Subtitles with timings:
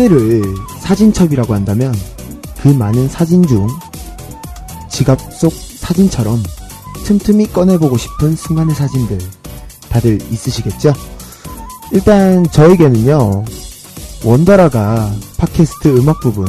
[0.00, 0.42] 해를
[0.80, 1.94] 사진첩이라고 한다면
[2.62, 3.68] 그 많은 사진 중
[4.88, 6.42] 지갑 속 사진처럼
[7.04, 9.18] 틈틈이 꺼내보고 싶은 순간의 사진들
[9.90, 10.94] 다들 있으시겠죠?
[11.92, 13.44] 일단 저에게는요
[14.24, 16.46] 원더라가 팟캐스트 음악 부분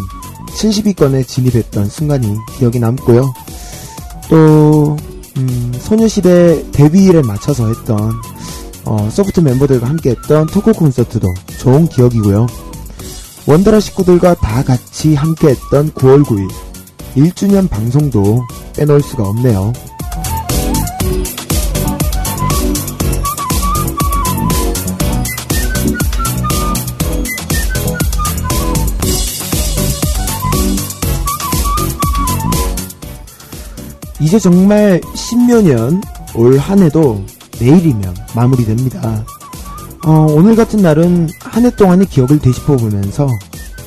[0.48, 3.34] 70위권에 진입했던 순간이 기억에 남고요
[4.30, 4.96] 또
[5.38, 8.14] 음, 소녀시대 데뷔일에 맞춰서 했던
[8.86, 11.28] 어, 소프트 멤버들과 함께 했던 토크 콘서트도
[11.59, 12.71] 좋은 기억이고요
[13.47, 16.47] 원더라 식구들과 다 같이 함께 했던 9월 9일
[17.16, 18.41] 1주년 방송도
[18.78, 19.74] 빼놓을 수가 없네요.
[34.19, 36.01] 이제 정말 10여 년
[36.34, 37.22] 올 한 해도
[37.59, 39.25] 내일이면 마무리됩니다.
[40.06, 43.28] 어, 오늘 같은 날은 한 해 동안의 기억을 되짚어 보면서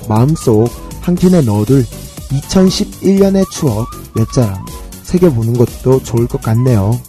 [0.06, 0.68] 마음속
[1.00, 1.84] 한 캔에 넣어둘
[2.30, 4.64] 2011년의 추억 몇 자락
[5.02, 7.00] 새겨보는 것도 좋을 것 같네요.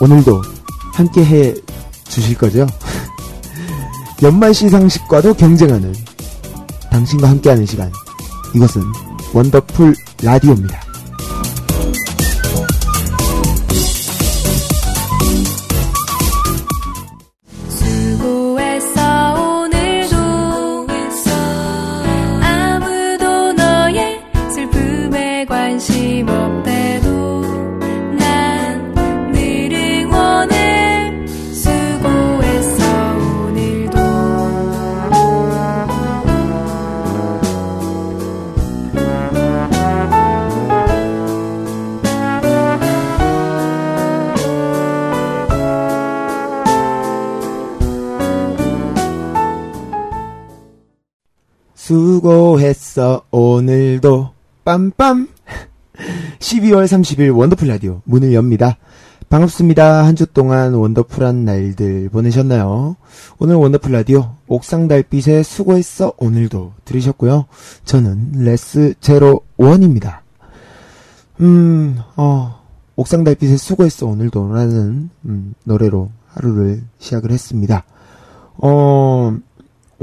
[0.00, 0.42] 오늘도
[0.92, 1.54] 함께 해
[2.08, 2.66] 주실 거죠?
[4.22, 5.94] 연말 시상식과도 경쟁하는
[6.90, 7.90] 당신과 함께하는 시간.
[8.54, 8.82] 이것은
[9.34, 10.91] 원더풀 라디오입니다.
[54.76, 55.28] 빰빰
[56.38, 58.78] 12월 30일 원더풀 라디오 문을 엽니다.
[59.28, 60.04] 반갑습니다.
[60.04, 62.96] 한 주 동안 wonderful한 날들 보내셨나요?
[63.38, 67.46] 오늘 원더풀 라디오 옥상 달빛에 수고했어 오늘도 들으셨고요.
[67.84, 70.22] 저는 레스 제로 원입니다.
[71.40, 72.60] 음, 어,
[72.96, 77.84] 옥상 달빛에 수고했어 오늘도라는 음, 노래로 하루를 시작을 했습니다.
[78.56, 79.36] 어,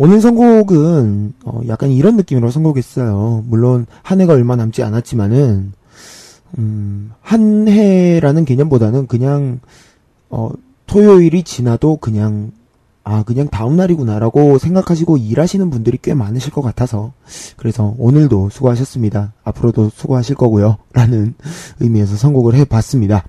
[0.01, 3.44] 오늘 선곡은 어, 약간 이런 느낌으로 선곡했어요.
[3.46, 5.74] 물론 한 해가 얼마 남지 않았지만은
[6.57, 9.60] 음, 한 해라는 개념보다는 그냥
[10.30, 10.51] 어,
[10.88, 12.54] 토요일이 지나도 그냥
[13.04, 17.12] 아 그냥 다음 날이구나라고 생각하시고 일하시는 분들이 꽤 많으실 것 같아서
[17.57, 19.34] 그래서 오늘도 수고하셨습니다.
[19.44, 21.34] 앞으로도 수고하실 거고요라는
[21.81, 23.25] 의미에서 선곡을 해봤습니다.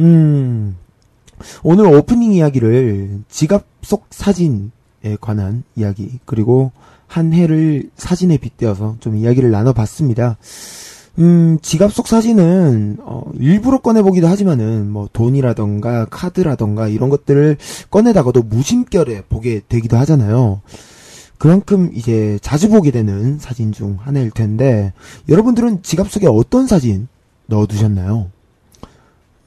[0.00, 0.76] 음
[1.62, 4.81] 오늘 오프닝 이야기를 지갑 속 사진 에
[5.20, 6.72] 관한 이야기 그리고
[7.06, 10.38] 한 해를 사진에 빗대어서 좀 이야기를 나눠봤습니다.
[11.18, 17.58] 음, 지갑 속 사진은 어, 일부러 꺼내보기도 하지만은 뭐 돈이라던가 카드라던가 이런 것들을
[17.90, 20.62] 꺼내다가도 무심결에 보게 되기도 하잖아요.
[21.36, 24.92] 그만큼 이제 자주 보게 되는 사진 중 하나일 텐데
[25.28, 27.08] 여러분들은 지갑 속에 어떤 사진
[27.46, 28.30] 넣어두셨나요?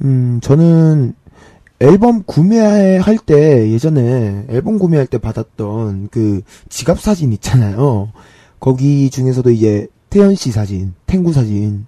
[0.03, 1.13] 음, 저는
[1.79, 8.11] 앨범 구매할 때 예전에 앨범 구매할 때 받았던 그 지갑 사진 있잖아요.
[8.59, 11.85] 거기 중에서도 이제 태연 씨 사진, 탱구 사진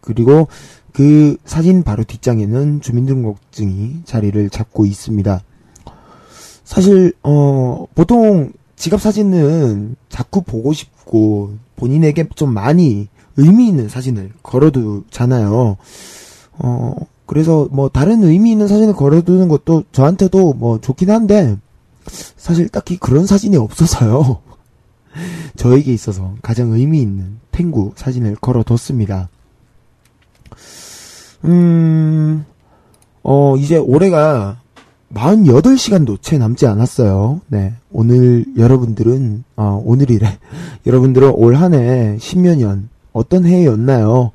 [0.00, 0.48] 그리고
[0.92, 5.42] 그 사진 바로 뒷장에는 주민등록증이 자리를 잡고 있습니다.
[6.64, 15.76] 사실 어 보통 지갑 사진은 자꾸 보고 싶고 본인에게 좀 많이 의미 있는 사진을 걸어두잖아요.
[16.58, 16.94] 어,
[17.28, 21.58] 그래서 뭐 다른 의미 있는 사진을 걸어두는 것도 저한테도 뭐 좋긴 한데
[22.36, 24.40] 사실 딱히 그런 사진이 없어서요.
[25.56, 29.28] 저에게 있어서 가장 의미 있는 탱구 사진을 걸어뒀습니다.
[31.44, 32.46] 음,
[33.22, 34.60] 어, 이제 올해가
[35.12, 37.42] 48시간도 채 남지 않았어요.
[37.48, 37.74] 네.
[37.90, 40.38] 오늘 여러분들은, 어, 오늘이래.
[40.86, 44.32] 여러분들은 올 한 해, 십여년, 어떤 해였나요?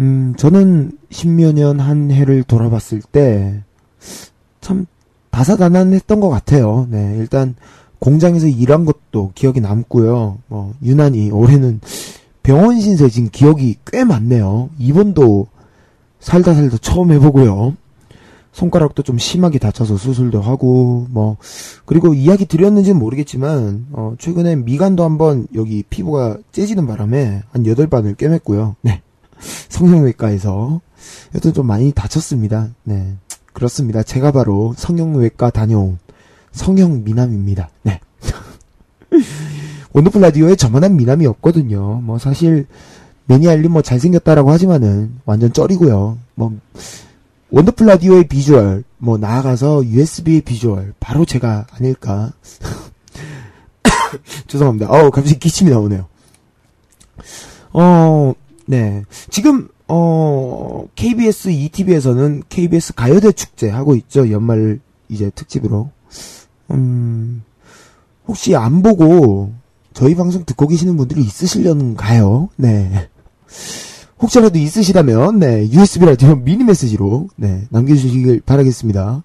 [0.00, 3.62] 음, 저는 십여년 한 해를 돌아봤을 때,
[4.60, 4.86] 참,
[5.30, 6.86] 다사다난했던 것 같아요.
[6.90, 7.16] 네.
[7.18, 7.54] 일단,
[7.98, 10.38] 공장에서 일한 것도 기억이 남고요.
[10.48, 11.80] 뭐, 유난히 올해는
[12.42, 14.70] 병원 신세 지금 기억이 꽤 많네요.
[14.78, 15.48] 입원도
[16.20, 17.76] 살다 살다 처음 해보고요.
[18.52, 21.36] 손가락도 좀 심하게 다쳐서 수술도 하고 뭐
[21.84, 28.14] 그리고 이야기 드렸는지는 모르겠지만 어 최근에 미간도 한번 여기 피부가 째지는 바람에 한 여덟 반을
[28.14, 28.76] 꿰맸고요.
[28.80, 29.02] 네.
[29.68, 30.80] 성형외과에서
[31.34, 32.70] 여튼 좀 많이 다쳤습니다.
[32.84, 33.16] 네.
[33.52, 34.02] 그렇습니다.
[34.02, 35.98] 제가 바로 성형외과 다녀온
[36.52, 37.70] 성형 미남입니다.
[37.82, 38.00] 네.
[39.92, 42.00] 원더풀 라디오에 저만한 미남이 없거든요.
[42.02, 42.66] 뭐 사실
[43.26, 46.18] 매니아일리 뭐 잘생겼다라고 하지만은 완전 쩔이고요.
[46.34, 46.58] 뭐
[47.50, 52.32] 원더풀 라디오의 비주얼, 뭐 나아가서 USB의 비주얼 바로 제가 아닐까.
[54.46, 54.88] 죄송합니다.
[54.90, 56.06] 어우 갑자기 기침이 나오네요.
[57.72, 58.32] 어,
[58.66, 59.04] 네.
[59.30, 64.30] 지금 어 KBS ETV에서는 KBS 가요대 축제 하고 있죠.
[64.30, 65.90] 연말 이제 특집으로.
[66.70, 67.42] 음.
[68.26, 69.52] 혹시 안 보고
[69.94, 72.50] 저희 방송 듣고 계시는 분들이 있으시려는가요?
[72.56, 73.08] 네.
[74.20, 79.22] 혹시라도 있으시다면 네 USB 라디오 미니 메시지로 네 남겨주시길 바라겠습니다.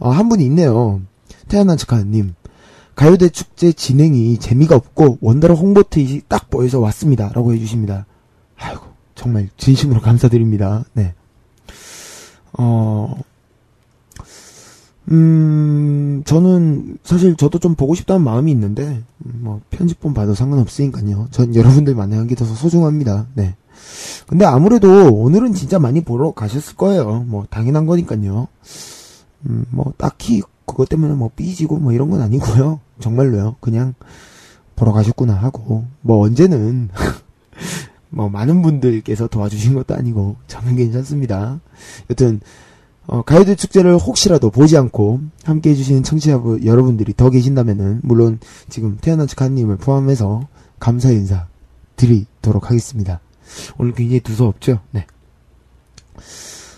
[0.00, 1.00] 아, 한 분이 있네요.
[1.48, 2.34] 태어난 척하님
[2.94, 8.06] 가요대 축제 진행이 재미가 없고 원더러 홍보 트윗이 딱 보여서 왔습니다 라고 해주십니다.
[8.56, 10.84] 아이고 정말 진심으로 감사드립니다.
[10.94, 11.14] 네.
[12.58, 13.14] 어.
[15.10, 21.28] 음, 저는 사실 저도 좀 보고 싶다는 마음이 있는데, 뭐, 편집본 봐도 상관없으니까요.
[21.30, 23.26] 전 여러분들 만나는 게 더 소중합니다.
[23.34, 23.54] 네.
[24.26, 27.24] 근데 아무래도 오늘은 진짜 많이 보러 가셨을 거예요.
[27.26, 28.48] 뭐, 당연한 거니까요.
[29.46, 32.80] 음, 뭐, 딱히 그것 때문에 뭐 삐지고 뭐 이런 건 아니고요.
[33.00, 33.56] 정말로요.
[33.60, 33.92] 그냥
[34.74, 36.88] 보러 가셨구나 하고, 뭐 언제는,
[38.14, 41.60] 뭐 많은 분들께서 도와주신 것도 아니고, 저는 괜찮습니다.
[42.10, 42.40] 여튼,
[43.06, 48.38] 어, 가요대 축제를 혹시라도 보지 않고 함께 해주시는 청취자 여러분들이 더 계신다면은, 물론
[48.68, 50.46] 지금 태어난 척하님을 포함해서
[50.78, 51.46] 감사 인사
[51.96, 53.20] 드리도록 하겠습니다.
[53.78, 54.80] 오늘 굉장히 두서없죠?
[54.92, 55.06] 네.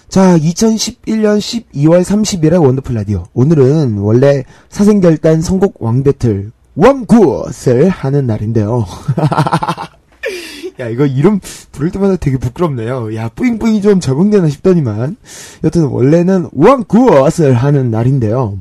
[0.08, 3.24] 자, 2011년 12월 30일의 원더풀 라디오.
[3.34, 8.86] 오늘은 원래 사생결단 선곡 왕배틀 원굿을 하는 날인데요.
[10.78, 11.40] 야, 이거 이름
[11.72, 13.14] 부를 때마다 되게 부끄럽네요.
[13.14, 15.16] 야, 뿌잉뿌잉이 좀 적응되나 싶더니만.
[15.64, 18.58] 여튼 원래는 원굿을 하는 날인데요.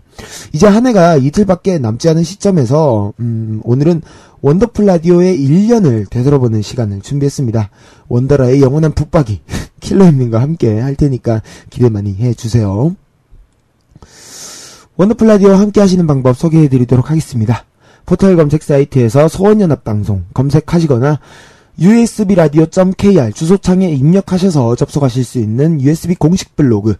[0.53, 4.01] 이제 한 해가 이틀밖에 남지 않은 시점에서, 음, 오늘은
[4.41, 7.69] 원더풀 라디오의 1년을 되돌아보는 시간을 준비했습니다.
[8.07, 9.41] 원더라의 영원한 붙박이,
[9.81, 12.95] 킬러님과 함께 할 테니까 기대 많이 해주세요.
[14.97, 17.65] 원더풀 라디오와 함께 하시는 방법 소개해 드리도록 하겠습니다.
[18.05, 21.19] 포털 검색 사이트에서 소원연합방송 검색하시거나
[21.79, 26.95] usbradio.kr 주소창에 입력하셔서 접속하실 수 있는 USB 공식 블로그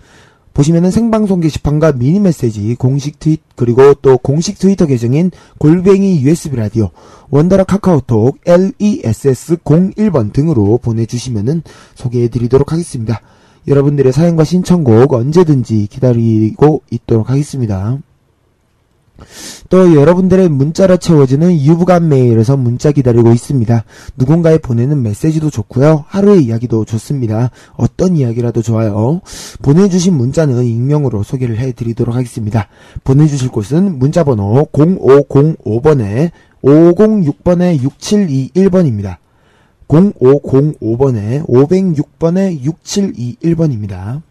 [0.56, 6.92] 보시면은 생방송 게시판과 미니 메시지, 공식 트윗 그리고 또 공식 트위터 계정인 골뱅이 USB 라디오,
[7.30, 11.62] 원더라 카카오톡 LESS 01번 등으로 보내주시면은
[11.96, 13.22] 소개해드리도록 하겠습니다.
[13.68, 18.00] 여러분들의 사연과 신청곡 언제든지 기다리고 있도록 하겠습니다.
[19.70, 23.84] 또 여러분들의 문자로 채워지는 유부간 메일에서 문자 기다리고 있습니다.
[24.18, 26.06] 누군가에 보내는 메시지도 좋고요.
[26.08, 27.52] 하루의 이야기도 좋습니다.
[27.76, 29.22] 어떤 이야기라도 좋아요.
[29.62, 32.68] 보내주신 문자는 익명으로 소개를 해드리도록 하겠습니다.
[33.04, 36.32] 보내주실 곳은 문자번호 0505번에
[36.64, 39.18] 506번에 6721번입니다.
[39.88, 44.22] 0505번에 506번에 6721번입니다.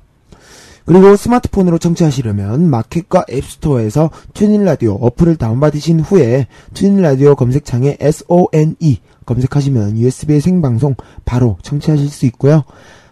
[0.84, 9.96] 그리고 스마트폰으로 청취하시려면 마켓과 앱스토어에서 TuneIn 라디오 어플을 다운받으신 후에 TuneIn 라디오 검색창에 SONE 검색하시면
[9.96, 12.64] USB의 생방송 바로 청취하실 수 있고요.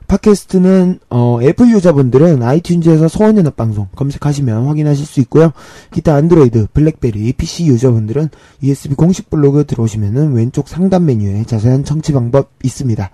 [0.07, 5.53] 팟캐스트는 어, 애플 유저분들은 아이튠즈에서 소원연합 방송 검색하시면 확인하실 수 있고요.
[5.91, 8.29] 기타 안드로이드, 블랙베리, PC 유저분들은
[8.63, 13.11] USB 공식 블로그 들어오시면은 왼쪽 상단 메뉴에 자세한 청취 방법 있습니다.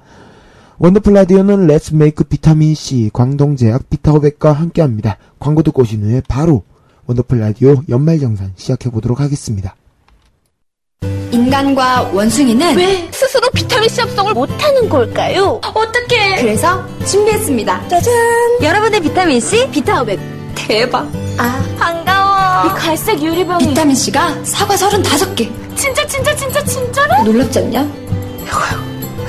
[0.81, 5.19] 원더풀 라디오는 Let's make 비타민 C 광동제약 비타오백과 함께합니다.
[5.41, 6.63] 광고 듣고 오신 후에 바로
[7.07, 9.75] 원더풀 라디오 연말 정산 시작해 보도록 하겠습니다.
[11.33, 15.61] 인간과 원숭이는 왜 스스로 비타민C 합성을 못하는 걸까요?
[15.75, 16.37] 어떻게?
[16.37, 17.89] 그래서 준비했습니다.
[17.89, 18.13] 짜잔!
[18.63, 20.21] 여러분의 비타민C 비타오백
[20.55, 21.11] 대박.
[21.39, 22.67] 아, 반가워.
[22.67, 23.69] 이 갈색 유리병이.
[23.69, 25.51] 비타민C가 사과 35개.
[25.77, 27.25] 진짜, 진짜, 진짜, 진짜로?
[27.25, 28.09] 놀랍지 않냐?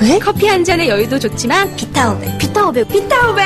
[0.02, 0.18] 왜?
[0.18, 3.44] 커피 한 잔의 여유도 좋지만 비타오백, 비타오백, 비타오백.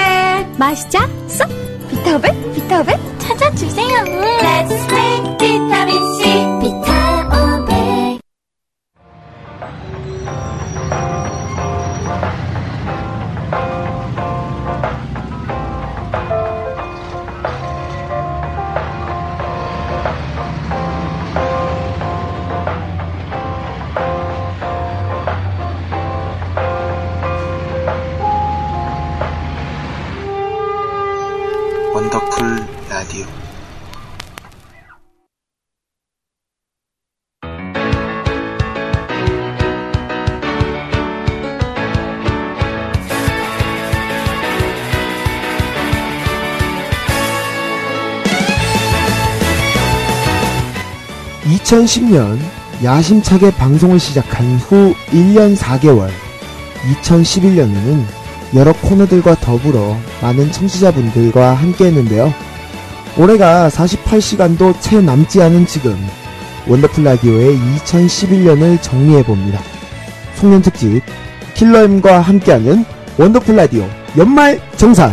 [0.57, 1.09] 맛있자?
[1.27, 1.49] 쏙?
[1.91, 3.89] 비타오백, 비타오백 찾아주세요.
[4.05, 6.25] Let's make 비타민C
[6.61, 6.84] 비타오
[51.75, 52.39] (2010년)
[52.85, 56.09] 야심차게 방송을 시작한 후 (1년 4개월)
[57.03, 58.05] (2011년에는)
[58.55, 62.33] 여러 코너들과 더불어 많은 청취자분들과 함께 했는데요.
[63.19, 65.97] 올해가 48시간도 채 남지 않은 지금
[66.69, 69.61] 원더풀 라디오의 2011년을 정리해봅니다.
[70.37, 71.03] 송년특집
[71.55, 72.85] 킬러엠과 함께하는
[73.19, 75.13] 원더풀 라디오 연말 정산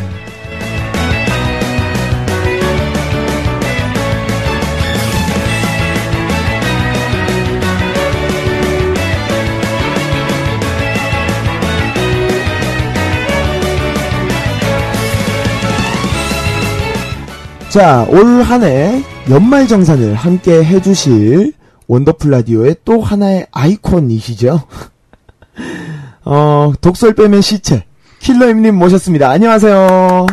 [17.72, 21.54] 자, 올 한 해 연말 정산을 함께 해주실
[21.88, 24.62] 원더풀 라디오의 또 하나의 아이콘이시죠.
[26.25, 27.86] 어, 독설 빼면 시체.
[28.20, 29.30] 킬러엠님 모셨습니다.
[29.30, 30.28] 안녕하세요.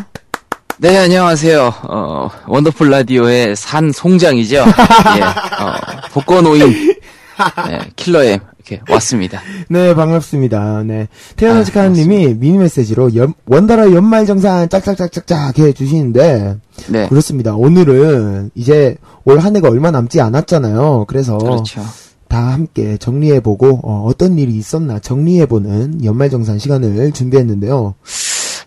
[0.79, 1.75] 네, 안녕하세요.
[1.85, 4.57] 어, 원더풀 라디오의 산 송장이죠.
[5.17, 5.75] 예, 어,
[6.13, 6.97] 복권오인,
[7.69, 9.41] 네, 킬러엠, 이렇게 왔습니다.
[9.69, 10.83] 네, 반갑습니다.
[10.85, 11.09] 네.
[11.37, 16.57] 태연아직 아, 미니 메시지로 연, 원더라 연말 정산 짝짝짝짝짝 해 주시는데,
[16.89, 17.55] 네, 그렇습니다.
[17.55, 21.05] 오늘은 이제 올 한 해가 얼마 남지 않았잖아요.
[21.09, 21.81] 그래서 그렇죠.
[22.29, 27.95] 다 함께 정리해보고, 어, 떤 일이 있었나 정리해보는 연말 정산 시간을 준비했는데요.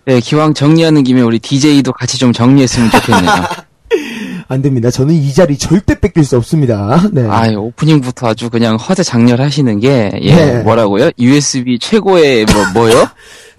[0.06, 3.32] 네, 기왕 정리하는 김에 우리 DJ도 같이 좀 정리했으면 좋겠네요.
[4.52, 4.92] 안 됩니다.
[4.92, 7.02] 저는 이 자리 절대 뺏길 수 없습니다.
[7.14, 7.26] 네.
[7.30, 10.64] 아, 오프닝부터 아주 그냥 허세 장렬하시는 게, 예, 네.
[10.64, 11.12] 뭐라고요?
[11.18, 13.08] USB 최고의, 뭐, 뭐요?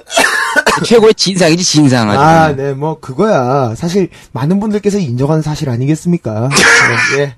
[0.85, 2.19] 최고의 진상이지, 진상 아주.
[2.21, 3.75] 아, 네, 뭐, 그거야.
[3.77, 6.49] 사실, 많은 분들께서 인정하는 사실 아니겠습니까?
[6.49, 7.35] 네, 예.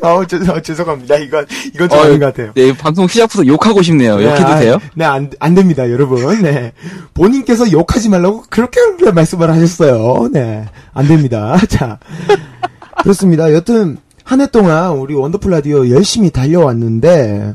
[0.06, 1.16] 어, 죄송, 죄송합니다.
[1.16, 2.52] 이건, 이건 좀 어이, 아닌 것 같아요.
[2.54, 4.14] 네, 방송 시작부터 욕하고 싶네요.
[4.22, 4.78] 욕해도 아, 돼요?
[4.94, 6.42] 네, 안, 안 됩니다, 여러분.
[6.42, 6.72] 네.
[7.14, 8.80] 본인께서 욕하지 말라고 그렇게
[9.12, 10.28] 말씀을 하셨어요.
[10.32, 10.66] 네.
[10.92, 11.56] 안 됩니다.
[11.68, 11.98] 자.
[13.02, 13.52] 그렇습니다.
[13.52, 17.54] 여튼, 한 해 동안 우리 원더풀 라디오 열심히 달려왔는데,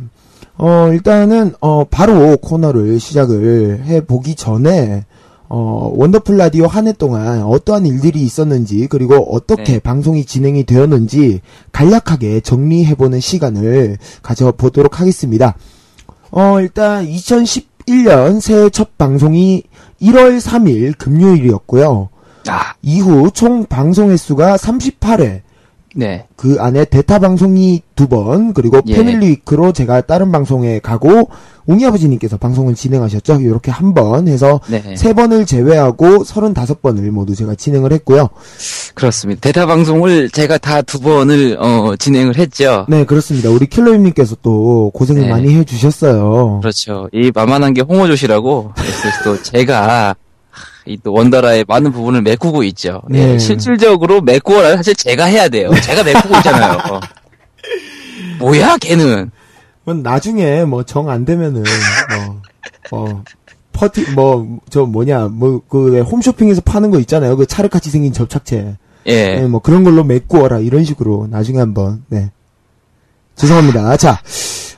[0.63, 5.05] 어, 일단은, 어, 바로 코너를 시작을 해보기 전에,
[5.49, 9.79] 어, 원더풀 라디오 한 해 동안 어떠한 일들이 있었는지, 그리고 어떻게 네.
[9.79, 11.41] 방송이 진행이 되었는지
[11.71, 15.55] 간략하게 정리해보는 시간을 가져보도록 하겠습니다.
[16.29, 19.63] 어, 일단 2011년 새해 첫 방송이
[19.99, 22.09] 1월 3일 금요일이었고요.
[22.47, 25.41] 아, 이후 총 방송 횟수가 38회.
[25.95, 26.25] 네.
[26.35, 28.95] 그 안에 대타 방송이 두 번, 그리고 예.
[28.95, 31.29] 패밀리 위크로 제가 다른 방송에 가고,
[31.67, 33.41] 웅이 아버지님께서 방송을 진행하셨죠?
[33.41, 34.95] 이렇게 한 번 해서 네.
[34.95, 38.29] 세 번을 제외하고 35번을 모두 제가 진행을 했고요.
[38.95, 39.41] 그렇습니다.
[39.41, 42.85] 대타 방송을 제가 다 두 번을 어, 진행을 했죠.
[42.89, 43.49] 네, 그렇습니다.
[43.49, 45.29] 우리 킬러님께서 또 고생을 네.
[45.29, 46.59] 많이 해주셨어요.
[46.61, 47.07] 그렇죠.
[47.13, 50.15] 이 만만한 게 홍어조시라고 그래서 또 제가
[50.85, 53.01] 이또 원더라의 많은 부분을 메꾸고 있죠.
[53.09, 53.33] 네.
[53.33, 55.71] 예, 실질적으로 메꾸어라 사실 제가 해야 돼요.
[55.83, 56.79] 제가 메꾸고 있잖아요.
[56.91, 56.99] 어.
[58.39, 59.31] 뭐야 걔는.
[59.83, 61.63] 뭐 나중에 뭐 정 안 되면은
[62.91, 63.23] 뭐, 어,
[63.73, 67.35] 퍼티 뭐 저 뭐냐 뭐 그 홈쇼핑에서 파는 거 있잖아요.
[67.37, 68.77] 그 차르같이 생긴 접착제.
[69.07, 69.35] 예.
[69.35, 72.31] 네, 뭐 그런 걸로 메꾸어라 이런 식으로 나중에 한번 네.
[73.35, 73.97] 죄송합니다.
[73.97, 74.21] 자,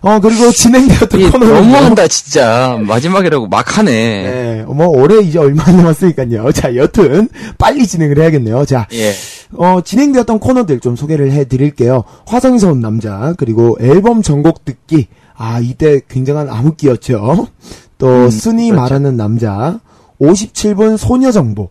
[0.04, 3.92] 어 그리고 진행되었던 이 코너는 너무한다 진짜 마지막이라고 막 하네.
[3.92, 6.52] 네, 뭐 올해 이제 얼마 안 남았으니까요.
[6.54, 8.66] 자, 여튼 빨리 진행을 해야겠네요.
[8.66, 9.14] 자, 예.
[9.56, 12.04] 어, 진행되었던 코너들 좀 소개를 해드릴게요.
[12.26, 15.08] 화성에서 온 남자, 그리고 앨범 전곡 듣기.
[15.36, 17.48] 아, 이때 굉장한 암흑기였죠.
[17.98, 18.82] 또, 음, 순이 그렇죠.
[18.82, 19.80] 말하는 남자,
[20.20, 21.70] 57분 소녀 정보.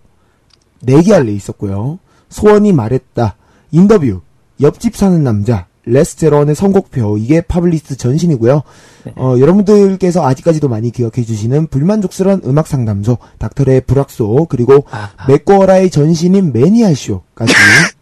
[0.86, 1.98] 4개 할래 있었고요.
[2.30, 3.36] 소원이 말했다.
[3.72, 4.22] 인터뷰.
[4.60, 5.66] 옆집 사는 남자.
[5.84, 8.62] 레스테런의 선곡표 이게 파블리스트 전신이고요.
[9.04, 9.12] 네.
[9.16, 16.52] 어, 여러분들께서 아직까지도 많이 기억해 주시는 불만족스러운 음악 상담소 닥터의 불악소 그리고 아, 맥거라의 전신인
[16.52, 17.52] 매니아쇼까지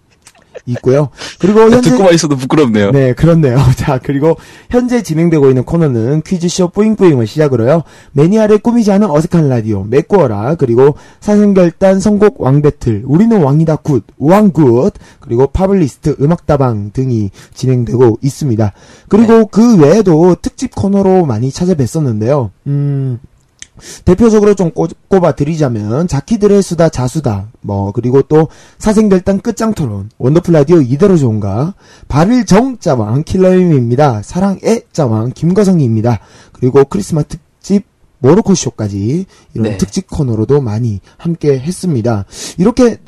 [0.67, 1.11] 있고요.
[1.39, 2.91] 그리고 현재 듣고만 있어도 부끄럽네요.
[2.91, 3.59] 네, 그렇네요.
[3.77, 4.37] 자, 그리고
[4.71, 7.83] 현재 진행되고 있는 코너는 퀴즈쇼 뿌잉뿌잉을 시작으로요.
[8.13, 15.47] 매니아를 꾸미지 않은 어색한 라디오, 맥구어라, 그리고 사생결단 선곡 왕배틀, 우리는 왕이다 굿, 왕굿, 그리고
[15.47, 18.73] 파블리스트 음악다방 등이 진행되고 있습니다.
[19.09, 22.51] 그리고 그 외에도 특집 코너로 많이 찾아뵀었는데요.
[22.67, 23.19] 음,
[24.05, 31.17] 대표적으로 좀 꼽- 꼽아드리자면 자키들의 수다 자수다 뭐 그리고 또 사생결단 끝장토론 원더풀 라디오 이대로
[31.17, 31.75] 좋은가?
[32.09, 34.23] 발을 정자왕 킬러임입니다.
[34.23, 36.21] 사랑의 자왕 김거성입니다.
[36.53, 37.85] 그리고 크리스마스 특집
[38.19, 39.77] 모로코 쇼까지 이런 네.
[39.79, 42.25] 특집 코너로도 많이 함께 했습니다.
[42.59, 42.99] 이렇게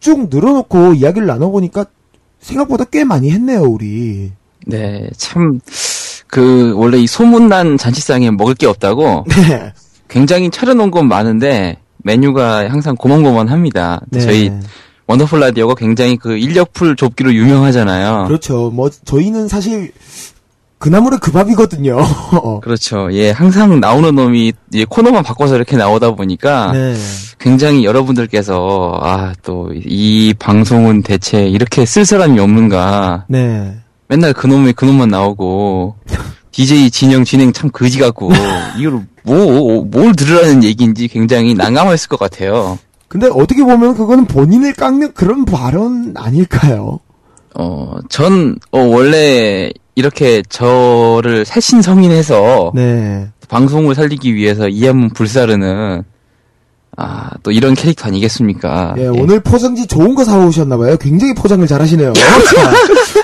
[0.00, 1.86] 쭉 늘어놓고 이야기를 나눠보니까
[2.40, 4.32] 생각보다 꽤 많이 했네요 우리.
[4.66, 5.60] 네, 참,
[6.26, 9.24] 그, 원래 이 소문난 잔치상에 먹을 게 없다고?
[9.48, 9.72] 네,
[10.10, 14.00] 굉장히 차려놓은 건 많은데 메뉴가 항상 고만고만합니다.
[14.10, 14.20] 네.
[14.20, 14.52] 저희
[15.06, 18.24] 원더풀 라디오가 굉장히 그 인력풀 좁기로 유명하잖아요.
[18.26, 19.92] 그렇죠 뭐 저희는 사실
[20.78, 21.98] 그나물의 그 밥이거든요
[22.62, 23.08] 그렇죠.
[23.12, 26.94] 예, 항상 나오는 놈이 예, 코너만 바꿔서 이렇게 나오다 보니까 네.
[27.38, 33.76] 굉장히 여러분들께서 아 또 이 방송은 대체 이렇게 쓸 사람이 없는가 네.
[34.08, 35.96] 맨날 그놈이 그놈만 나오고
[36.52, 38.32] DJ 진영 진행 참 그지 같고
[38.78, 42.78] 이걸 뭐 뭘 들으라는 얘기인지 굉장히 난감했을 것 같아요.
[43.08, 47.00] 근데 어떻게 보면 그거는 본인을 깎는 그런 발언 아닐까요?
[47.56, 53.28] 어, 전, 어, 원래, 이렇게 저를 살신성인해서, 네.
[53.48, 56.04] 방송을 살리기 위해서 이한문 불사르는,
[56.96, 58.94] 아, 또 이런 캐릭터 아니겠습니까?
[58.98, 60.96] 예, 오늘 포장지 좋은 거 사오셨나봐요.
[60.98, 62.12] 굉장히 포장을 잘 하시네요.
[62.12, 62.22] 자,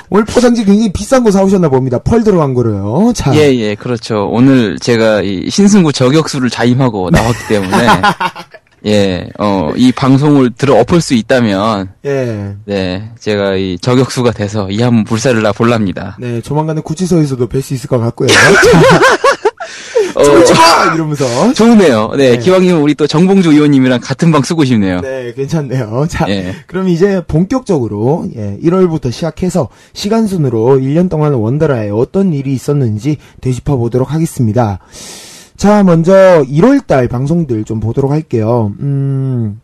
[0.09, 1.99] 오늘 포장지 굉장히 비싼 거 사오셨나 봅니다.
[1.99, 3.13] 펄 들어간 거로요.
[3.15, 3.35] 자.
[3.35, 4.29] 예, 예, 그렇죠.
[4.31, 7.77] 오늘 제가 이 신승구 저격수를 자임하고 나왔기 때문에,
[8.87, 12.55] 예, 어, 이 방송을 들어 엎을 수 있다면, 예.
[12.65, 16.17] 네, 제가 이 저격수가 돼서 이한문 불사를 나 볼랍니다.
[16.21, 18.29] 네, 조만간에 구치소에서도 뵐 수 있을 것 같고요.
[20.14, 21.53] 어, 자, 이러면서.
[21.53, 22.12] 좋네요.
[22.16, 22.38] 네, 네.
[22.38, 25.01] 기왕이면 우리 또 정봉주 의원님이랑 같은 방 쓰고 싶네요.
[25.01, 26.07] 네, 괜찮네요.
[26.09, 26.55] 자, 예.
[26.66, 33.77] 그럼 이제 본격적으로 예, 1월부터 시작해서 시간 순으로 1년 동안 원더라에 어떤 일이 있었는지 되짚어
[33.77, 34.79] 보도록 하겠습니다.
[35.57, 38.73] 자, 먼저 1월 달 방송들 좀 보도록 할게요.
[38.81, 39.61] 음,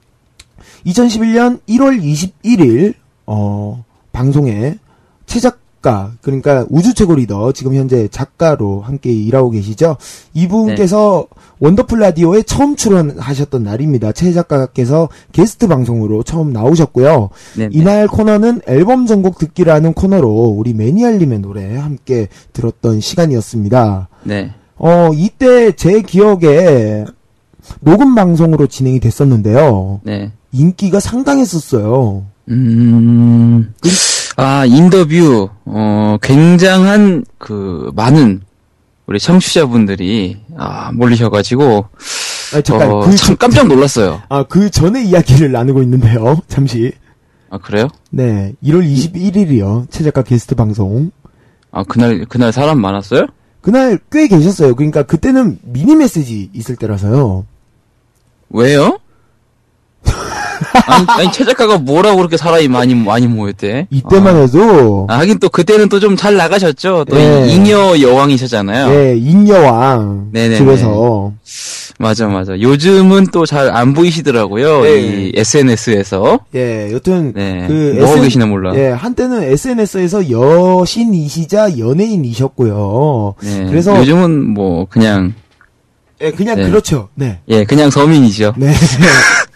[0.87, 2.95] 2011년 1월 21일
[3.27, 4.77] 어, 방송에
[5.27, 9.97] 최작 가 그러니까 우주 최고 리더 지금 현재 작가로 함께 일하고 계시죠.
[10.33, 11.27] 이분께서
[11.59, 14.13] 원더풀 라디오에 처음 출연하셨던 날입니다.
[14.13, 17.31] 최 작가께서 게스트 방송으로 처음 나오셨고요.
[17.57, 17.71] 네, 네.
[17.73, 24.09] 이날 코너는 앨범 전곡 듣기라는 코너로 우리 매니알님의 노래 함께 들었던 시간이었습니다.
[24.23, 24.53] 네.
[24.77, 27.05] 어, 이때 제 기억에
[27.81, 30.01] 녹음 방송으로 진행이 됐었는데요.
[30.05, 30.33] 네.
[30.53, 32.25] 인기가 상당했었어요.
[32.49, 33.73] 음,
[34.37, 38.43] 아, 인터뷰, 어, 굉장한, 그, 많은,
[39.07, 41.87] 우리 청취자분들이, 아, 몰리셔가지고,
[42.55, 44.23] 아, 잠깐, 어, 그, 참 깜짝 놀랐어요.
[44.29, 46.41] 아, 그 전에 이야기를 나누고 있는데요.
[46.49, 46.93] 잠시.
[47.51, 47.89] 아, 그래요?
[48.11, 49.87] 네, 1월 21일이요.
[49.91, 51.11] 최 작가 게스트 방송.
[51.71, 53.27] 아, 그날, 그날 사람 많았어요?
[53.61, 54.75] 그날 꽤 계셨어요.
[54.75, 57.47] 그러니까 그때는 미니 메시지 있을 때라서요.
[58.51, 58.99] 왜요?
[60.87, 63.87] 아니, 아니, 최 작가가 뭐라고 그렇게 사람이 많이, 많이 모였대?
[63.91, 67.05] 이때만 아, 해도 아, 하긴 또 그때는 또 좀 잘 나가셨죠?
[67.09, 67.47] 또 예.
[67.47, 68.93] 이 잉여 여왕이셨잖아요.
[68.95, 70.57] 예, 잉여왕 네네네.
[70.59, 71.33] 집에서
[71.99, 72.59] 맞아, 맞아.
[72.59, 74.83] 요즘은 또 잘 안 보이시더라고요.
[74.83, 75.01] 네.
[75.01, 76.41] 이 SNS에서.
[76.55, 77.67] 예, 여튼 네.
[77.69, 78.73] 그뭐 하고 SN 계시나 몰라.
[78.77, 83.35] 예, 한때는 SNS에서 여신이시자 연예인이셨고요.
[83.43, 83.67] 네.
[83.69, 85.35] 그래서- 요즘은 뭐 그냥
[86.21, 86.69] 예, 그냥 네.
[86.71, 87.09] 그렇죠.
[87.15, 87.41] 네.
[87.49, 88.55] 예, 그냥 서민이죠.
[88.57, 88.73] 네.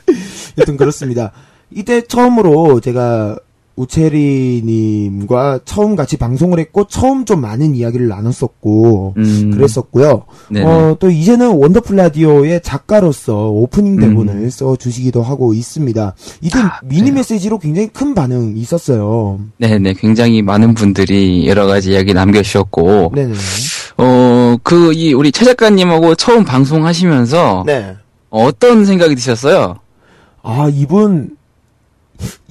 [0.58, 1.32] 여튼 그렇습니다.
[1.70, 3.36] 이때 처음으로 제가
[3.76, 9.50] 우체리님과 처음 같이 방송을 했고 처음 좀 많은 이야기를 나눴었고 음.
[9.52, 10.24] 그랬었고요.
[10.48, 10.64] 네네.
[10.66, 14.50] 어, 또 이제는 원더풀 라디오의 작가로서 오프닝 대본을 음.
[14.50, 16.14] 써 주시기도 하고 있습니다.
[16.40, 17.10] 이때 아, 미니?
[17.10, 19.40] 메시지로 굉장히 큰 반응이 있었어요.
[19.58, 19.92] 네, 네.
[19.92, 23.34] 굉장히 많은 분들이 여러 가지 이야기 남겨 주셨고 네네.
[23.98, 27.94] 어, 그 이 우리 최 작가님하고 처음 방송하시면서 네.
[28.30, 29.76] 어떤 생각이 드셨어요?
[30.46, 31.36] 아, 이분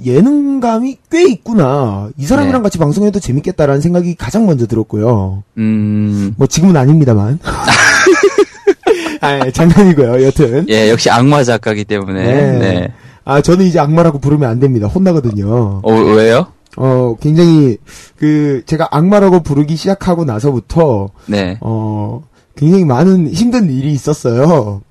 [0.03, 2.09] 예능감이 꽤 있구나.
[2.17, 2.63] 이 사람이랑 네.
[2.63, 5.43] 같이 방송해도 재밌겠다라는 생각이 가장 먼저 들었고요.
[5.57, 6.35] 음.
[6.37, 7.39] 뭐 지금은 아닙니다만.
[9.21, 10.23] 아, 예, 장난이고요.
[10.25, 10.67] 여튼.
[10.69, 12.23] 예, 역시 악마 작가기 때문에.
[12.25, 12.59] 네.
[12.59, 12.87] 네.
[13.23, 14.87] 아, 저는 이제 악마라고 부르면 안 됩니다.
[14.87, 15.79] 혼나거든요.
[15.81, 16.47] 어, 왜요?
[16.75, 17.77] 어, 굉장히,
[18.17, 21.57] 그, 제가 악마라고 부르기 시작하고 나서부터, 네.
[21.61, 22.21] 어,
[22.55, 24.81] 굉장히 많은 힘든 일이 있었어요.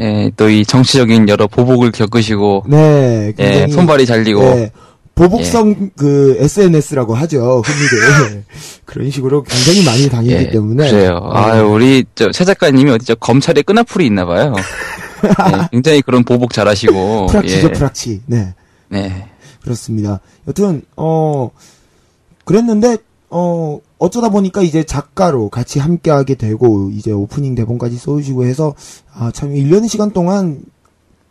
[0.00, 3.66] 예, 또 이 정치적인 여러 보복을 겪으시고, 네, 예.
[3.68, 4.70] 손발이 잘리고, 네,
[5.14, 7.62] 보복성 그 SNS라고 하죠.
[7.64, 8.44] 흔히들.
[8.86, 10.90] 그런 식으로 굉장히 많이 당했기 예, 때문에.
[10.90, 11.20] 그래요.
[11.34, 11.38] 네.
[11.38, 14.54] 아유, 우리, 저, 최 작가님이 어디 저 검찰에 끈앞풀이 있나봐요.
[15.24, 18.22] 예, 굉장히 그런 보복 잘하시고, 프락치죠, 예, 프락치.
[18.26, 18.54] 네.
[18.88, 19.28] 네.
[19.62, 20.20] 그렇습니다.
[20.48, 21.50] 여튼, 어,
[22.44, 22.96] 그랬는데,
[23.34, 28.74] 어, 어쩌다 보니까 이제 작가로 같이 함께하게 되고, 이제 오프닝 대본까지 써주시고 해서,
[29.10, 30.60] 아, 참, 1년의 시간 동안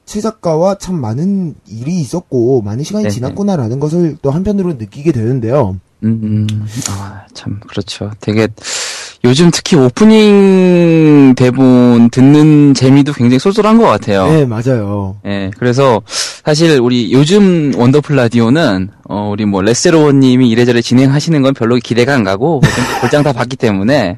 [0.05, 3.13] 최 작가와 참 많은 일이 있었고, 많은 시간이 네네.
[3.13, 5.77] 지났구나라는 것을 또 한편으로 느끼게 되는데요.
[6.03, 8.09] 음, 음, 아, 참, 그렇죠.
[8.19, 8.47] 되게,
[9.23, 14.25] 요즘 특히 오프닝 대본 듣는 재미도 굉장히 쏠쏠한 것 같아요.
[14.27, 15.17] 네, 맞아요.
[15.27, 21.75] 예, 그래서 사실 우리 요즘 원더풀 라디오는 어 우리 뭐 레세로원님이 이래저래 진행하시는 건 별로
[21.75, 24.17] 기대가 안 가고 좀 골장 다 봤기 때문에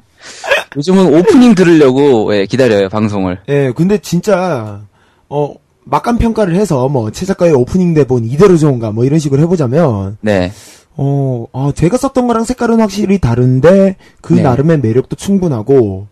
[0.75, 3.39] 요즘은 오프닝 들으려고 예, 기다려요 방송을.
[3.49, 4.81] 예, 근데 진짜,
[5.29, 5.53] 어,
[5.85, 10.51] 막간 평가를 해서, 뭐, 최 작가의 오프닝 대본 이대로 좋은가, 뭐, 이런 식으로 해보자면, 네,
[10.95, 14.41] 어, 아, 제가 썼던 거랑 색깔은 확실히 다른데 그 네.
[14.41, 16.07] 나름의 매력도 충분하고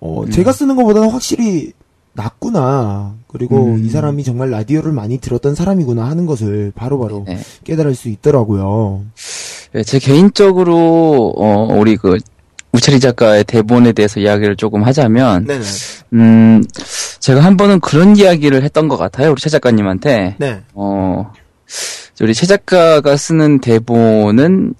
[0.00, 0.30] 어, 음.
[0.30, 1.72] 제가 쓰는 것보다는 확실히
[2.12, 3.14] 낫구나.
[3.28, 3.84] 그리고 음.
[3.84, 7.38] 이 사람이 정말 라디오를 많이 들었던 사람이구나 하는 것을 바로바로 네.
[7.64, 9.02] 깨달을 수 있더라고요.
[9.74, 12.18] 예, 제 개인적으로 어 우리 그
[12.72, 15.64] 우철이 작가의 대본에 대해서 이야기를 조금 하자면 네네.
[16.14, 16.64] 음
[17.20, 20.60] 제가 한 번은 그런 이야기를 했던 것 같아요 우리 최 작가님한테 네.
[20.74, 21.32] 어,
[22.20, 24.74] 우리 최 작가가 쓰는 대본은,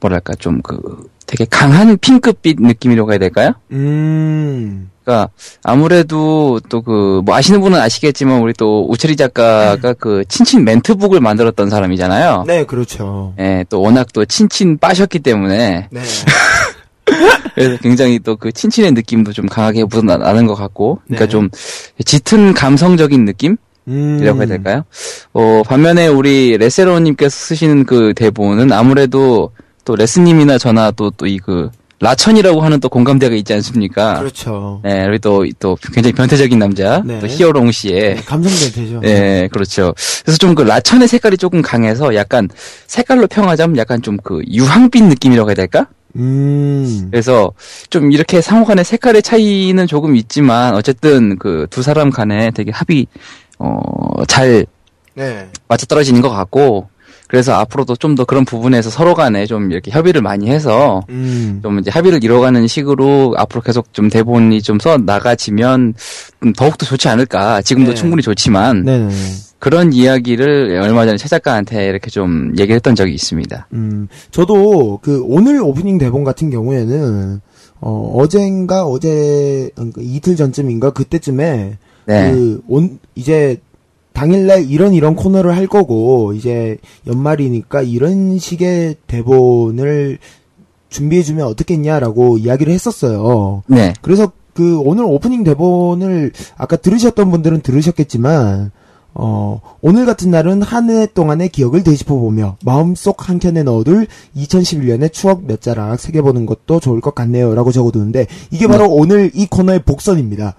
[0.00, 0.78] 뭐랄까, 좀 그,
[1.26, 3.52] 되게 강한 핑크빛 느낌이라고 해야 될까요?
[3.72, 4.90] 음.
[5.02, 5.28] 그니까,
[5.62, 11.68] 아무래도 또 그, 뭐 아시는 분은 아시겠지만, 우리 또 우철이 작가가 그, 친친 멘트북을 만들었던
[11.68, 12.44] 사람이잖아요.
[12.46, 13.34] 네, 그렇죠.
[13.40, 16.00] 예, 또 워낙 또 친친 빠셨기 때문에, 네.
[17.54, 21.30] 그래서 굉장히 또 그 친친의 느낌도 좀 강하게 묻어나는 것 같고, 그러니까 네.
[21.30, 21.50] 좀
[22.04, 23.56] 짙은 감성적인 느낌?
[23.88, 24.18] 음.
[24.20, 24.84] 이라고 해야 될까요?
[25.32, 29.50] 어, 반면에 우리 레세로님께서 쓰시는 그 대본은 아무래도
[29.84, 31.70] 또 레스님이나 저나 또, 또 이 그,
[32.00, 34.18] 라천이라고 하는 또 공감대가 있지 않습니까?
[34.18, 34.80] 그렇죠.
[34.84, 37.18] 네, 우리 또, 또 굉장히 변태적인 남자, 네.
[37.20, 39.00] 또 히어롱 씨의, 감성변태죠.
[39.00, 39.94] 네, 그렇죠.
[40.24, 42.48] 그래서 좀 그 라천의 색깔이 조금 강해서 약간
[42.88, 45.86] 색깔로 평하자면 약간 좀 그 유황빛 느낌이라고 해야 될까?
[46.16, 47.08] 음.
[47.10, 47.52] 그래서
[47.90, 53.06] 좀 이렇게 상호 간의 색깔의 차이는 조금 있지만 어쨌든 그 두 사람 간에 되게 합이
[53.64, 54.66] 어 잘
[55.14, 55.48] 네.
[55.68, 56.88] 맞아 떨어지는 것 같고
[57.28, 61.60] 그래서 앞으로도 좀 더 그런 부분에서 서로 간에 좀 이렇게 협의를 많이 해서 음.
[61.62, 65.94] 좀 이제 합의를 이뤄가는 식으로 앞으로 계속 좀 대본이 좀 써 나가지면
[66.42, 67.62] 좀 더욱더 좋지 않을까.
[67.62, 67.94] 지금도 네.
[67.96, 69.08] 충분히 좋지만 네네.
[69.58, 73.68] 그런 이야기를 얼마 전에 최 작가한테 이렇게 좀 얘기를 했던 적이 있습니다.
[73.72, 77.40] 음, 저도 그 오늘 오프닝 대본 같은 경우에는
[77.80, 82.32] 어, 어젠가 어제 그러니까 이틀 전쯤인가 그때쯤에 네.
[82.32, 83.58] 그 온 이제
[84.12, 90.18] 당일날 이런 이런 코너를 할 거고 이제 연말이니까 이런 식의 대본을
[90.88, 93.62] 준비해주면 어떻겠냐라고 이야기를 했었어요.
[93.66, 93.92] 네.
[94.02, 98.70] 그래서 그 오늘 오프닝 대본을 아까 들으셨던 분들은 들으셨겠지만
[99.16, 105.12] 어 오늘 같은 날은 한 해 동안의 기억을 되짚어 보며 마음속 한 켠에 넣어둘 2011년의
[105.12, 109.82] 추억 몇 자락 새겨보는 것도 좋을 것 같네요 라고 적어두는데 이게 바로 오늘 이 코너의
[109.84, 110.54] 복선입니다.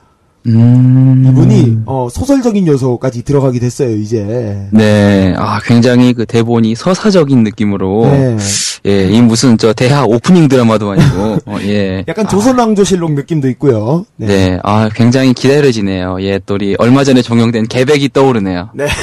[0.48, 1.26] 음.
[1.28, 4.68] 이분이 어 소설적인 요소까지 들어가게 됐어요 이제.
[4.72, 5.34] 네.
[5.38, 8.38] 아, 굉장히 그 대본이 서사적인 느낌으로 네.
[8.86, 12.06] 예, 이 무슨 저 대하 오프닝 드라마도 아니고 어, 예.
[12.08, 14.06] 약간 조선왕조실록 느낌도 있고요.
[14.16, 14.28] 네.
[14.28, 16.18] 네, 아, 굉장히 기다려지네요.
[16.22, 18.70] 예, 또 우리 얼마 전에 종영된 개백이 떠오르네요.
[18.76, 18.88] 네.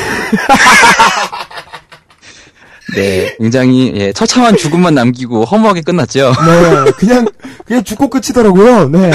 [2.94, 6.33] 네, 굉장히 예, 처참한 죽음만 남기고 허무하게 끝났죠.
[6.46, 7.26] 네, 그냥
[7.64, 8.88] 그냥 죽고 끝이더라고요.
[8.90, 9.11] 네.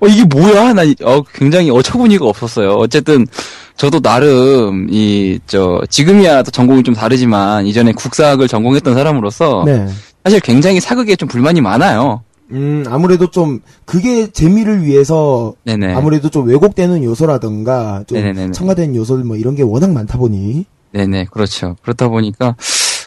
[0.00, 0.72] 어, 이게 뭐야?
[0.74, 2.70] 나, 이- 어, 굉장히 어처구니가 없었어요.
[2.74, 3.26] 어쨌든,
[3.76, 9.86] 저도 나름, 이, 저, 지금이야 또 전공이 좀 다르지만, 이전에 국사학을 전공했던 사람으로서, 네.
[10.24, 12.22] 사실 굉장히 사극에 좀 불만이 많아요.
[12.50, 15.94] 음, 아무래도 좀, 그게 재미를 위해서, 네네.
[15.94, 18.52] 아무래도 좀 왜곡되는 요소라든가, 좀 네네네네.
[18.52, 20.64] 첨가된 요소 뭐 이런 게 워낙 많다 보니.
[20.92, 21.76] 네네, 그렇죠.
[21.82, 22.56] 그렇다 보니까,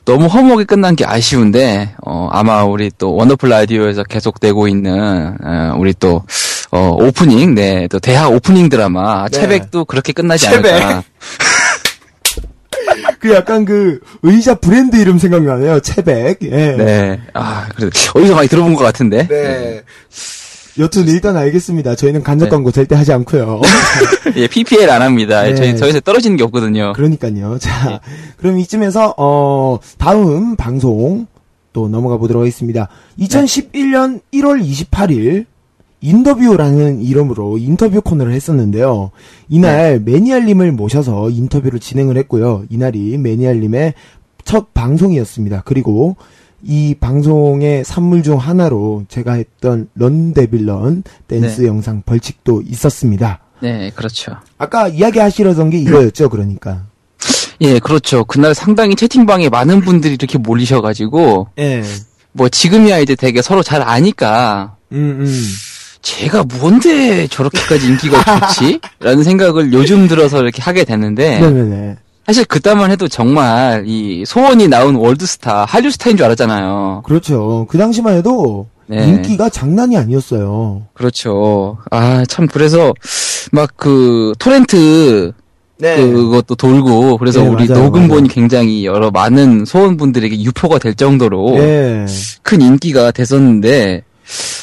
[0.05, 5.93] 너무 허무하게 끝난 게 아쉬운데, 어, 아마 우리 또 원더풀 라디오에서 계속되고 있는, 어, 우리
[5.99, 6.23] 또,
[6.71, 9.39] 어, 오프닝, 네, 또 대하 오프닝 드라마, 네.
[9.39, 10.73] 채백도 그렇게 끝나지 채백.
[10.73, 11.03] 않을까.
[13.19, 15.81] 그 약간 그, 의자 브랜드 이름 생각나네요.
[15.81, 16.39] 채백.
[16.43, 16.49] 예.
[16.49, 17.19] 네.
[17.33, 19.27] 아, 그래 어디서 많이 들어본 것 같은데.
[19.27, 19.81] 네.
[20.79, 21.95] 여튼 일단 알겠습니다.
[21.95, 22.49] 저희는 간접 네.
[22.49, 23.61] 광고 절대 하지 않고요.
[24.37, 25.43] 예, PPL 안 합니다.
[25.43, 25.53] 네.
[25.53, 26.93] 저희 저희서 떨어지는 게 없거든요.
[26.93, 27.59] 그러니까요.
[27.59, 27.99] 자, 예.
[28.37, 31.27] 그럼 이쯤에서 어 다음 방송
[31.73, 32.87] 또 넘어가 보도록 하겠습니다.
[33.19, 35.45] 2011년 1월 28일
[36.01, 39.11] 인터뷰라는 이름으로 인터뷰 코너를 했었는데요.
[39.49, 42.65] 이날 매니알님을 모셔서 인터뷰를 진행을 했고요.
[42.69, 43.93] 이날이 매니알님의
[44.43, 45.61] 첫 방송이었습니다.
[45.65, 46.15] 그리고
[46.63, 51.67] 이 방송의 산물 중 하나로 제가 했던 런 데빌런 댄스 네.
[51.67, 53.39] 영상 벌칙도 있었습니다.
[53.61, 54.33] 네, 그렇죠.
[54.57, 56.83] 아까 이야기하시려던 게 이거였죠, 그러니까.
[57.61, 58.25] 예, 그렇죠.
[58.25, 61.83] 그날 상당히 채팅방에 많은 분들이 이렇게 몰리셔가지고 예.
[62.31, 65.43] 뭐 지금이야 이제 되게 서로 잘 아니까 음, 음.
[66.01, 68.79] 제가 뭔데 저렇게까지 인기가 좋지?
[68.99, 71.97] 라는 생각을 요즘 들어서 이렇게 하게 됐는데 네네네.
[72.25, 77.01] 사실 그때만 해도 정말 이 소원이 나온 월드스타 한류 스타인 줄 알았잖아요.
[77.05, 77.65] 그렇죠.
[77.69, 79.05] 그 당시만 해도 네.
[79.07, 80.83] 인기가 장난이 아니었어요.
[80.93, 81.77] 그렇죠.
[81.91, 82.93] 아 참 그래서
[83.51, 85.33] 막 그 토렌트
[85.79, 88.33] 그것도 돌고 그래서 네, 우리 맞아요, 녹음본이 맞아요.
[88.33, 92.05] 굉장히 여러 많은 소원분들에게 유포가 될 정도로 예.
[92.43, 94.03] 큰 인기가 됐었는데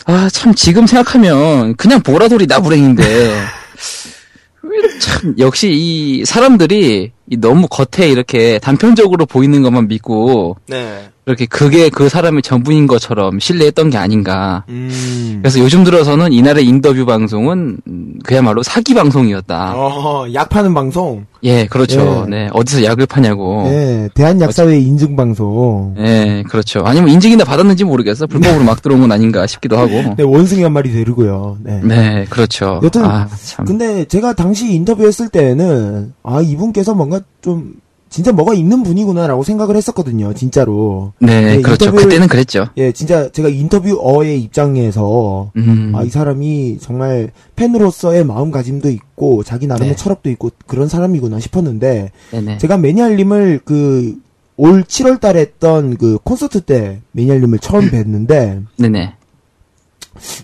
[0.06, 3.02] 아 참 지금 생각하면 그냥 보라돌이 나부랭인데.
[4.62, 11.10] 왜참 역시 이 사람들이 이 너무 겉에 이렇게 단편적으로 보이는 것만 믿고 네.
[11.28, 14.64] 이렇게 그게 그 사람의 전부인 것처럼 신뢰했던 게 아닌가.
[14.70, 15.40] 음.
[15.42, 19.74] 그래서 요즘 들어서는 이날의 인터뷰 방송은 음, 그야말로 사기 방송이었다.
[19.76, 21.26] 어, 약 파는 방송.
[21.44, 22.24] 예, 그렇죠.
[22.26, 22.30] 예.
[22.30, 23.64] 네, 어디서 약을 파냐고.
[23.66, 24.08] 예.
[24.14, 25.94] 대한약사회 인증 방송.
[25.98, 26.80] 예, 그렇죠.
[26.84, 28.26] 아니면 인증이나 받았는지 모르겠어.
[28.26, 29.90] 불법으로 막 들어온 건 아닌가 싶기도 하고.
[30.16, 31.58] 네, 원숭이 한 마리 데리고요.
[31.62, 31.80] 네.
[31.84, 32.80] 네, 그렇죠.
[32.82, 33.66] 여튼 아, 참.
[33.66, 40.33] 근데 제가 당시 인터뷰했을 때는 아 이분께서 뭔가 좀 진짜 뭐가 있는 분이구나라고 생각을 했었거든요.
[40.33, 41.12] 진짜로.
[41.18, 41.92] 네, 네, 그렇죠.
[41.92, 42.68] 그때는 그랬죠.
[42.78, 45.92] 예, 진짜 제가 인터뷰어의 입장에서 음.
[45.94, 49.96] 아, 이 사람이 정말 팬으로서의 마음가짐도 있고 자기 나름의 네.
[49.96, 52.59] 철학도 있고 그런 사람이구나 싶었는데 네네.
[52.59, 54.18] 제가 매니알님을 그
[54.59, 59.14] 올 7월 달에 했던 그 콘서트 때 매니알님을 처음 뵀는데 네네.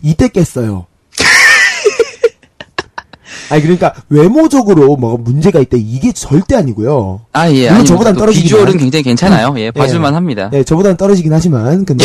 [0.02, 0.86] 이때 깼어요.
[3.50, 7.20] 아니 그러니까 외모적으로 뭐가 문제가 있다 이게 절대 아니고요.
[7.32, 7.62] 아, 예.
[7.64, 9.54] 물론 아니, 저보단 또 떨어지긴 비주얼은 한- 굉장히 괜찮아요.
[9.58, 10.48] 예, 봐줄만 합니다.
[10.52, 12.04] 네, 저보다는 떨어지긴 하지만 근데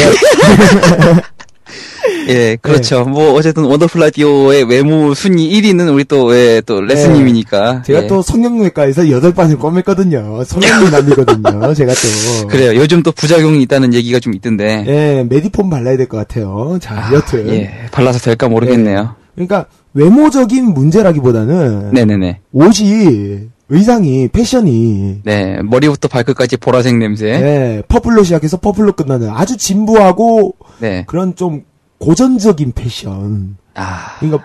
[2.27, 3.03] 예, 그렇죠.
[3.05, 7.73] 뭐, 어쨌든 원더풀 라디오의 외모 순위 1위는 우리 또, 예, 또, 레스님이니까.
[7.73, 7.81] 네.
[7.85, 8.07] 제가 예.
[8.07, 10.43] 또 성형외과에서 여덟 반을 꿰맸거든요.
[10.45, 11.73] 성형미남이거든요.
[11.75, 12.47] 제가 또.
[12.47, 12.75] 그래요.
[12.75, 14.83] 요즘 또 부작용이 있다는 얘기가 좀 있던데.
[14.87, 16.77] 예, 메디폼 발라야 될 것 같아요.
[16.81, 17.47] 자, 아, 여튼.
[17.49, 19.15] 예, 발라서 될까 모르겠네요.
[19.35, 22.39] 그러니까 외모적인 문제라기보다는 네네네.
[22.51, 27.27] 옷이 의상이 패션이 네, 머리부터 발끝까지 보라색 냄새.
[27.27, 31.03] 예, 퍼플로 시작해서 퍼플로 끝나는 아주 진부하고 네.
[31.07, 31.63] 그런 좀
[31.99, 33.57] 고전적인 패션.
[33.75, 34.43] 아, 그러니까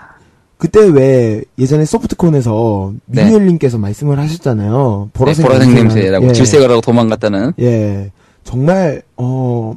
[0.59, 3.25] 그때 왜 예전에 소프트콘에서 네.
[3.25, 5.11] 매니알님께서 말씀을 하셨잖아요.
[5.13, 6.33] 네, 보라색, 보라색 냄새나- 냄새라고 예.
[6.33, 7.53] 질색을 하고 도망갔다는.
[7.61, 8.11] 예,
[8.45, 9.75] 정말 어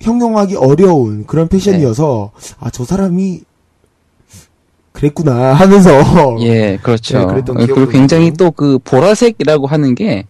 [0.00, 3.42] 형용하기 어려운 그런 패션이어서 아 저 사람이
[5.04, 5.90] 그랬구나 하면서
[6.40, 7.18] 예, 그렇죠.
[7.18, 8.32] 네, 그랬던 어, 그리고 굉장히.
[8.32, 10.26] 또 그 보라색이라고 하는 게,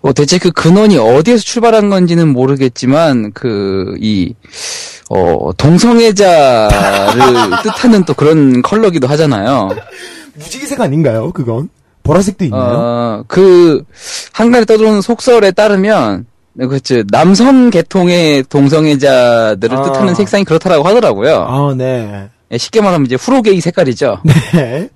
[0.00, 4.34] 어, 대체 그 근원이 어디에서 출발한 건지는 모르겠지만, 그, 이,
[5.10, 6.70] 어, 동성애자를
[7.62, 9.70] 뜻하는 또 그런 컬러기도 하잖아요.
[10.34, 11.30] 무지개색 아닌가요?
[11.32, 11.68] 그건
[12.02, 12.62] 보라색도 있나요?
[12.62, 13.84] 어, 그,
[14.32, 16.26] 한간에 떠도는 속설에 따르면,
[16.58, 17.02] 그렇죠.
[17.04, 19.82] 남성 계통의 동성애자들을 아.
[19.82, 21.46] 뜻하는 색상이 그렇다라고 하더라고요.
[21.48, 22.28] 아, 네.
[22.52, 24.20] 예, 쉽게 말하면 이제 후로게이 색깔이죠.
[24.54, 24.88] 네.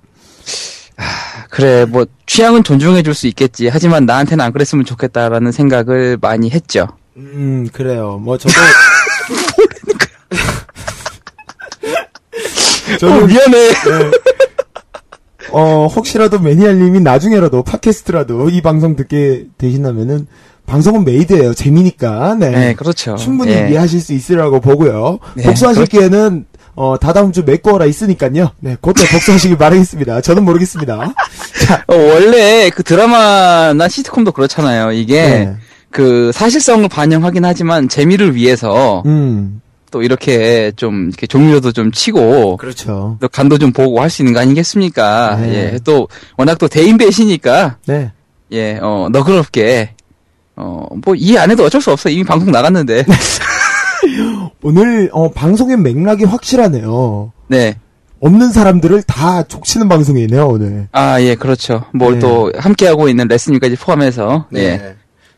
[1.49, 3.67] 그래, 뭐, 취향은 존중해 줄 수 있겠지.
[3.67, 6.87] 하지만 나한테는 안 그랬으면 좋겠다라는 생각을 많이 했죠.
[7.15, 8.19] 음, 그래요.
[8.21, 8.53] 뭐 저도
[12.99, 13.51] 저는 미안해.
[13.69, 14.11] 네.
[15.51, 20.27] 어, 혹시라도 매니알님이 나중에라도 팟캐스트라도 이 방송 듣게 되신다면은
[20.65, 21.53] 방송은 메이드예요.
[21.53, 22.35] 재미니까.
[22.35, 22.49] 네.
[22.49, 23.15] 네, 그렇죠.
[23.15, 23.69] 충분히 예.
[23.69, 25.19] 이해하실 수 있으라고 보고요.
[25.35, 26.45] 네, 복수하실 그렇- 기회는
[26.79, 28.51] 어, 다다음 주 메꿔라 있으니까요.
[28.59, 30.21] 네, 그때 복수하시길 바라겠습니다.
[30.21, 30.95] 저는 모르겠습니다.
[31.87, 34.91] 어, 원래 그 드라마나 시트콤도 그렇잖아요.
[34.91, 35.55] 이게 네.
[35.89, 39.59] 그 사실성을 반영하긴 하지만 재미를 위해서 음,
[39.89, 43.17] 또 이렇게 좀 이렇게 종류도 좀 치고 그렇죠.
[43.19, 45.37] 또 간도 좀 보고 할 수 있는 거 아니겠습니까?
[45.41, 45.71] 네.
[45.73, 45.79] 예.
[45.83, 48.11] 또 워낙 또 대인 배시니까 네.
[48.51, 49.95] 예, 어, 너그럽게
[50.55, 52.09] 어, 뭐이 안에도 어쩔 수 없어.
[52.09, 53.03] 이미 방송 나갔는데.
[54.61, 57.31] 오늘 어, 방송의 맥락이 확실하네요.
[57.47, 57.75] 네.
[58.19, 60.87] 없는 사람들을 다 족치는 방송이네요, 오늘.
[60.91, 61.83] 아, 예, 그렇죠.
[61.93, 62.19] 뭘 네.
[62.19, 64.95] 또 함께 하고 있는 레슨님까지 포함해서 예.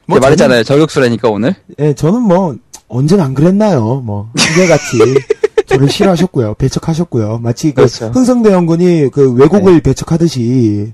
[0.07, 0.63] 뭐뭐 말했잖아요.
[0.63, 1.55] 저격수라니까 오늘.
[1.79, 2.55] 예, 저는 뭐
[2.87, 4.01] 언제는 안 그랬나요?
[4.05, 4.97] 뭐 한결같이
[5.67, 6.55] 저를 싫어하셨고요.
[6.55, 7.39] 배척하셨고요.
[7.39, 8.07] 마치 그 그렇죠.
[8.07, 10.93] 흥성대 연군이 그 왜곡을 배척하듯이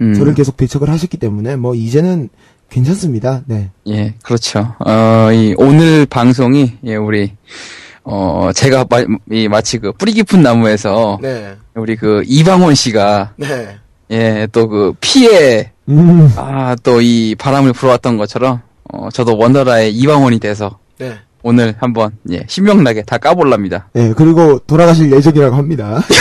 [0.00, 0.14] 음.
[0.14, 2.30] 저를 계속 배척을 하셨기 때문에 뭐 이제는
[2.74, 3.42] 괜찮습니다.
[3.46, 3.70] 네.
[3.86, 4.74] 예, 그렇죠.
[4.84, 7.32] 어, 이, 오늘 방송이, 예, 우리,
[8.02, 11.54] 어, 제가 마, 이, 마치 그 뿌리 깊은 나무에서, 네.
[11.76, 13.76] 우리 그 이방원 씨가, 네.
[14.10, 16.32] 예, 또 그 피에, 음.
[16.36, 18.60] 아, 또 이 바람을 불어왔던 것처럼,
[18.92, 21.14] 어, 저도 원더라의 이방원이 돼서, 네.
[21.44, 23.88] 오늘 한번, 예, 신명나게 다 까볼랍니다.
[23.92, 26.02] 네, 그리고 돌아가실 예정이라고 합니다.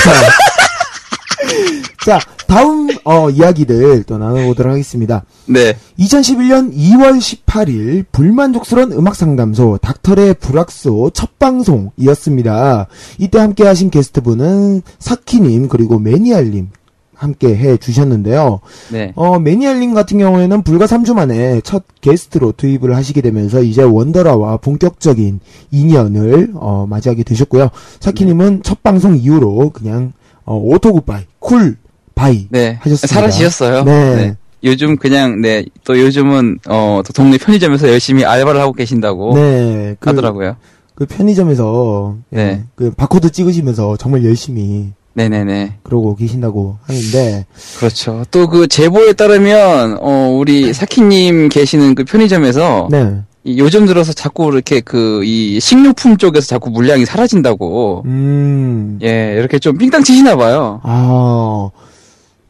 [2.06, 5.26] 자, 다음 어, 이야기들 또 나눠보도록 하겠습니다.
[5.46, 5.78] 네.
[6.00, 12.88] 2011년 2월 18일 불만족스러운 음악 상담소 닥터의 불악소 첫 방송이었습니다.
[13.20, 16.70] 이때 함께 하신 게스트분은 사키님 그리고 매니알님
[17.24, 18.60] 함께 해 주셨는데요.
[18.92, 19.14] 네.
[19.16, 25.40] 어, 매니알님 같은 경우에는 불과 3주 만에 첫 게스트로 투입을 하시게 되면서 이제 원더라와 본격적인
[25.72, 27.70] 인연을 어, 맞이하게 되셨고요.
[28.00, 30.14] 사키님은 첫 방송 이후로 그냥
[30.46, 31.78] 어, auto goodbye, cool
[32.16, 32.78] bye 네.
[32.82, 33.08] 하셨습니다.
[33.08, 33.84] 사라지셨어요.
[33.84, 34.36] 네.
[34.64, 40.10] 요즘 그냥, 네, 또 요즘은, 어, 또 동네 편의점에서 열심히 알바를 하고 계신다고 네, 그,
[40.10, 40.56] 하더라고요.
[40.96, 42.64] 그 편의점에서 예, 네.
[42.76, 45.80] 그 바코드 찍으시면서 정말 열심히 네네네.
[45.84, 47.46] 그러고 계신다고 하는데
[47.78, 48.24] 그렇죠.
[48.32, 54.52] 또 그 제보에 따르면 어 우리 사키님 계시는 그 편의점에서 네, 이 요즘 들어서 자꾸
[54.54, 60.80] 이렇게 그 이 식료품 쪽에서 자꾸 물량이 사라진다고 음, 예 이렇게 좀 삥땅 치시나 봐요.
[60.84, 61.70] 아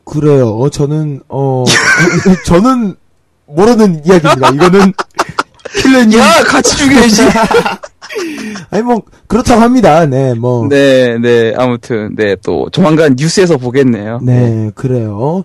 [0.06, 0.58] 그래요.
[0.58, 1.64] 어, 저는 어
[2.46, 2.96] 저는
[3.48, 4.50] 모르는 이야기입니다.
[4.50, 4.94] 이거는
[5.82, 7.22] 킬러님 야 같이 죽여야지.
[8.70, 10.06] 아니 뭐 그렇다고 합니다.
[10.06, 11.18] 네, 뭐 네.
[11.18, 14.20] 네, 네 아무튼 네 또 조만간 뉴스에서 보겠네요.
[14.76, 15.44] 그래요.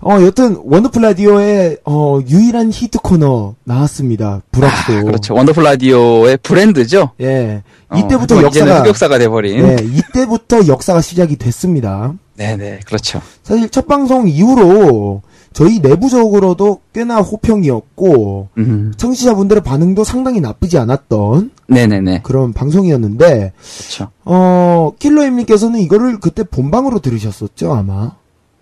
[0.00, 4.42] 어, 여튼 원더풀 라디오의 어 유일한 히트 코너 나왔습니다.
[4.50, 4.92] 불악소.
[4.92, 5.34] 아, 그렇죠.
[5.34, 7.12] 원더풀 라디오의 브랜드죠.
[7.20, 7.62] 예.
[7.88, 9.62] 어, 이때부터 이제는 역사가 흑역사가 돼버린.
[9.62, 12.12] 네, 이때부터 역사가 시작이 됐습니다.
[12.34, 13.22] 네, 네, 그렇죠.
[13.44, 15.22] 사실 첫 방송 이후로
[15.52, 23.52] 저희 내부적으로도 꽤나 호평이었고 음, 청취자분들의 반응도 상당히 나쁘지 않았던 네, 네, 네, 그런 방송이었는데
[23.78, 24.10] 그렇죠.
[24.24, 28.12] 어 킬러임님께서는 이거를 그때 본방으로 들으셨었죠 아마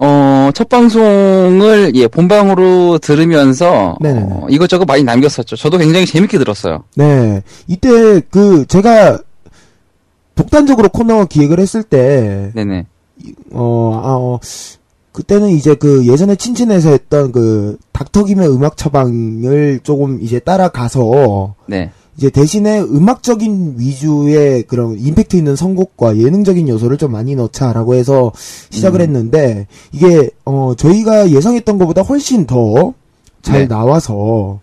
[0.03, 4.26] 어, 첫 방송을, 예, 본방으로 들으면서, 네네네.
[4.33, 5.57] 어, 이것저것 많이 남겼었죠.
[5.57, 6.85] 저도 굉장히 재밌게 들었어요.
[6.96, 9.18] 네 이때 그 제가
[10.35, 12.87] 독단적으로 코너 기획을 했을 때 네네.
[13.53, 14.40] 어, 아, 어,
[15.20, 21.90] 그때는 이제 그 예전에 친친에서 했던 그 닥터김의 음악 처방을 조금 이제 따라가서 네.
[22.16, 28.33] 이제 대신에 음악적인 위주의 그런 임팩트 있는 선곡과 예능적인 요소를 좀 많이 넣자라고 해서
[28.70, 29.02] 시작을 음.
[29.02, 33.68] 했는데 이게 어 저희가 예상했던 것보다 훨씬 더잘 네.
[33.68, 34.61] 나와서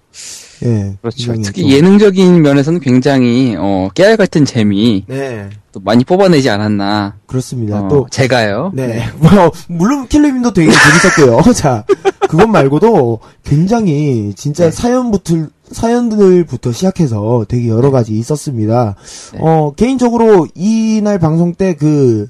[0.63, 1.33] 예 그렇죠.
[1.41, 7.15] 특히 좀- 예능적인 면에서는 굉장히, 어, 깨알 같은 재미, 네 또 많이 뽑아내지 않았나.
[7.27, 8.71] 그렇습니다 어, 또 제가요.
[8.73, 9.03] 네.
[9.19, 11.53] 뭐, 물론 킬러님도 되게 재밌었고요.
[11.53, 11.83] 자,
[12.27, 14.71] 그것 말고도 굉장히 진짜 네.
[14.71, 15.35] 사연부터,
[15.71, 18.95] 사연들부터 시작해서 되게 여러 가지 있었습니다.
[19.33, 19.39] 네.
[19.41, 22.27] 어, 개인적으로 이날 방송 때 그,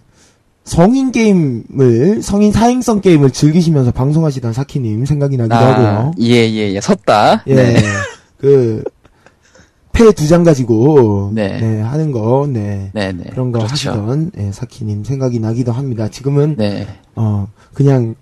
[0.66, 6.12] 성인 게임을, 성인 사행성 게임을 즐기시면서 방송하시던 사키님 생각이 나기도 하고요.
[6.20, 6.82] 예, 예, 예.
[6.82, 7.44] 섰다.
[7.48, 7.56] 예.
[7.56, 7.76] 네.
[8.38, 8.84] 그,
[9.94, 11.60] 패두장 가지고, 네.
[11.60, 12.92] 네, 하는 거, 네.
[12.94, 13.24] 네, 네.
[13.32, 13.74] 그런 거 그렇죠.
[13.92, 16.08] 하시던, 예, 사키님 생각이 나기도 합니다.
[16.08, 16.86] 지금은 네.
[17.16, 18.14] 어, 그냥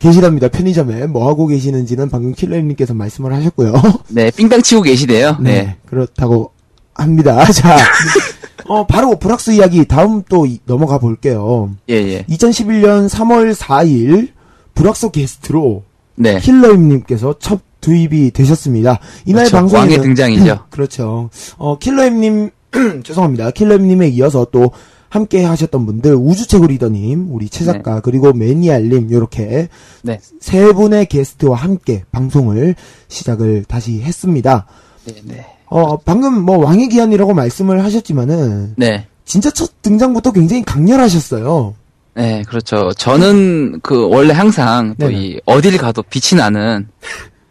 [0.00, 0.48] 계시답니다.
[0.48, 3.72] 편의점에 뭐 하고 계시는지는 방금 킬러님께서 말씀을 하셨고요.
[4.10, 5.36] 네, 삥땅 치고 계시대요.
[5.40, 5.76] 네, 네.
[5.86, 6.50] 그렇다고
[6.92, 7.44] 합니다.
[7.52, 7.76] 자,
[8.68, 11.70] 어, 바로 브락스 이야기 다음 또 이- 넘어가 볼게요.
[11.88, 12.24] 예, 예.
[12.28, 14.30] 2011년 3월 4일
[14.74, 15.84] 브락스 게스트로
[16.16, 16.40] 네.
[16.40, 18.98] 킬러임님께서 첫 투입이 되셨습니다.
[19.24, 19.56] 이날 그렇죠.
[19.56, 20.66] 방송에는 왕의 등장이죠.
[20.70, 21.30] 그렇죠.
[21.56, 22.50] 어, 킬러임님,
[23.04, 23.50] 죄송합니다.
[23.50, 24.72] 킬러임님에 이어서 또
[25.08, 29.68] 함께 하셨던 분들, 우주최고 리더님, 우리 최 작가, 그리고 매니알님, 요렇게
[30.02, 30.20] 네.
[30.40, 32.74] 세 분의 게스트와 함께 방송을
[33.08, 34.66] 시작을 다시 했습니다.
[35.04, 35.46] 네, 네.
[35.66, 39.06] 어, 방금 뭐 왕의 기한이라고 말씀을 하셨지만은, 네.
[39.24, 41.74] 진짜 첫 등장부터 굉장히 강렬하셨어요.
[42.14, 42.92] 네, 그렇죠.
[42.96, 45.10] 저는 그 원래 항상 또.
[45.10, 46.88] 이 어딜 가도 빛이 나는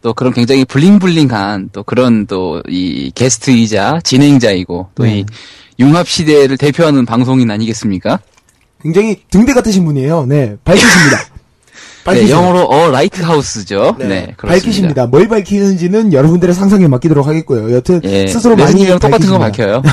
[0.05, 5.25] 또 그런 굉장히 bling bling한 또 그런 또 이 게스트이자 진행자이고 또이 네.
[5.79, 8.19] 융합 시대를 대표하는 방송인 아니겠습니까?
[8.83, 10.27] 굉장히 등대 같으신 분이에요.
[10.27, 11.17] 네, 밝히십니다.
[12.13, 12.29] 네.
[12.29, 13.95] 영어로 어 lighthouse죠.
[13.97, 14.45] 네, 그렇습니다.
[14.47, 15.07] 밝히십니다.
[15.07, 17.73] 뭘 밝히는지는 여러분들의 상상에 맡기도록 하겠고요.
[17.73, 19.39] 여튼 예, 스스로 많이 레슨이랑 똑같은 거.
[19.39, 19.81] 밝혀요.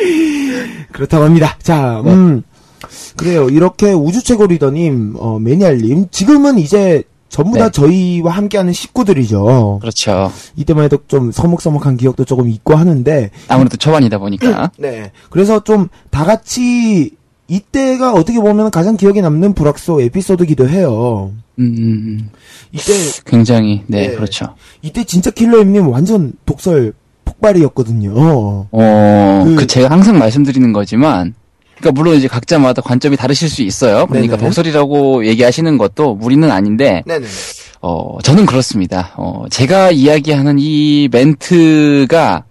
[0.00, 0.86] 네.
[0.92, 1.58] 그렇다고 합니다.
[1.62, 2.42] 자, 음.
[3.16, 3.48] 그래요.
[3.48, 7.60] 이렇게 우주 최고 리더님, 어, 매니알님, 지금은 이제 전부 네.
[7.60, 9.78] 다 저희와 함께하는 식구들이죠.
[9.80, 10.30] 그렇죠.
[10.56, 14.70] 이때만 해도 좀 서먹서먹한 기억도 조금 있고 하는데 아무래도 초반이다 보니까.
[14.78, 15.12] 네.
[15.30, 17.12] 그래서 좀 다 같이
[17.48, 21.32] 이때가 어떻게 보면 가장 기억에 남는 불악소 에피소드기도 해요.
[21.58, 22.30] 음, 음, 음.
[22.72, 22.92] 이때
[23.26, 24.14] 굉장히, 네, 네.
[24.14, 24.54] 그렇죠.
[24.82, 26.92] 이때 진짜 킬러임님 완전 독설
[27.24, 28.12] 폭발이었거든요.
[28.70, 31.34] 어, 그- 그, 제가 항상 말씀드리는 거지만,
[31.82, 34.06] 그러니까 물론 이제 각자마다 관점이 다르실 수 있어요.
[34.06, 34.46] 그러니까 네네.
[34.46, 37.26] 독설이라고 얘기하시는 것도 무리는 아닌데, 네네.
[37.80, 39.12] 어, 저는 그렇습니다.
[39.16, 42.44] 어, 제가 이야기하는 이 멘트가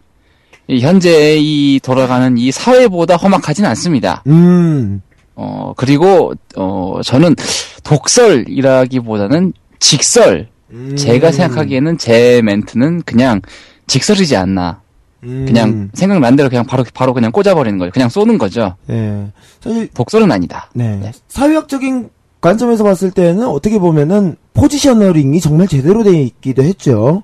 [0.67, 4.21] 이 현재 이 돌아가는 이 사회보다 험악하진 않습니다.
[4.27, 5.01] 음.
[5.35, 7.35] 어, 그리고, 어, 저는
[7.83, 10.49] 독설이라기보다는 직설.
[10.71, 10.95] 음.
[10.97, 13.41] 제가 생각하기에는 제 멘트는 그냥
[13.87, 14.81] 직설이지 않나.
[15.23, 15.45] 음.
[15.47, 17.91] 그냥 생각난 대로 그냥 바로, 바로 그냥 꽂아버리는 거예요.
[17.91, 18.75] 그냥 쏘는 거죠.
[18.87, 19.27] 네.
[19.59, 20.69] 사실 독설은 아니다.
[20.73, 20.97] 네.
[20.97, 21.11] 네.
[21.27, 22.09] 사회학적인
[22.41, 27.21] 관점에서 봤을 때는 어떻게 보면은 positioning이 정말 제대로 돼 있기도 했죠.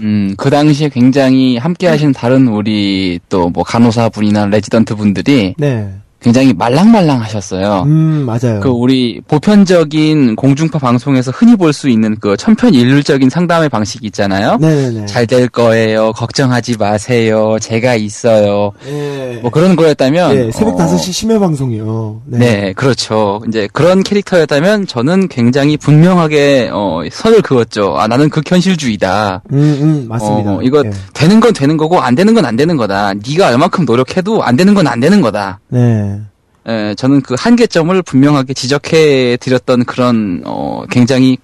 [0.00, 5.92] 음, 그 당시에 굉장히 함께 하신 다른 우리 또 뭐 간호사 분이나 레지던트 분들이 네.
[6.22, 7.84] 굉장히 말랑말랑 하셨어요.
[7.86, 8.60] 음, 맞아요.
[8.60, 14.56] 그 우리 보편적인 공중파 방송에서 흔히 볼 수 있는 그 천편일률적인 상담의 방식이 있잖아요.
[14.60, 15.06] 네네네.
[15.06, 16.10] 잘 될 거예요.
[16.12, 17.56] 걱정하지 마세요.
[17.60, 18.72] 제가 있어요.
[18.84, 19.38] 네.
[19.40, 22.22] 뭐 그런 거였다면 네, 새벽 어, 5시 심야 방송이요.
[22.26, 22.72] 네.
[22.74, 23.40] 그렇죠.
[23.48, 27.94] 이제 그런 캐릭터였다면 저는 굉장히 분명하게 어, 선을 그었죠.
[27.96, 29.42] 아 나는 극현실주의다.
[29.52, 30.54] 음, 음, 맞습니다.
[30.56, 30.90] 어, 이거 네.
[31.14, 33.14] 되는 건 되는 거고 안 되는 건 안 되는 거다.
[33.14, 35.60] 네가 얼마큼 노력해도 안 되는 건 안 되는 거다.
[35.68, 36.09] 네.
[36.66, 41.38] 에, 저는 그 한계점을 분명하게 지적해 드렸던 그런 어, 굉장히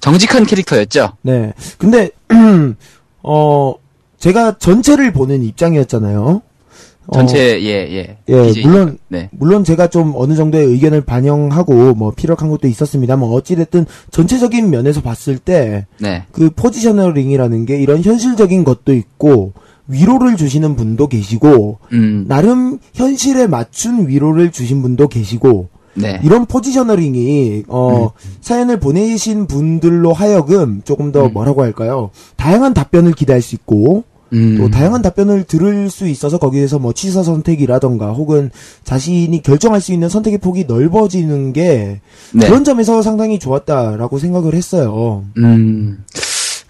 [0.00, 1.12] 정직한 캐릭터였죠.
[1.22, 1.52] 네.
[1.78, 2.10] 근데,
[3.22, 3.74] 어,
[4.18, 6.42] 제가 전체를 보는 입장이었잖아요.
[7.06, 8.18] 어, 전체 예예.
[8.28, 9.28] 예, 물론, 네.
[9.32, 15.00] 물론 제가 좀 어느 정도의 의견을 반영하고 뭐 피력한 것도 있었습니다만 어찌 됐든 전체적인 면에서
[15.00, 16.24] 봤을 때 네.
[16.30, 19.52] 그 포지셔너링이라는 게 이런 현실적인 것도 있고
[19.90, 22.24] 위로를 주시는 분도 계시고 음.
[22.28, 26.20] 나름 현실에 맞춘 위로를 주신 분도 계시고 네.
[26.22, 28.10] 이런 포지셔너링이 어
[28.40, 31.32] 사연을 보내신 분들로 하여금 조금 더 음.
[31.32, 32.10] 뭐라고 할까요?
[32.36, 34.58] 다양한 답변을 기대할 수 있고 음.
[34.58, 38.50] 또 다양한 답변을 들을 수 있어서 거기에서 뭐 취사 선택이라던가 혹은
[38.84, 42.00] 자신이 결정할 수 있는 선택의 폭이 넓어지는 게
[42.32, 42.46] 네.
[42.46, 45.24] 그런 점에서 상당히 좋았다라고 생각을 했어요.
[45.38, 46.04] 음.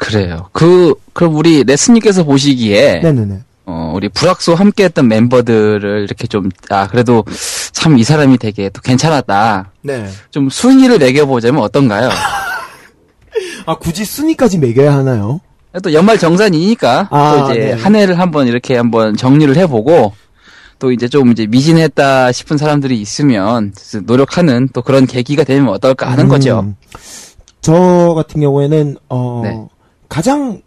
[0.01, 0.49] 그래요.
[0.53, 3.41] 그 그럼 우리 레스님께서 보시기에 네네네.
[3.67, 7.25] 어, 우리 불악소 함께 했던 멤버들을 이렇게 좀 아 그래도
[7.73, 9.71] 참 이 사람이 되게 또 괜찮았다.
[9.83, 10.09] 네.
[10.31, 12.09] 좀 순위를 매겨보자면 어떤가요?
[13.67, 15.41] 아 굳이 순위까지 매겨야 하나요?
[15.83, 17.73] 또 연말 정산이니까 아, 또 이제 네.
[17.75, 20.15] 한 해를 한번 이렇게 한번 정리를 해보고
[20.79, 23.73] 또 이제 좀 이제 미진했다 싶은 사람들이 있으면
[24.05, 26.75] 노력하는 또 그런 계기가 되면 어떨까 하는 음, 거죠.
[27.61, 29.61] 저 같은 경우에는 어 네.
[30.11, 30.61] 가장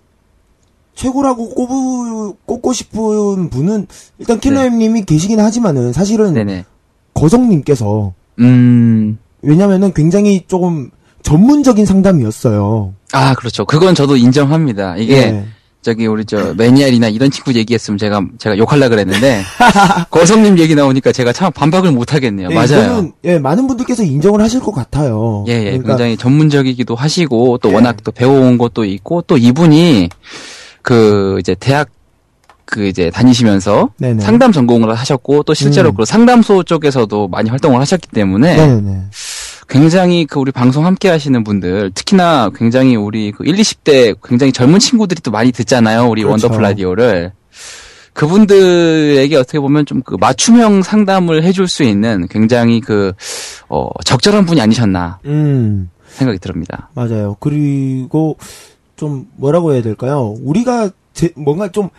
[0.95, 3.87] 최고라고 꼽으, 꼽고 싶은 분은
[4.17, 6.65] 일단 킬러엠님이 계시긴 하지만은 사실은 네네.
[7.13, 9.19] 거성님께서 음.
[9.41, 10.89] 왜냐면은 굉장히 조금
[11.21, 12.93] 전문적인 상담이었어요.
[13.11, 13.65] 아 그렇죠.
[13.65, 14.97] 그건 저도 인정합니다.
[14.97, 15.45] 이게 네.
[15.83, 19.43] 저기 우리 저 매니아리나 이런 친구 얘기했으면 제가 제가 욕할라 그랬는데
[20.09, 22.47] 거성님 얘기 나오니까 제가 참 반박을 못 하겠네요.
[22.49, 22.85] 예, 맞아요.
[22.85, 25.43] 이거는, 예, 많은 분들께서 인정을 하실 것 같아요.
[25.49, 27.75] 예, 예, 그러니까 굉장히 전문적이기도 하시고 또 예.
[27.75, 30.09] 워낙 또 배워온 것도 있고 또 이분이
[30.81, 31.89] 그 이제 대학
[32.65, 34.23] 그 이제 다니시면서 네네.
[34.23, 35.95] 상담 전공을 하셨고 또 실제로 음.
[35.95, 39.01] 그 상담소 쪽에서도 많이 활동을 하셨기 때문에 네네네.
[39.67, 44.79] 굉장히 그 우리 방송 함께 하시는 분들 특히나 굉장히 우리 그 1, 20대 굉장히 젊은
[44.79, 46.07] 친구들이 또 많이 듣잖아요.
[46.07, 46.47] 우리 그렇죠.
[46.47, 47.31] 원더풀 라디오를.
[48.13, 53.13] 그분들에게 어떻게 보면 좀 그 맞춤형 상담을 해줄 수 있는 굉장히 그,
[53.69, 56.89] 어, 적절한 분이 아니셨나 음, 생각이 듭니다.
[56.93, 57.35] 맞아요.
[57.39, 58.37] 그리고
[58.95, 60.35] 좀 뭐라고 해야 될까요?
[60.41, 61.89] 우리가 제, 뭔가 좀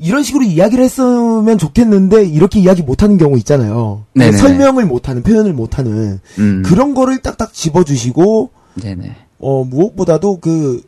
[0.00, 4.04] 이런 식으로 이야기를 했으면 좋겠는데 이렇게 이야기 못하는 경우 있잖아요.
[4.14, 4.36] 네네네.
[4.38, 6.62] 설명을 못하는, 표현을 못하는 음.
[6.64, 8.50] 그런 거를 딱딱 집어주시고
[8.82, 9.14] 네네.
[9.38, 10.82] 어 무엇보다도 그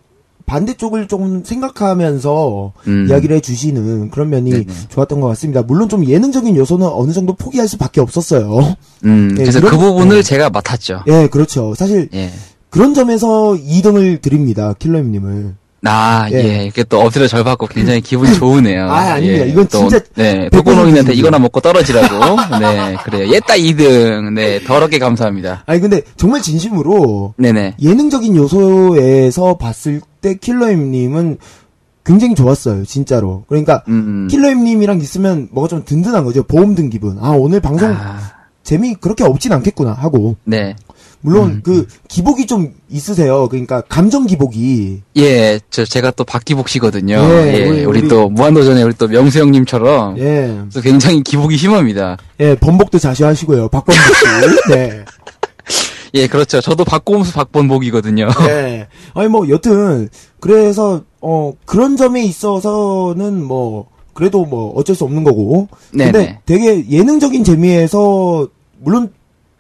[0.47, 3.07] 반대쪽을 좀 생각하면서 음.
[3.09, 4.67] 이야기를 해주시는 그런 면이 네네.
[4.89, 5.63] 좋았던 것 같습니다.
[5.63, 8.77] 물론 좀 예능적인 요소는 어느 정도 포기할 수밖에 없었어요.
[9.05, 10.23] 음, 예, 그래서 이런- 그 부분을 예.
[10.23, 11.01] 제가 맡았죠.
[11.09, 11.75] 예, 그렇죠.
[11.75, 12.31] 사실 예.
[12.71, 14.75] 그런 점에서 2등을 드립니다.
[14.79, 15.55] 킬러님을.
[15.87, 16.37] 아, 예.
[16.37, 16.65] 예.
[16.67, 18.91] 이게 또 엎드려 절 받고 굉장히 기분이 좋으네요.
[18.91, 19.47] 아, 아닙니다.
[19.47, 19.51] 예.
[19.51, 20.49] 이건 또, 진짜 네.
[20.51, 21.13] 독고노인한테.
[21.15, 22.37] 이거나 먹고 떨어지라고.
[22.61, 23.33] 네, 그래요.
[23.33, 24.33] 얘따 2등.
[24.33, 25.65] 네, 더럽게 감사합니다.
[25.67, 27.77] 아니 근데 정말 진심으로 네네.
[27.81, 31.39] 예능적인 요소에서 봤을 때 킬러임님은
[32.05, 33.45] 굉장히 좋았어요, 진짜로.
[33.49, 34.29] 그러니까 음.
[34.31, 36.45] 킬러임님이랑 있으면 뭐가 좀 든든한 거죠.
[36.45, 37.19] 보험 든 기분.
[37.21, 38.19] 아 오늘 방송 아,
[38.63, 40.77] 재미 그렇게 없진 않겠구나 하고 네.
[41.27, 41.61] 물론 음.
[41.65, 43.49] 그 기복이 좀 있으세요.
[43.49, 47.17] 그러니까 감정 기복이 예, 저 제가 또 박기복 씨거든요.
[47.17, 52.17] 예, 예, 우리- 우리, 또 무한도전에 우리 또 명수 형님처럼 예, 또 굉장히 기복이 심합니다.
[52.39, 53.69] 예 번복도 자시하시고요.
[53.71, 54.71] 박범복 씨.
[54.73, 55.05] 네.
[56.15, 56.61] 예, 그렇죠.
[56.61, 58.29] 저도 박곰수 박본복이거든요.
[58.47, 58.87] 네.
[59.15, 60.09] 아니 뭐 여튼
[60.39, 65.67] 그래서 어 그런 점에 있어서는 뭐 그래도 뭐 어쩔 수 없는 거고.
[65.91, 66.39] 근데 네네.
[66.47, 68.47] 되게 예능적인 재미에서
[68.79, 69.11] 물론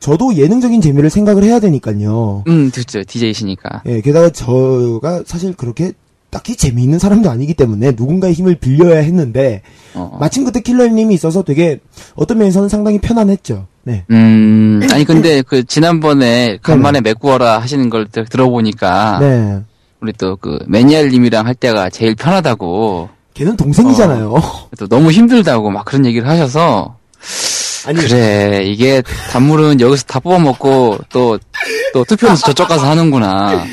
[0.00, 2.44] 저도 예능적인 재미를 생각을 해야 되니까요.
[2.46, 3.02] 음, 그렇죠.
[3.04, 3.82] DJ시니까.
[3.86, 5.92] 예, 게다가 저가 사실 그렇게
[6.30, 9.62] 딱히 재미있는 사람도 아니기 때문에 누군가의 힘을 빌려야 했는데
[9.94, 10.16] 어.
[10.20, 11.78] 마침 그때 킬러님이 있어서 되게
[12.14, 13.66] 어떤 면에서는 상당히 편안했죠.
[13.84, 14.04] 네.
[14.10, 19.60] 음, 아니 근데 그 지난번에 간만에 메꾸어라 하시는 걸 들- 들어보니까 네.
[20.02, 24.34] 우리 또 그 매니아님이랑 할 때가 제일 편하다고 걔는 동생이잖아요.
[24.78, 26.96] 또 너무 힘들다고 막 그런 얘기를 하셔서
[27.86, 33.64] 아니 그래 이게 단물은 여기서 다 뽑아먹고 또또 투표는 저쪽 가서 하는구나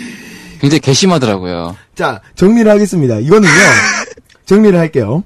[0.62, 3.20] 굉장히 괘씸하더라고요 자, 정리를 하겠습니다.
[3.20, 3.52] 이거는요,
[4.48, 5.24] 정리를 할게요.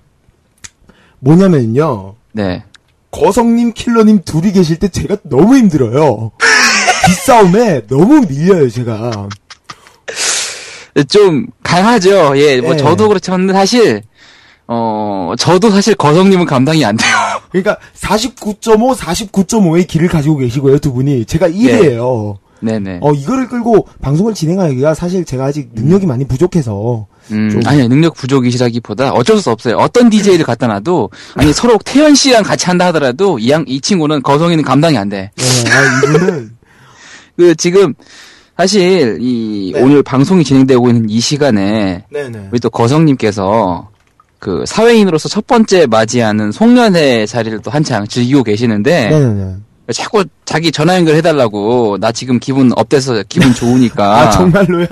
[1.19, 2.63] 뭐냐면요, 네
[3.11, 6.31] 거성님, 킬러님 둘이 계실 때 제가 너무 힘들어요.
[7.05, 9.29] 뒷싸움에 너무 밀려요, 제가.
[11.09, 12.77] 좀 강하죠 예뭐 네.
[12.77, 14.01] 저도 그렇지만 사실
[14.67, 17.09] 어 저도 사실 거성님은 감당이 안 돼요
[17.51, 21.25] 그러니까 49.5, 49.5의 길을 가지고 계시고요, 두 분이.
[21.25, 22.35] 제가 1이에요.
[22.59, 27.05] 네 네 어, 이거를 끌고 방송을 진행하기가 사실 제가 아직 능력이 많이 부족해서.
[27.31, 29.77] 음, 좀- 아니 능력 부족이시라기보다 어쩔 수 없어요.
[29.77, 34.21] 어떤 DJ를 갖다 놔도 아니 서로 태연 씨랑 같이 한다 하더라도 이, 양, 이 친구는
[34.23, 35.29] 거성이는 감당이 안 돼.
[35.35, 36.51] 네, 아, 이분은.
[37.37, 37.93] 그 지금
[38.57, 39.81] 사실 이 네.
[39.81, 42.47] 오늘 방송이 진행되고 있는 이 시간에 네 네.
[42.51, 43.87] 우리 또 거성님께서
[44.39, 49.55] 그 사회인으로서 첫 번째 맞이하는 송년회 자리를 또 한창 즐기고 계시는데 네네네.
[49.93, 54.87] 자꾸 자기 전화 연결해달라고 나 지금 기분 업돼서 기분 좋으니까 아, 정말로요?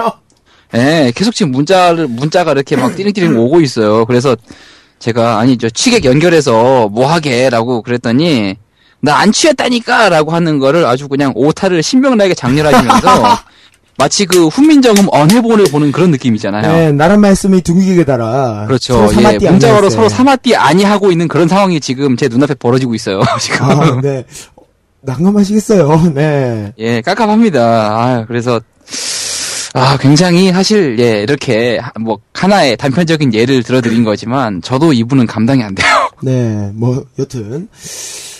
[0.74, 4.06] 예, 계속 지금 문자를, 문자가 이렇게 막 띠링띠링 오고 있어요.
[4.06, 4.36] 그래서
[5.00, 7.50] 제가, 아니, 저 취객 연결해서 뭐 하게?
[7.50, 8.56] 라고 그랬더니,
[9.00, 10.10] 나 안 취했다니까!
[10.10, 13.38] 라고 하는 거를 아주 그냥 오타를 신명나게 장렬하시면서,
[13.98, 16.72] 마치 그 훈민정음 언해본을 보는 그런 느낌이잖아요.
[16.72, 18.66] 네, 나란 말씀이 둥기게 달아.
[18.68, 19.08] 그렇죠.
[19.18, 19.90] 예, 문자어로 아니었어요.
[19.90, 23.22] 서로 사마띠 아니 하고 있는 그런 상황이 지금 제 눈앞에 벌어지고 있어요.
[23.40, 23.66] 지금.
[23.66, 24.26] 아, 네.
[25.02, 26.12] 난감하시겠어요.
[26.16, 26.74] 네.
[26.78, 27.62] 예, 깝깝합니다.
[27.62, 28.60] 아, 그래서
[29.74, 35.64] 아, 굉장히 사실 예, 이렇게 하- 뭐 하나의 단편적인 예를 들어드린 거지만 저도 이분은 감당이
[35.64, 35.88] 안 돼요.
[36.22, 37.68] 네, 뭐, 여튼.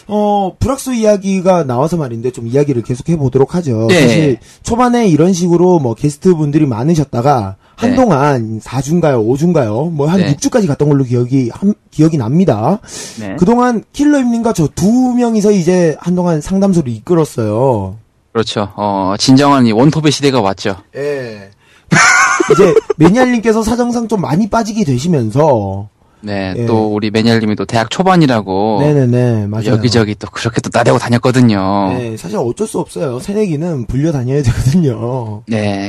[0.08, 3.88] 어, 불악수 이야기가 나와서 말인데 좀 이야기를 계속 해 보도록 하죠.
[3.90, 4.02] 네.
[4.02, 7.88] 사실 초반에 이런 식으로 뭐 게스트 분들이 많으셨다가 네.
[7.88, 9.26] 한동안 4주인가요?
[9.28, 9.92] 5주인가요?
[9.92, 10.36] 뭐한 네.
[10.36, 12.80] 6주까지 갔던 걸로 기억이, 한- 기억이 납니다.
[13.20, 13.36] 네.
[13.40, 17.98] 그동안 킬러님과 저 두 명이서 이제 한동안 상담소를 이끌었어요.
[18.32, 18.70] 그렇죠.
[18.76, 20.76] 어, 진정한 이 원톱의 시대가 왔죠.
[20.96, 21.50] 예.
[22.52, 25.88] 이제 매니아님께서 사정상 좀 많이 빠지게 되시면서
[26.26, 26.66] 네, 예.
[26.66, 29.68] 또 우리 매니아님이 또 대학 초반이라고 네네네 맞아요.
[29.68, 31.94] 여기저기 또 그렇게 또 나대고 다녔거든요.
[31.94, 32.10] 네.
[32.10, 33.20] 네, 사실 어쩔 수 없어요.
[33.20, 35.44] 새내기는 불려 다녀야 되거든요.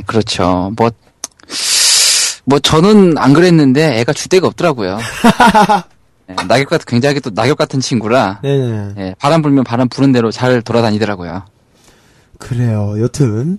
[0.07, 0.73] 그렇죠.
[0.77, 0.91] 뭐,
[2.45, 4.99] 뭐 저는 안 그랬는데 애가 주대가 없더라고요.
[6.29, 8.95] 네, 낙엽 같은 굉장히 또 낙엽 같은 친구라 네네.
[8.99, 11.45] 예, 바람 불면 바람 부는 대로 잘 돌아다니더라고요.
[12.39, 12.97] 그래요.
[13.01, 13.59] 여튼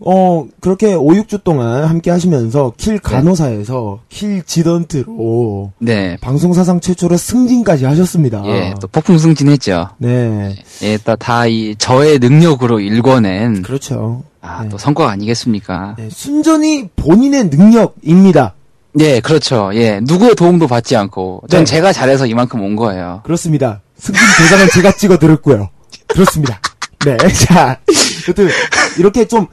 [0.00, 7.16] 어 그렇게 5, 6주 동안 함께 하시면서 킬 간호사에서 킬 지던트로 네, 방송 사상 최초로
[7.16, 8.42] 승진까지 하셨습니다.
[8.46, 9.90] 예, 또 폭풍 승진했죠.
[9.98, 10.54] 네.
[10.82, 14.22] 예, 다 이 저의 능력으로 일궈낸 그렇죠.
[14.40, 14.68] 아, 네.
[14.68, 15.96] 또 성과가 아니겠습니까?
[15.98, 18.54] 네, 순전히 본인의 능력입니다.
[19.00, 19.70] 예, 그렇죠.
[19.74, 21.64] 예, 누구의 도움도 받지 않고 전 네.
[21.64, 23.20] 제가 잘해서 이만큼 온 거예요.
[23.24, 23.80] 그렇습니다.
[23.98, 25.68] 승진 대상은 제가 찍어 드렸고요.
[26.06, 26.60] 그렇습니다.
[27.04, 27.16] 네.
[27.46, 27.78] 자,
[28.28, 28.48] 여튼
[28.98, 29.46] 이렇게 좀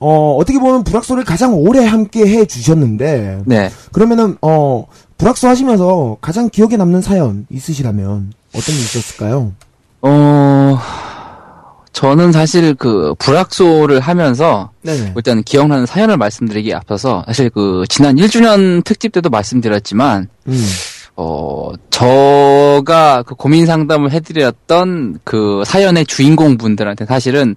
[0.00, 4.86] 어, 어떻게 보면 불악소를 가장 오래 함께 해 주셨는데 네, 그러면은 어
[5.18, 9.52] 불악소 하시면서 가장 기억에 남는 사연 있으시라면 어떤 게 있었을까요?
[10.02, 10.78] 어,
[11.92, 15.14] 저는 사실 그 불악소를 하면서 네네.
[15.16, 20.66] 일단 기억나는 사연을 말씀드리기에 앞서서 사실 그 지난 1주년 특집 때도 말씀드렸지만 음.
[21.16, 27.56] 어 저가 그 고민 상담을 해드렸던 그 사연의 주인공 분들한테 사실은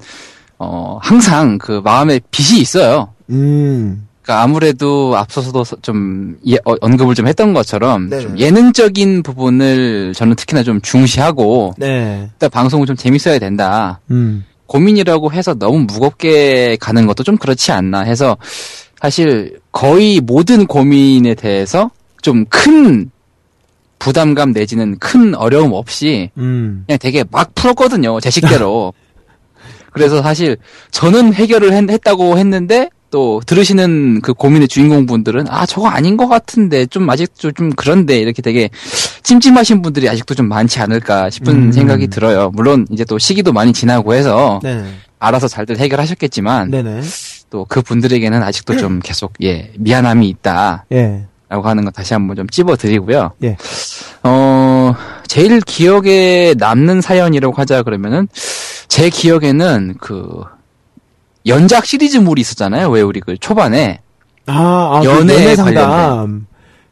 [0.63, 3.09] 어 항상 그 마음에 빚이 있어요.
[3.31, 4.07] 음.
[4.21, 8.21] 그러니까 아무래도 앞서서도 서- 좀 예- 어, 언급을 좀 했던 것처럼 네네.
[8.21, 12.29] 좀 예능적인 부분을 저는 특히나 좀 중시하고 네.
[12.31, 13.99] 일단 방송은 좀 재밌어야 된다.
[14.11, 14.45] 음.
[14.67, 18.37] 고민이라고 해서 너무 무겁게 가는 것도 좀 그렇지 않나 해서
[19.01, 21.89] 사실 거의 모든 고민에 대해서
[22.21, 23.09] 좀 큰
[23.97, 26.83] 부담감 내지는 큰 어려움 없이 음.
[26.87, 28.19] 그냥 되게 막 풀었거든요.
[28.19, 28.93] 제 식대로.
[29.91, 30.57] 그래서 사실
[30.91, 36.85] 저는 해결을 했, 다고 했는데 또 들으시는 그 고민의 주인공분들은 아 저거 아닌 것 같은데
[36.85, 38.69] 좀 아직도 좀 그런데 이렇게 되게
[39.23, 41.71] 찜찜하신 분들이 아직도 좀 많지 않을까 싶은 음.
[41.71, 42.51] 생각이 들어요.
[42.53, 44.83] 물론 이제 또 시기도 많이 지나고 해서 네.
[45.19, 46.71] 알아서 잘들 해결하셨겠지만.
[47.51, 50.85] 또 그 분들에게는 아직도 좀 계속 예 미안함이 있다.
[50.93, 51.25] 예.
[51.49, 53.31] 라고 하는 거 다시 한번 좀 찝어드리고요.
[53.43, 53.57] 예.
[54.23, 54.95] 어,
[55.27, 58.29] 제일 기억에 남는 사연이라고 하자 그러면은,
[58.91, 60.41] 제 기억에는 그,
[61.45, 62.89] 연작 시리즈물이 있었잖아요.
[62.89, 64.01] 왜 우리 그 초반에.
[64.47, 66.45] 아, 아, 그 연애 상담.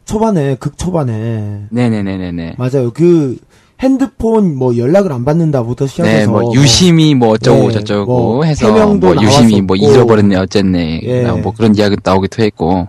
[0.05, 1.65] 초반에, 극 초반에.
[1.69, 2.55] 네네네네네.
[2.57, 2.91] 맞아요.
[2.93, 3.37] 그,
[3.81, 6.17] 핸드폰 뭐 연락을 안 받는다부터 시작해서.
[6.19, 9.99] 네, 뭐 유심히 뭐 어쩌고 네, 저쩌고 뭐 해서 뭐 유심히 뭐 나왔었고.
[9.99, 11.23] 잊어버렸네 어쨌네 예.
[11.23, 12.87] 뭐 그런 이야기 나오기도 했고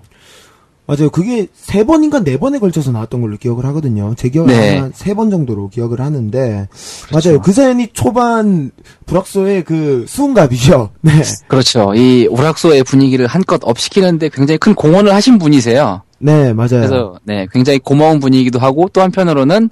[0.91, 1.11] 맞아요.
[1.11, 4.13] 그게 세 번인가 네 번에 걸쳐서 나왔던 걸로 기억을 하거든요.
[4.17, 4.79] 제 기억에 네.
[4.79, 6.69] 한세 번 정도로 기억을 하는데.
[7.09, 7.29] 그렇죠.
[7.31, 7.41] 맞아요.
[7.43, 8.73] 그 사연이 초반
[9.07, 10.91] 불악소의 그 수은갑이죠.
[11.03, 11.13] 네.
[11.47, 11.95] 그렇죠.
[11.95, 16.03] 이 오락소의 분위기를 한껏 업시키는데 굉장히 큰 공헌을 하신 분이세요.
[16.23, 16.69] 네, 맞아요.
[16.69, 19.71] 그래서 네 굉장히 고마운 분위기도 하고 또 한편으로는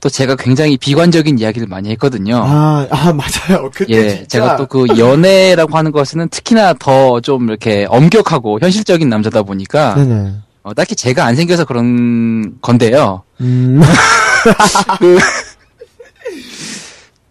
[0.00, 2.36] 또 제가 굉장히 비관적인 이야기를 많이 했거든요.
[2.44, 3.70] 아, 아, 맞아요.
[3.74, 4.26] 그때 예, 진짜.
[4.28, 10.32] 제가 또 그 연애라고 하는 것은 특히나 더 좀 이렇게 엄격하고 현실적인 남자다 보니까 네네.
[10.62, 13.22] 어, 딱히 제가 안 생겨서 그런 건데요.
[13.40, 13.80] 음.
[14.98, 15.18] 그,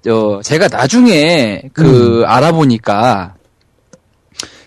[0.04, 1.70] 저, 제가 나중에 음.
[1.74, 3.36] 그 알아보니까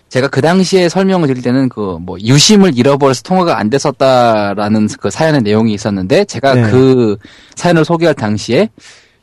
[0.09, 5.41] 제가 그 당시에 설명을 드릴 때는 그 뭐 유심을 잃어버려서 통화가 안 됐었다라는 그 사연의
[5.41, 6.61] 내용이 있었는데 제가 네.
[6.69, 7.17] 그
[7.55, 8.69] 사연을 소개할 당시에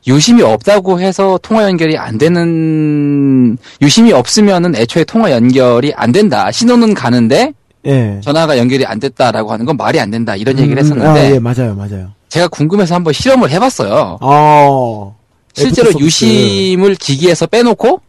[0.06, 6.50] 유심이 없다고 해서 통화 연결이 안 되는 유심이 없으면은 애초에 통화 연결이 안 된다.
[6.50, 7.52] 신호는 가는데
[7.86, 8.20] 예.
[8.22, 10.36] 전화가 연결이 안 됐다라고 하는 건 말이 안 된다.
[10.36, 12.10] 이런 얘기를 음, 했었는데 아, 예, 맞아요, 맞아요.
[12.28, 14.18] 제가 궁금해서 한번 실험을 해봤어요.
[14.20, 15.16] 어.
[15.54, 15.90] 실제로.
[15.98, 18.00] 유심을 기기에서 빼놓고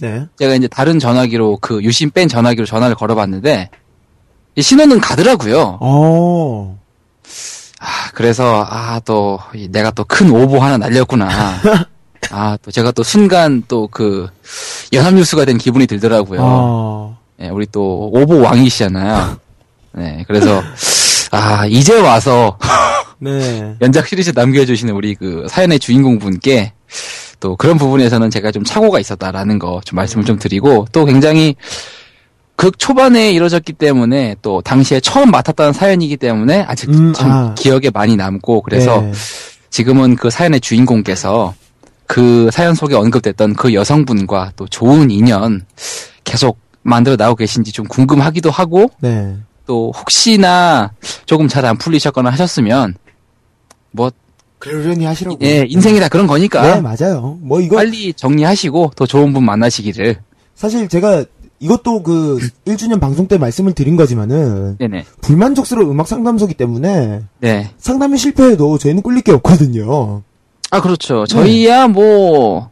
[0.00, 0.26] 네.
[0.38, 3.70] 제가 이제 다른 전화기로 그 유심 뺀 전화기로 전화를 걸어봤는데
[4.56, 5.78] 이 신호는 가더라고요.
[5.80, 6.78] 어.
[7.80, 9.38] 아 그래서 아 또
[9.70, 11.28] 내가 또 큰 오보 하나 날렸구나.
[12.30, 14.28] 아 또 제가 또 순간 또 그
[14.92, 16.40] 연합뉴스가 된 기분이 들더라고요.
[16.42, 17.13] 어.
[17.40, 19.36] 예, 우리 또 오보 왕이시잖아요.
[19.96, 20.62] 네 그래서
[21.30, 22.58] 아 이제 와서
[23.18, 23.76] 네.
[23.80, 26.72] 연작 시리즈 남겨주시는 우리 그 사연의 주인공 분께
[27.40, 31.54] 또 그런 부분에서는 제가 좀 착오가 있었다라는 거 좀 말씀을 좀 드리고 또 굉장히
[32.56, 37.54] 극 초반에 이루어졌기 때문에 또 당시에 처음 맡았다는 사연이기 때문에 아직 음, 참 아.
[37.54, 39.12] 기억에 많이 남고 그래서 네.
[39.70, 41.54] 지금은 그 사연의 주인공께서
[42.06, 45.66] 그 사연 속에 언급됐던 그 여성분과 또 좋은 인연
[46.22, 49.36] 계속 만들어 나오고 계신지 좀 궁금하기도 하고 네.
[49.66, 50.92] 또 혹시나
[51.26, 52.94] 조금 잘 안 풀리셨거나 하셨으면
[53.90, 54.10] 뭐
[54.58, 55.38] 그러려니 하시라고.
[55.42, 56.62] 예, 인생이 다 그런 거니까.
[56.62, 57.38] 네, 맞아요.
[57.40, 60.16] 뭐 이거 빨리 정리하시고 더 좋은 분 만나시기를.
[60.54, 61.24] 사실 제가
[61.58, 65.04] 이것도 그 1주년 방송 때 말씀을 드린 거지만은 네네.
[65.22, 67.70] 불만족스러운 음악 상담소기 때문에 네.
[67.78, 70.22] 상담이 실패해도 저희는 꿀릴 게 없거든요.
[70.70, 71.24] 아, 그렇죠.
[71.26, 72.70] 저희야 뭐,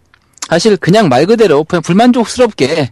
[0.48, 2.90] 사실 그냥 말 그대로 그냥 불만족스럽게,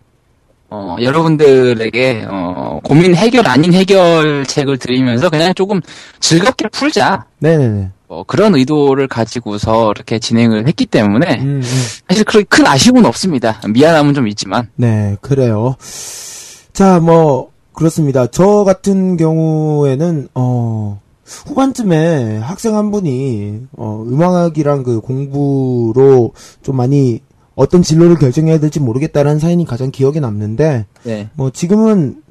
[0.71, 5.81] 어, 여러분들에게, 어, 고민 해결 아닌 해결책을 드리면서 그냥 조금
[6.21, 7.27] 즐겁게 풀자.
[7.41, 7.91] 네네네.
[8.09, 11.63] 뭐 그런 의도를 가지고서 이렇게 진행을 했기 때문에 음, 음.
[12.09, 13.61] 사실 그렇게 큰 아쉬움은 없습니다.
[13.69, 14.69] 미안함은 좀 있지만.
[14.75, 15.77] 네, 그래요.
[16.73, 18.27] 자, 뭐 그렇습니다.
[18.27, 27.21] 저 같은 경우에는 어 후반쯤에 학생 한 분이 어 음악이랑 그 공부로 좀 많이
[27.61, 31.29] 어떤 진로를 결정해야 될지 모르겠다라는 사연이 가장 기억에 남는데 네.
[31.35, 32.23] 뭐 지금은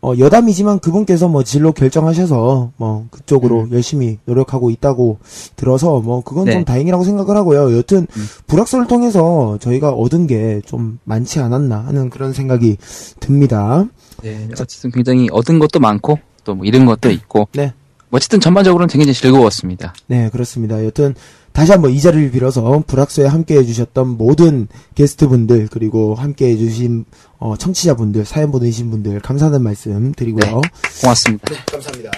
[0.00, 5.18] 어 여담이지만 그분께서 뭐 진로 결정하셔서 뭐 그쪽으로 열심히 노력하고 있다고
[5.56, 6.52] 들어서 뭐 그건 네.
[6.52, 7.76] 좀 다행이라고 생각을 하고요.
[7.76, 8.26] 여튼 음.
[8.46, 12.76] 불악설을 통해서 저희가 얻은 게 좀 많지 않았나 하는 그런 생각이
[13.18, 13.86] 듭니다.
[14.22, 14.46] 네.
[14.52, 17.48] 어쨌든 굉장히 얻은 것도 많고 또 뭐 잃은 것도 있고.
[17.54, 17.72] 네.
[18.12, 19.92] 어쨌든 전반적으로는 굉장히 즐거웠습니다.
[20.06, 20.84] 네, 그렇습니다.
[20.84, 21.16] 여튼
[21.56, 27.06] 다시 한번 이 자리를 빌어서 불악서에 함께 해주셨던 모든 게스트분들 그리고 함께 해주신
[27.38, 30.60] 어, 청취자분들 사연 보내신 분들 감사하는 말씀 드리고요.
[31.00, 31.44] 고맙습니다.
[31.72, 32.10] 감사합니다.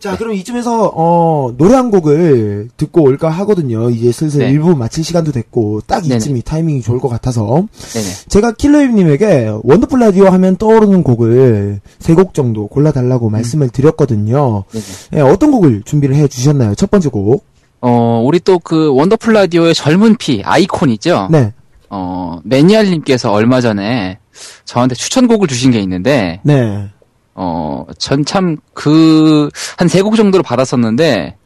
[0.00, 3.88] 자, 그럼 이쯤에서 어, 노래 한 곡을 듣고 올까 하거든요.
[3.88, 4.50] 이제 슬슬 네.
[4.50, 6.16] 일부 마칠 시간도 됐고 딱 네네.
[6.16, 8.06] 이쯤이 타이밍이 좋을 것 같아서 네네.
[8.30, 14.64] 제가 킬러님에게 원더풀 라디오 하면 떠오르는 곡을 세 곡 정도 골라달라고 말씀을 드렸거든요.
[14.72, 14.84] 네네.
[15.14, 16.74] 예, 어떤 곡을 준비를 해 주셨나요?
[16.74, 17.44] 첫 번째 곡.
[17.82, 21.28] 어, 우리 또 그 원더풀 라디오의 젊은 피 아이콘이죠.
[21.30, 21.52] 네,
[21.90, 24.18] 어, 매니알 님께서 얼마 전에
[24.64, 26.88] 저한테 추천곡을 주신 게 있는데, 네.
[27.34, 31.36] 어, 전 참 그, 한 세 곡 정도를 받았었는데,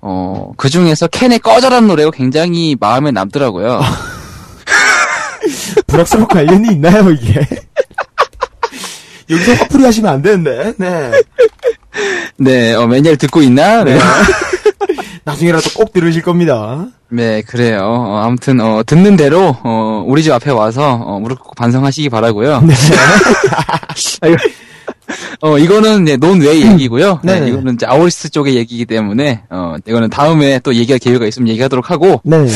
[0.00, 3.80] 어, 그 중에서 캔의 꺼져라는 노래가 굉장히 마음에 남더라고요.
[5.86, 7.46] 불확실한 관련이 있나요, 이게?
[9.30, 11.10] 여기서 화풀이 하시면 안 되는데, 네.
[12.36, 13.84] 네, 어, 매니아를 듣고 있나?
[13.84, 13.98] 네.
[15.24, 16.86] 나중에라도 꼭 들으실 겁니다.
[17.08, 17.80] 네, 그래요.
[17.82, 22.60] 어, 아무튼, 어, 듣는 대로, 어, 우리 집 앞에 와서, 어, 무릎 꿇고 반성하시기 바라고요
[22.60, 22.74] 네.
[25.40, 27.20] 어, 이거는, 네, 논외 얘기고요.
[27.22, 27.50] 네, 네네.
[27.50, 32.20] 이거는 이제 아오리스트 쪽의 얘기이기 때문에, 어, 이거는 다음에 또 얘기할 기회가 있으면 얘기하도록 하고,
[32.24, 32.46] 네.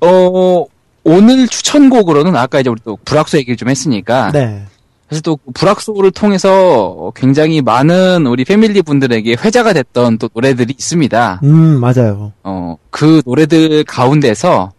[0.00, 0.66] 어,
[1.04, 4.64] 오늘 추천곡으로는 아까 이제 우리 또 불악소 얘기를 좀 했으니까, 네.
[5.10, 11.40] 사실 또 불악소를 통해서 굉장히 많은 우리 패밀리 분들에게 회자가 됐던 또 노래들이 있습니다.
[11.42, 12.32] 음, 맞아요.
[12.44, 14.70] 어, 그 노래들 가운데서,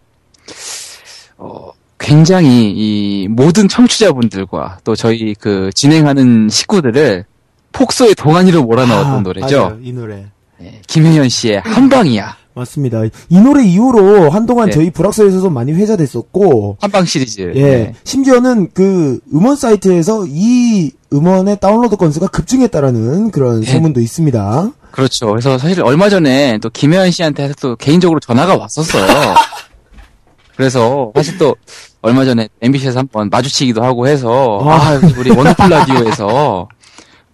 [1.38, 7.26] 어, 굉장히 이 모든 청취자분들과 또 저희 그 진행하는 식구들을
[7.74, 9.64] 폭소의 동안이로 몰아넣었던 아, 노래죠.
[9.64, 10.26] 맞아요, 이 노래.
[10.58, 12.38] 네, 김혜연 씨의 한방이야.
[12.54, 13.04] 맞습니다.
[13.30, 14.74] 이 노래 이후로 한동안 네.
[14.74, 17.54] 저희 불악서에서도 많이 회자됐었고, 한방 시리즈.
[17.56, 17.62] 예.
[17.62, 17.94] 네.
[18.04, 23.72] 심지어는 그 음원 사이트에서 이 음원의 다운로드 건수가 급증했다라는 그런 네.
[23.72, 24.72] 소문도 있습니다.
[24.92, 25.28] 그렇죠.
[25.28, 29.06] 그래서 사실 얼마 전에 또 김혜연 씨한테 또 개인적으로 전화가 왔었어요.
[30.56, 31.56] 그래서 사실 또
[32.02, 34.76] 얼마 전에 MBC에서 한번 마주치기도 하고 해서 아.
[34.76, 36.68] 아, 우리 원더풀 라디오에서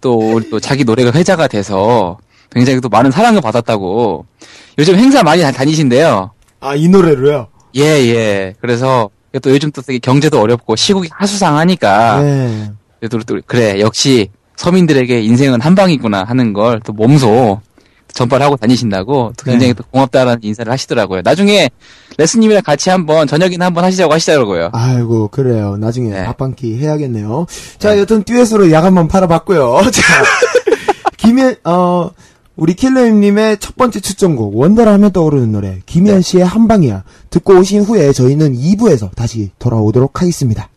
[0.00, 2.18] 또 우리 또 자기 노래가 회자가 돼서
[2.50, 4.24] 굉장히 또 많은 사랑을 받았다고
[4.78, 6.30] 요즘 행사 많이 다- 다니신대요.
[6.60, 7.48] 아, 이 노래로요?
[7.76, 8.54] 예, 예.
[8.60, 9.10] 그래서
[9.42, 12.70] 또 요즘 또 되게 경제도 어렵고 시국이 하수상하니까 네.
[12.98, 17.60] 그래도 또 그래 역시 서민들에게 인생은 한 방이구나 하는 걸 또 몸소
[18.12, 19.74] 전파를 하고 다니신다고 또 굉장히 네.
[19.74, 21.20] 또 고맙다라는 인사를 하시더라고요.
[21.22, 21.68] 나중에
[22.16, 24.70] 레스님이랑 같이 한번 저녁이나 한번 하시자고 하시더라고요.
[24.72, 25.76] 아이고, 그래요.
[25.76, 26.24] 나중에 네.
[26.24, 27.46] 밥한끼 해야겠네요.
[27.78, 29.82] 자, 여튼 듀엣으로 약 한번 팔아봤고요.
[29.92, 30.02] 자,
[31.18, 32.10] 김현, 어,
[32.58, 36.22] 우리 킬러님의 첫 번째 추천곡, 원더라 하면 떠오르는 노래, 김현 네.
[36.22, 37.04] 씨의 한방이야.
[37.30, 40.68] 듣고 오신 후에 저희는 2부에서 다시 돌아오도록 하겠습니다.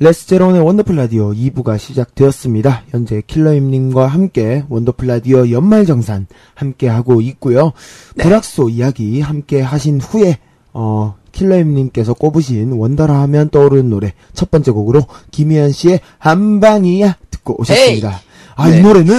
[0.00, 2.84] 레스제로원의 원더풀 라디오 2부가 시작되었습니다.
[2.90, 7.72] 현재 킬러엠님과 함께 원더풀 라디오 연말 정산 함께 하고 있고요.
[8.16, 10.38] 불악소 이야기 함께 하신 후에
[10.72, 15.02] 어 킬러엠님께서 꼽으신 원더라 하면 떠오르는 노래 첫 번째 곡으로
[15.32, 18.20] 김혜연 씨의 한방이야 듣고 오셨습니다.
[18.54, 18.80] 아이 네.
[18.80, 19.14] 노래는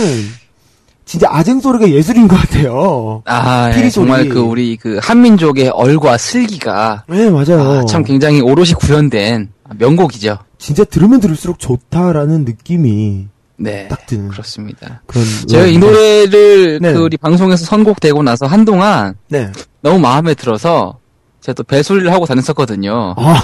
[1.04, 3.24] 진짜 아쟁 소리가 예술인 것 같아요.
[3.26, 4.30] 아, 예, 정말.
[4.30, 7.62] 그 우리 그 한민족의 얼과 슬기가 네 맞아요.
[7.62, 10.38] 아, 참 굉장히 오롯이 구현된 명곡이죠.
[10.58, 13.88] 진짜 들으면 들을수록 좋다라는 느낌이 네.
[13.90, 15.02] 딱 드는 그렇습니다.
[15.06, 16.94] 그런 제가 이 노래를 네.
[16.94, 19.52] 그 우리 방송에서 선곡되고 나서 한동안 네.
[19.82, 20.98] 너무 마음에 들어서
[21.42, 23.16] 제가 또 배소리를 하고 다녔었거든요.
[23.18, 23.44] 아,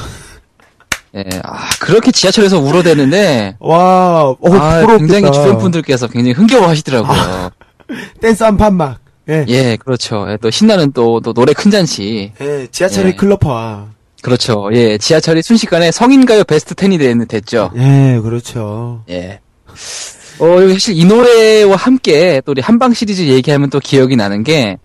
[1.15, 4.97] 예, 아, 그렇게 지하철에서 울어대는데 와, 어, 아, 부럽겠다.
[4.97, 7.49] 굉장히 주변 분들께서 굉장히 흥겨워하시더라고요.
[8.21, 8.99] 댄스 한 판 막.
[9.29, 9.43] 예.
[9.47, 10.27] 예, 그렇죠.
[10.29, 12.31] 예, 또 신나는 또, 또 노래 큰 잔치.
[12.41, 13.15] 예, 지하철의 예.
[13.15, 13.87] 클럽화.
[14.25, 14.69] 그렇죠.
[14.73, 17.69] 예, 지하철이 순식간에 성인가요 베스트 10이 됐, 됐죠.
[17.75, 19.03] 예, 그렇죠.
[19.07, 19.39] 예.
[20.39, 24.77] 어, 사실 이 노래와 함께 또 우리 한방 시리즈 얘기하면 또 기억이 나는 게,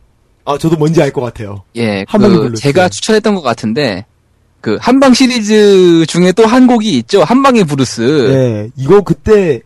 [0.45, 1.63] 아, 저도 뭔지 알 것 같아요.
[1.77, 2.55] 예, 그.
[2.55, 4.05] 제가 추천했던 것 같은데,
[4.61, 7.23] 그 한방 시리즈 중에 또 한 곡이 있죠.
[7.23, 8.03] 한방의 브루스.
[8.31, 9.63] 예, 이거 그때,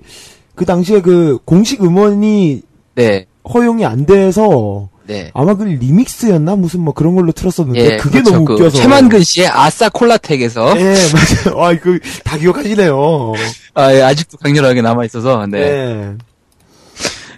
[0.55, 2.63] 그 당시에 그 공식 음원이
[2.95, 3.27] 네.
[3.53, 5.31] 허용이 안 돼서 네.
[5.35, 8.31] 아마 그 리믹스였나 무슨 뭐 그런 걸로 틀었었는데 예, 그게 그렇죠.
[8.33, 13.33] 너무 그 웃겨서 최만근 씨의 아싸 콜라텍에서 예 맞아요 아 이거 다 기억하시네요
[13.75, 15.59] 아, 예, 아직도 강렬하게 남아 있어서 네.
[15.59, 16.13] 예.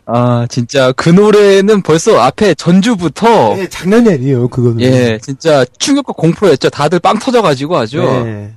[0.09, 6.71] 아 진짜 그 노래는 벌써 앞에 전주부터 예, 장난이 아니에요 그거는 예 진짜 충격과 공포였죠.
[6.71, 8.53] 다들 빵 터져가지고 아주 예.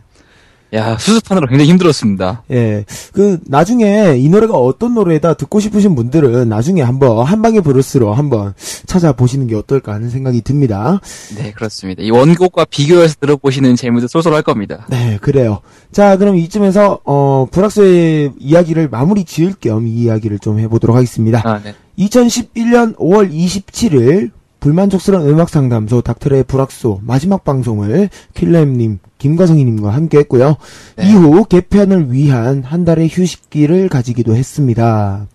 [0.73, 2.43] 야 수습하느라 굉장히 힘들었습니다.
[2.51, 2.85] 예.
[3.11, 8.53] 그, 나중에 이 노래가 어떤 노래다 듣고 싶으신 분들은 나중에 한번 한방의 브루스로 한번
[8.85, 11.01] 찾아보시는 게 어떨까 하는 생각이 듭니다.
[11.35, 12.03] 네 그렇습니다.
[12.03, 14.85] 이 원곡과 비교해서 들어보시는 재미도 쏠쏠할 겁니다.
[14.89, 15.61] 네, 그래요.
[15.91, 21.41] 자, 그럼 이쯤에서, 어, 브락스의 이야기를 마무리 지을 겸 이 이야기를 좀 해보도록 하겠습니다.
[21.45, 21.73] 아 네.
[21.97, 30.57] 2011년 5월 27일 불만족스러운 음악 상담소 닥터의 불악소 마지막 방송을 킬러엠님, 김과성이님과 함께 했고요.
[30.97, 31.09] 네.
[31.09, 35.27] 이후 개편을 위한 한 달의 휴식기를 가지기도 했습니다.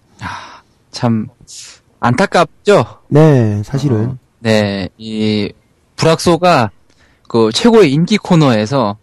[0.90, 1.28] 참
[2.00, 2.84] 안타깝죠.
[3.08, 4.04] 네, 사실은.
[4.04, 5.52] 어, 네, 이
[5.96, 6.70] 불악소가
[7.28, 8.96] 그 최고의 인기 코너에서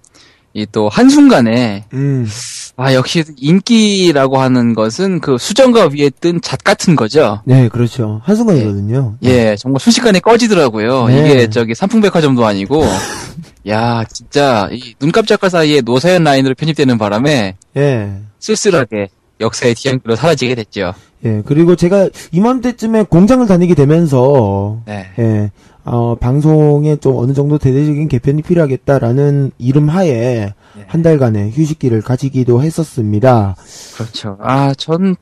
[0.53, 2.27] 이 또 한순간에 음,
[2.75, 7.41] 아 역시 인기라고 하는 것은 그 수정과 위에 뜬 잣 같은 거죠.
[7.45, 8.19] 네, 그렇죠.
[8.23, 9.15] 한순간이거든요.
[9.23, 11.07] 예, 정말 순식간에 꺼지더라고요.
[11.07, 11.19] 네.
[11.19, 12.83] 이게 저기 삼풍백화점도 아니고,
[13.69, 18.11] 야, 진짜 이눈 깜짝할 사이에 노사연 라인으로 편입되는 바람에 예.
[18.39, 20.93] 쓸쓸하게 역사의 뒤안길로 사라지게 됐죠.
[21.25, 25.51] 예, 그리고 제가 이맘때쯤에 공장을 다니게 되면서, 네, 예,
[25.83, 30.85] 어, 방송에 좀 어느 정도 대대적인 개편이 필요하겠다라는 이름 하에 네.
[30.87, 33.55] 한 달간의 휴식기를 가지기도 했었습니다.
[33.95, 34.37] 그렇죠.
[34.41, 35.15] 아, 전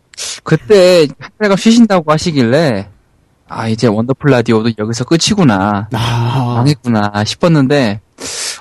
[0.43, 2.89] 그때 한 달간 쉬신다고 하시길래
[3.47, 8.01] 아 이제 원더풀 라디오도 여기서 끝이구나, 아, 망했구나 싶었는데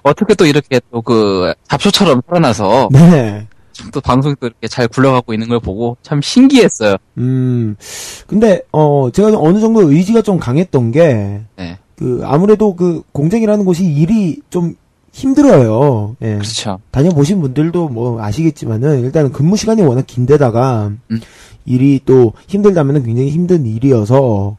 [0.02, 3.46] 어떻게 또 이렇게 또 그 잡초처럼 살아나서 네.
[3.92, 6.96] 또 방송이 또 이렇게 잘 굴러가고 있는 걸 보고 참 신기했어요.
[7.18, 7.76] 음,
[8.26, 13.84] 근데, 어, 제가 어느 정도 의지가 좀 강했던 게, 네, 그, 아무래도 그 공장이라는 곳이
[13.84, 14.76] 일이 좀
[15.12, 16.16] 힘들어요.
[16.22, 16.34] 예.
[16.34, 16.78] 그렇죠.
[16.90, 21.20] 다녀보신 분들도 뭐 아시겠지만은, 일단은 근무 시간이 워낙 긴데다가, 음.
[21.64, 24.56] 일이 또 힘들다면은 굉장히 힘든 일이어서,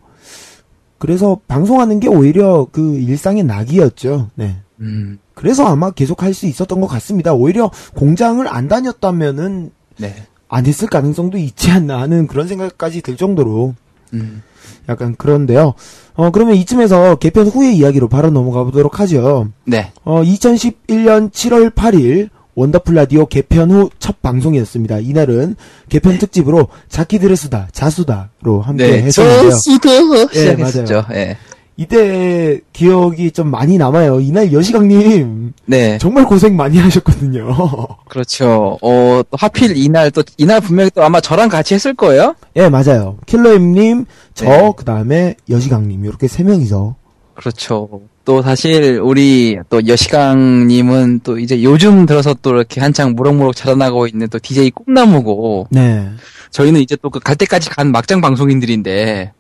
[0.97, 4.29] 그래서 방송하는 게 오히려 그 일상의 낙이었죠.
[4.35, 4.57] 네.
[4.81, 7.33] 음, 그래서 아마 계속 할 수 있었던 것 같습니다.
[7.33, 10.13] 오히려 공장을 안 다녔다면은 네,
[10.49, 13.75] 안 했을 가능성도 있지 않나 하는 그런 생각까지 들 정도로
[14.13, 14.41] 음,
[14.89, 15.73] 약간 그런데요.
[16.19, 19.47] 어, 그러면 이쯤에서 개편 후의 이야기로 바로 넘어가 보도록 하죠.
[19.63, 24.99] 네, 어, 2011년 7월 8일 원더풀 라디오 개편 후 첫 방송이었습니다.
[24.99, 25.55] 이날은
[25.87, 29.51] 개편 특집으로 자키드레스다, 자수다로 함께 네, 했었는데요.
[29.51, 31.05] 저수도 예, 시작했었죠.
[31.13, 31.37] 예,
[31.79, 34.19] 이때 기억이 좀 많이 남아요.
[34.19, 37.55] 이날 여시강님 네, 정말 고생 많이 하셨거든요.
[38.09, 38.77] 그렇죠.
[38.81, 42.35] 어, 또 하필 이날 또 이날 분명히 또 아마 저랑 같이 했을 거예요.
[42.57, 43.17] 예, 맞아요.
[43.27, 44.73] 킬러임님, 저, 네.
[44.75, 46.95] 그 다음에 여시강님 이렇게 세 명이서
[47.33, 48.01] 그렇죠.
[48.25, 54.27] 또 사실 우리 또 여시강님은 또 이제 요즘 들어서 또 이렇게 한창 무럭무럭 자라나고 있는
[54.27, 56.09] 또 DJ 꿈나무고 네.
[56.51, 59.31] 저희는 이제 또 그 갈 때까지 간 막장 방송인들인데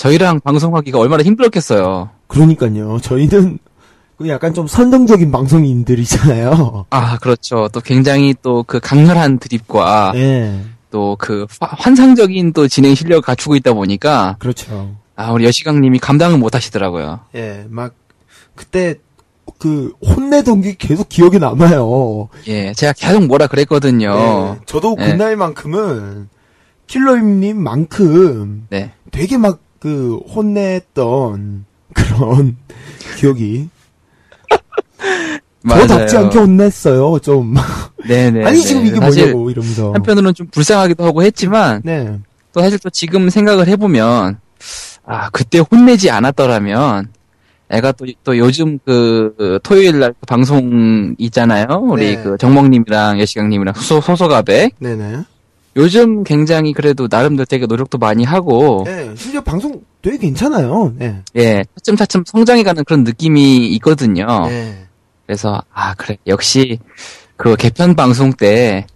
[0.00, 2.08] 저희랑 방송하기가 얼마나 힘들었겠어요.
[2.26, 2.98] 그러니까요.
[3.02, 3.58] 저희는
[4.16, 6.86] 그 약간 좀 선정적인 방송인들이잖아요.
[6.88, 7.68] 아 그렇죠.
[7.70, 10.58] 또 굉장히 또 그 강렬한 드립과 예.
[10.90, 14.96] 또그 환상적인 또 진행 실력을 갖추고 있다 보니까 그렇죠.
[15.16, 17.20] 아 우리 여시강님이 감당을 못 하시더라고요.
[17.34, 17.92] 예, 막
[18.54, 18.94] 그때
[19.58, 22.30] 그 혼내던 게 계속 기억에 남아요.
[22.46, 24.56] 예, 제가 계속 뭐라 그랬거든요.
[24.56, 25.10] 예, 저도 예.
[25.10, 26.30] 그날만큼은
[26.86, 28.92] 킬러임님만큼 네.
[29.10, 31.64] 되게 막 그 혼냈던
[31.94, 32.56] 그런
[33.18, 33.68] 기억이
[35.68, 37.18] 저답지 않게 혼냈어요.
[37.18, 37.54] 좀
[38.06, 38.44] 네네.
[38.44, 39.92] 아니 지금 이게 뭐냐고 이러면서.
[39.92, 42.18] 한편으로는 좀 불쌍하기도 하고 했지만 네.
[42.52, 44.38] 또 사실 또 지금 생각을 해보면
[45.04, 47.08] 아 그때 혼내지 않았더라면
[47.70, 51.66] 애가 또, 또 요즘 그, 그 토요일 날 방송 있잖아요.
[51.82, 52.22] 우리 네.
[52.22, 54.74] 그 정목님이랑 여시강님이랑 소, 소소가백.
[54.78, 55.24] 네네.
[55.76, 60.92] 요즘 굉장히 그래도 나름대로 되게 노력도 많이 하고 네, 심지어 방송 되게 괜찮아요.
[60.96, 61.22] 네.
[61.36, 64.26] 예 차츰차츰 성장해가는 그런 느낌이 있거든요.
[64.48, 64.86] 네.
[65.26, 66.78] 그래서 아 그래 역시
[67.36, 68.86] 그 개편 방송 때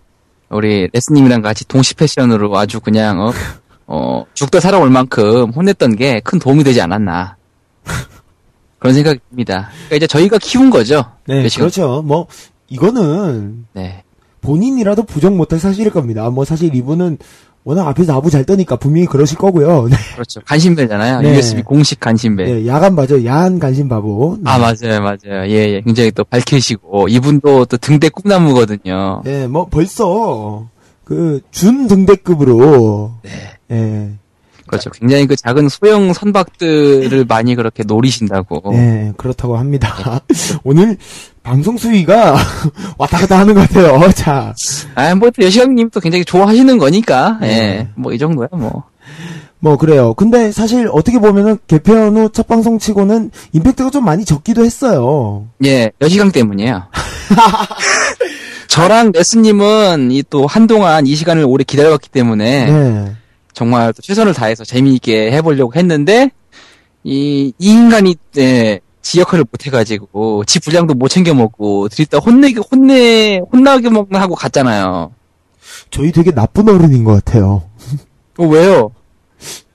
[0.50, 3.32] 우리 레스님이랑 같이 동시 패션으로 아주 그냥 어
[3.86, 7.36] 어, 죽다 살아올 만큼 혼냈던 게 큰 도움이 되지 않았나.
[8.78, 9.68] 그런 생각이 듭니다.
[9.88, 11.04] 그러니까 이제 저희가 키운 거죠.
[11.26, 12.02] 네, 몇 시간- 그렇죠.
[12.02, 12.26] 뭐
[12.68, 14.03] 이거는 네.
[14.44, 16.28] 본인이라도 부정 못할 사실일 겁니다.
[16.30, 17.18] 뭐 사실 이분은
[17.64, 19.88] 워낙 앞에서 아부 잘 떠니까 분명히 그러실 거고요.
[19.90, 20.40] 네, 그렇죠.
[20.44, 21.22] 간신배잖아요.
[21.22, 21.34] 네.
[21.34, 22.44] USB 공식 간신배.
[22.44, 23.24] 네, 야간 바죠.
[23.24, 24.36] 야한 간신 바보.
[24.38, 24.50] 네.
[24.50, 25.48] 아, 맞아요, 맞아요.
[25.48, 25.80] 예, 예.
[25.80, 29.22] 굉장히 또 밝히시고, 이분도 또 등대 꿈나무거든요.
[29.24, 30.68] 네, 뭐 벌써
[31.04, 33.30] 그 준 등대급으로 네.
[33.70, 34.10] 예.
[34.66, 34.90] 그렇죠.
[34.90, 38.72] 굉장히 그 작은 소형 선박들을 많이 그렇게 노리신다고.
[38.72, 40.22] 네, 그렇다고 합니다.
[40.64, 40.96] 오늘
[41.42, 42.36] 방송 수위가
[42.98, 44.10] 왔다 갔다 하는 것 같아요.
[44.12, 44.54] 자,
[44.94, 47.48] 아, 뭐, 또 굉장히 좋아하시는 거니까, 네.
[47.48, 47.88] 예.
[47.94, 48.84] 뭐, 이 정도야, 뭐.
[49.60, 50.12] 뭐 그래요.
[50.12, 55.46] 근데 사실 어떻게 보면은 개편 후 첫 방송 치고는 임팩트가 좀 많이 적기도 했어요.
[55.64, 56.82] 예, 여시강 때문이에요.
[58.68, 63.12] 저랑 레스님은 이 또 한동안 이 시간을 오래 기다려왔기 때문에, 네.
[63.54, 66.30] 정말 또 최선을 다해서 재미있게 해보려고 했는데,
[67.04, 72.60] 이, 이 인간이, 예, 지 역할을 못 해가지고, 지 분량도 못 챙겨 먹고, 들이다 혼내게,
[72.70, 75.12] 혼내, 혼나게 먹나 하고 갔잖아요.
[75.90, 77.62] 저희 되게 나쁜 어른인 것 같아요.
[78.38, 78.90] 어, 왜요?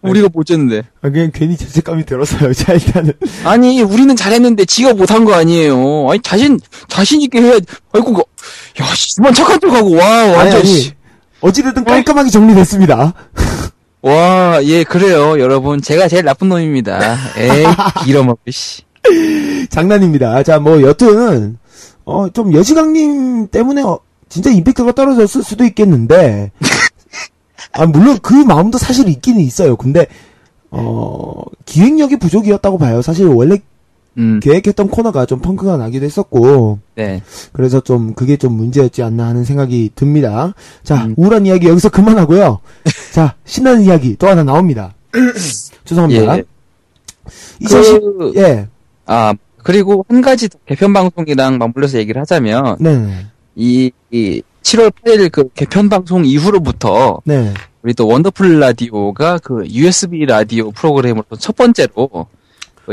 [0.02, 0.84] 우리가 못 졌는데.
[1.02, 2.54] 아, 그냥 괜히 죄책감이 들었어요.
[2.54, 3.14] 자, 일단은.
[3.44, 6.10] 아니, 우리는 잘했는데 지가 못한 거 아니에요.
[6.10, 7.66] 아니, 자신, 자신있게 해야지.
[7.92, 8.24] 아이고, 그,
[8.82, 10.68] 야, 씨, 이만 착한 척하고, 와, 아니, 완전, 아니.
[10.68, 10.99] 씨.
[11.42, 13.14] 어찌됐든 깔끔하게 정리됐습니다.
[14.02, 15.82] 와, 예, 그래요, 여러분.
[15.82, 17.18] 제가 제일 나쁜 놈입니다.
[17.38, 17.66] 에이,
[18.06, 18.84] 길어먹고, 씨.
[19.70, 20.44] 장난입니다.
[20.44, 21.58] 자, 뭐, 여튼,
[22.06, 26.52] 어, 좀 여시강님 때문에, 어, 진짜 임팩트가 떨어졌을 수도 있겠는데,
[27.74, 29.76] 아, 물론 그 마음도 사실 있기는 있어요.
[29.76, 30.08] 근데,
[30.72, 33.02] 어, 기획력이 부족이었다고 봐요.
[33.02, 33.58] 사실 원래
[34.20, 37.24] 음, 계획했던 코너가 좀 펑크가 나기도 했었고, 네.
[37.54, 40.54] 그래서 좀 그게 좀 문제였지 않나 하는 생각이 듭니다.
[40.84, 41.16] 자, 음.
[41.18, 42.60] 우울한 이야기 여기서 그만하고요.
[43.14, 44.94] 자, 신나는 이야기 또 하나 나옵니다.
[45.86, 46.38] 죄송합니다.
[46.38, 46.44] 예.
[47.62, 48.68] 2010, 그, 예,
[49.06, 55.32] 아, 그리고 한 가지 더 개편 방송이랑 맞물려서 얘기를 하자면, 네, 이, 이 7월 8일
[55.32, 57.54] 그 개편 방송 이후로부터, 네.
[57.84, 62.28] 우리 또 원더풀 라디오가 그 USB 라디오 프로그램으로 첫 번째로, 또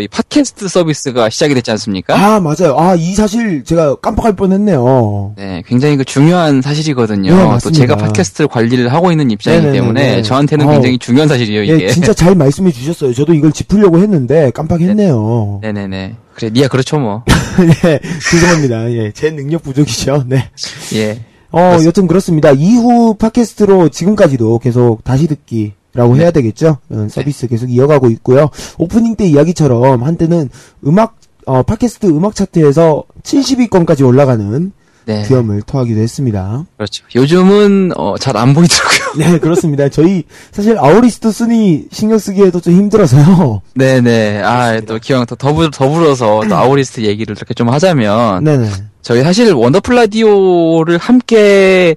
[0.01, 2.15] 이 팟캐스트 서비스가 시작이 됐지 않습니까?
[2.15, 2.77] 아, 맞아요.
[2.79, 5.35] 아, 이 사실 제가 깜빡할 뻔 했네요.
[5.37, 7.35] 네, 굉장히 그 중요한 사실이거든요.
[7.35, 7.71] 네, 또.
[7.71, 9.81] 제가 팟캐스트를 관리를 하고 있는 입장이기 네네네네.
[9.81, 10.73] 때문에 저한테는 어우.
[10.75, 11.85] 굉장히 중요한 사실이에요, 이게.
[11.85, 13.15] 예, 진짜 잘 말씀해 주셨어요.
[13.15, 15.61] 저도 이걸 짚으려고 했는데 깜빡했네요.
[15.63, 16.15] 네 네 네.
[16.35, 17.25] 그래, 니야 그렇죠, 뭐.
[17.87, 17.99] 예,
[18.31, 18.91] 죄송합니다.
[18.93, 20.25] 예, 제 능력 부족이죠.
[20.27, 20.51] 네.
[20.95, 21.19] 예.
[21.53, 22.51] 어, 여튼 그렇습니다.
[22.53, 26.79] 이후 팟캐스트로 지금까지도 계속 다시 듣기 라고 해야 되겠죠?
[26.91, 28.51] 어, 서비스 계속 이어가고 있고요.
[28.79, 30.51] 오프닝 때 이야기처럼 한때는
[30.87, 31.17] 음악,
[31.47, 34.73] 어, 팟캐스트 음악 차트에서 70위권까지 올라가는
[35.07, 35.25] 네.
[35.29, 36.65] 귀염을 토하기도 했습니다.
[36.77, 37.05] 그렇죠.
[37.15, 38.97] 요즘은, 어, 잘 안 보이더라고요.
[39.19, 39.89] 네, 그렇습니다.
[39.89, 43.63] 저희 사실 아우리스트 순위 신경 쓰기에도 좀 힘들어서요.
[43.77, 44.43] 네 네.
[44.43, 48.69] 아, 또 기왕 또 더불, 더불어서 또 아우리스트 얘기를 이렇게 좀 하자면, 네네.
[49.03, 51.95] 저희 사실 원더풀 라디오를 함께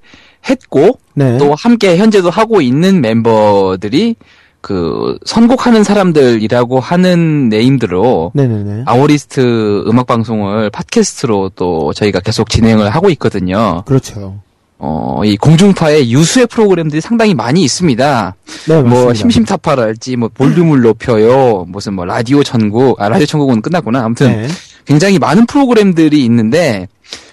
[0.48, 1.38] 했고, 네.
[1.38, 4.16] 또 함께 현재도 하고 있는 멤버들이,
[4.62, 8.84] 그, 선곡하는 사람들이라고 하는 네임들로, 네네네.
[8.86, 13.84] 아워리스트 음악 방송을 팟캐스트로 또 저희가 계속 진행을 하고 있거든요.
[13.86, 14.40] 그렇죠.
[14.82, 18.36] 어, 이 공중파의 유수의 프로그램들이 상당히 많이 있습니다.
[18.70, 18.90] 네, 맞습니다.
[18.90, 21.66] 뭐 심심타파랄지 뭐 볼륨을 높여요.
[21.68, 24.06] 무슨 뭐 라디오 천국, 아 라디오 천국은 끝났구나.
[24.06, 24.48] 아무튼 네.
[24.86, 26.88] 굉장히 많은 프로그램들이 있는데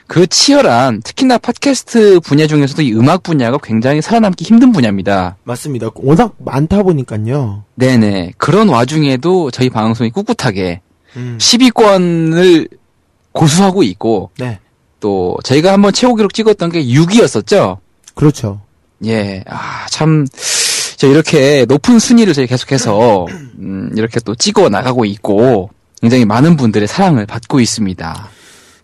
[0.06, 5.36] 그 치열한 특히나 팟캐스트 분야 중에서도 이 음악 분야가 굉장히 살아남기 힘든 분야입니다.
[5.44, 5.88] 맞습니다.
[5.94, 7.64] 워낙 많다 보니까요.
[7.74, 8.32] 네네.
[8.38, 10.80] 그런 와중에도 저희 방송이 꿋꿋하게
[11.16, 11.38] 음.
[11.40, 12.68] 10위권을
[13.32, 14.60] 고수하고 있고 네.
[15.00, 17.78] 또 저희가 한번 최고 기록 찍었던 게 6위였었죠.
[18.14, 18.60] 그렇죠.
[19.04, 20.26] 예, 아, 참,
[20.96, 23.26] 저 이렇게 높은 순위를 저희 계속해서,
[23.58, 28.30] 음, 이렇게 또 찍어 나가고 있고, 굉장히 많은 분들의 사랑을 받고 있습니다.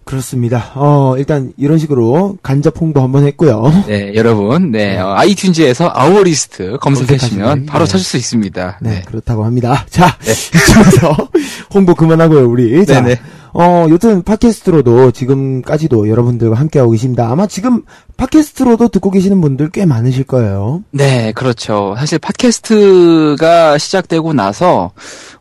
[0.04, 0.72] 그렇습니다.
[0.74, 3.72] 어, 일단 이런 식으로 간접 홍보 한번 했고요.
[3.86, 7.90] 네, 여러분, 네, 어, 아이튠즈에서 아워리스트 검색하시면 바로 네.
[7.90, 8.78] 찾을 수 있습니다.
[8.80, 9.02] 네, 네.
[9.06, 9.84] 그렇다고 합니다.
[9.90, 11.16] 자, 이쯤에서
[11.72, 12.84] 홍보 그만하고요, 우리.
[12.84, 13.20] 자, 네네.
[13.54, 17.30] 어, 여튼 팟캐스트로도 지금까지도 여러분들과 함께하고 계십니다.
[17.30, 17.82] 아마 지금
[18.16, 20.82] 팟캐스트로도 듣고 계시는 분들 꽤 많으실 거예요.
[20.90, 21.94] 네, 그렇죠.
[21.98, 24.92] 사실 팟캐스트가 시작되고 나서,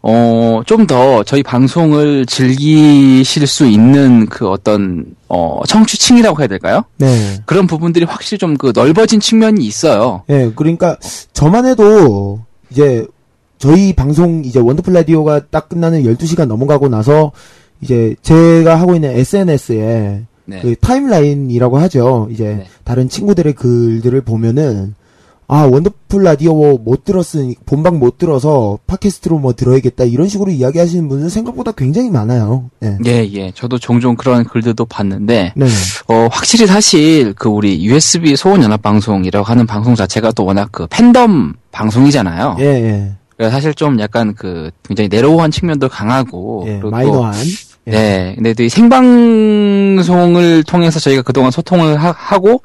[0.01, 6.84] 어, 좀 더 저희 방송을 즐기실 수 있는 그 어떤, 어, 청취층이라고 해야 될까요?
[6.97, 7.38] 네.
[7.45, 10.24] 그런 부분들이 확실히 좀 그 넓어진 측면이 있어요.
[10.30, 10.97] 예, 그러니까
[11.34, 12.41] 저만 해도
[12.72, 13.05] 이제
[13.57, 17.32] 저희 방송 이제 원더풀 라디오가 딱 끝나는 12시간 넘어가고 나서
[17.82, 20.59] 이제 제가 하고 있는 SNS에 네.
[20.61, 22.27] 그 timeline이라고 하죠.
[22.32, 22.67] 이제 네.
[22.84, 24.95] 다른 친구들의 글들을 보면은
[25.53, 31.09] 아, 원더풀 라디오 뭐 못 들었으니, 본방 못 들어서 팟캐스트로 뭐 들어야겠다, 이런 식으로 이야기하시는
[31.09, 32.69] 분은 생각보다 굉장히 많아요.
[32.82, 32.97] 예.
[33.05, 33.51] 예, 예.
[33.53, 35.65] 저도 종종 그런 글들도 봤는데, 네.
[36.07, 40.88] 어, 확실히 사실 그 우리 USB 소원 연합 방송이라고 하는 방송 자체가 또 워낙 그
[40.89, 42.55] 팬덤 방송이잖아요.
[42.61, 43.49] 예, 예.
[43.49, 47.34] 사실 좀 약간 그 굉장히 narrow한 측면도 강하고, 예, 마이너한.
[47.88, 47.91] 예.
[47.91, 48.34] 네.
[48.36, 52.59] 근데 또이 생방송을 통해서 저희가 그동안 소통을 하, 고뭐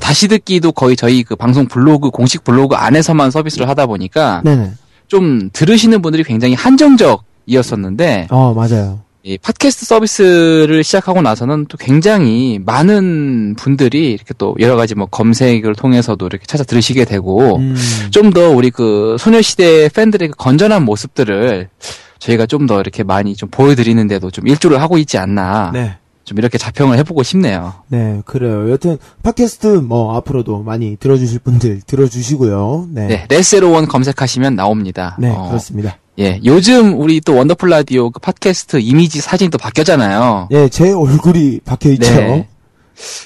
[0.00, 4.72] 다시 듣기도 거의 저희 그 방송 블로그 공식 블로그 안에서만 서비스를 하다 보니까 네네.
[5.06, 9.04] 좀 들으시는 분들이 굉장히 한정적이었었는데 어, 맞아요.
[9.26, 15.74] 이 팟캐스트 서비스를 시작하고 나서는 또 굉장히 많은 분들이 이렇게 또 여러 가지 뭐 검색을
[15.76, 17.74] 통해서도 이렇게 찾아 들으시게 되고 음.
[18.10, 21.70] 좀더 우리 그 소녀시대 팬들의 그 건전한 모습들을
[22.18, 25.96] 저희가 좀 더 이렇게 많이 좀 보여드리는데도 좀 일조를 하고 있지 않나 네.
[26.24, 27.74] 좀 이렇게 자평을 해보고 싶네요.
[27.88, 28.70] 네, 그래요.
[28.70, 32.88] 여튼, 팟캐스트 뭐, 앞으로도 많이 들어주실 분들 들어주시고요.
[32.90, 33.06] 네.
[33.08, 35.16] 네, 레세로원 검색하시면 나옵니다.
[35.20, 35.98] 네, 어, 그렇습니다.
[36.18, 40.48] 예, 요즘 우리 또 원더풀 라디오 그 팟캐스트 이미지 사진도 바뀌었잖아요.
[40.52, 42.10] 예, 제 얼굴이 박혀있죠.
[42.14, 42.48] 네.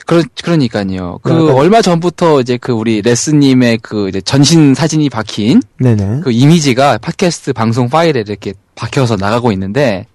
[0.06, 1.18] 그러, 그러니까요.
[1.22, 6.20] 그 약간- 얼마 전부터 이제 그 우리 레스님의 그 이제 전신 사진이 박힌 네네.
[6.24, 10.06] 그 이미지가 팟캐스트 방송 파일에 이렇게 박혀서 나가고 있는데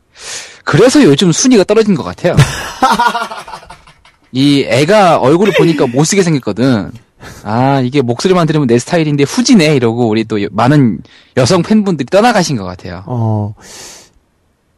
[0.63, 2.35] 그래서 요즘 순위가 떨어진 것 같아요.
[4.31, 6.91] 이 애가 얼굴을 보니까 못쓰게 생겼거든.
[7.43, 10.99] 아 이게 목소리만 들으면 내 스타일인데 후지네 이러고 우리 또 여- 많은
[11.37, 13.03] 여성 팬분들이 떠나가신 것 같아요.
[13.05, 13.53] 어,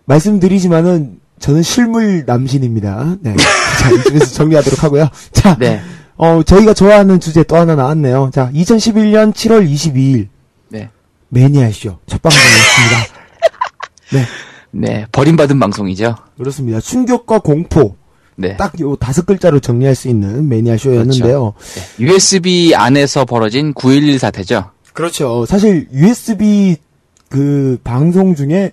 [0.06, 3.16] 말씀드리지만은, 저는 실물 남신입니다.
[3.22, 3.36] 네.
[3.90, 5.10] 자, 이쯤에서 정리하도록 하고요.
[5.32, 5.82] 자, 네,
[6.18, 8.32] 어, 저희가 좋아하는 주제 또 하나 나왔네요.
[8.34, 10.28] 자, 2011년 7월 22일,
[10.70, 10.90] 네,
[11.30, 13.16] 매니아쇼 첫 방송이었습니다.
[14.14, 14.26] 네,
[14.72, 16.16] 네 버림받은 방송이죠.
[16.38, 16.80] 그렇습니다.
[16.80, 17.96] 충격과 공포,
[18.36, 21.54] 네, 딱 요 다섯 글자로 정리할 수 있는 매니아쇼였는데요.
[22.00, 24.72] USB 안에서 벌어진 9.11 사태죠.
[24.94, 25.46] 그렇죠.
[25.46, 26.78] 사실 USB
[27.30, 28.72] 그 방송 중에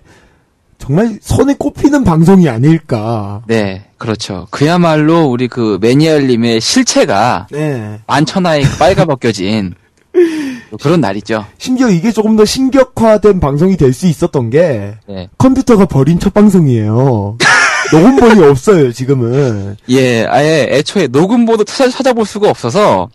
[0.83, 3.41] 정말 손에 꼽히는 방송이 아닐까.
[3.47, 4.47] 네, 그렇죠.
[4.51, 8.01] 그야말로 우리 그 매니아님의 실체가 네.
[8.05, 9.75] 만천하에 빨가벗겨진
[10.81, 11.45] 그런 날이죠.
[11.57, 15.29] 심지어 이게 조금 더 신격화된 방송이 될 수 있었던 게 네.
[15.37, 17.37] 컴퓨터가 버린 첫 방송이에요.
[17.93, 19.77] 녹음본이 없어요, 지금은.
[19.89, 23.07] 예, 아예 애초에 녹음보도 찾아, 찾아 볼 수가 없어서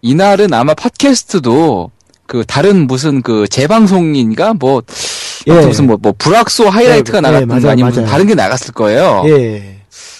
[0.00, 1.90] 이날은 아마 팟캐스트도
[2.26, 4.82] 그 다른 무슨 그 재방송인가 뭐
[5.62, 5.66] 예.
[5.66, 8.06] 무슨 뭐, 뭐 불악소 하이라이트가 네, 네, 나갔던가 맞아요, 아니면 맞아요.
[8.06, 9.22] 다른 게 나갔을 거예요.
[9.26, 9.76] 예.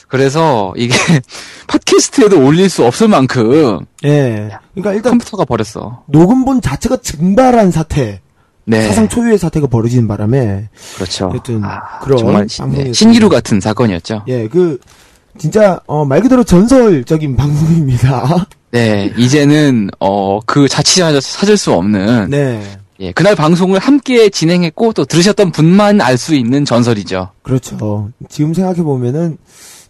[0.09, 0.95] 그래서 이게
[1.69, 4.51] 팟캐스트에도 올릴 수 없을 만큼 예.
[4.75, 6.03] 그러니까 일단 컴퓨터가 버렸어.
[6.09, 8.21] 녹음본 자체가 증발한 사태,
[8.65, 11.31] 네, 사상 초유의 사태가 벌어지는 바람에 그렇죠.
[11.35, 12.93] 여튼 아, 그런 정말 시- 네.
[12.93, 14.25] 신기루 같은 사건이었죠.
[14.29, 14.79] 예, 그
[15.39, 18.47] 진짜 어, 말 그대로 전설적인 방송입니다.
[18.73, 22.61] 네, 이제는 어 그 자취자마저 찾을 수 없는 네.
[23.01, 27.31] 예, 그날 방송을 함께 진행했고 또 들으셨던 분만 알 수 있는 전설이죠.
[27.43, 28.11] 그렇죠.
[28.29, 29.39] 지금 생각해 보면은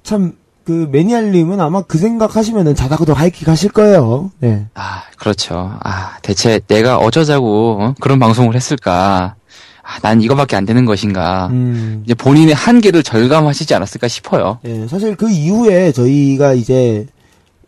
[0.02, 0.40] 참
[0.70, 4.30] 그 매니아님은 아마 그 생각하시면은 자다가도 하이킥 하실 거예요.
[4.38, 4.66] 네.
[4.74, 5.76] 아, 그렇죠.
[5.82, 7.94] 아, 대체 내가 어쩌자고 어?
[7.98, 9.34] 그런 방송을 했을까?
[9.82, 11.48] 아, 난 이거밖에 안 되는 것인가?
[11.50, 12.02] 음.
[12.04, 14.60] 이제 본인의 한계를 절감하시지 않았을까 싶어요.
[14.64, 17.06] 예, 사실 그 이후에 저희가 이제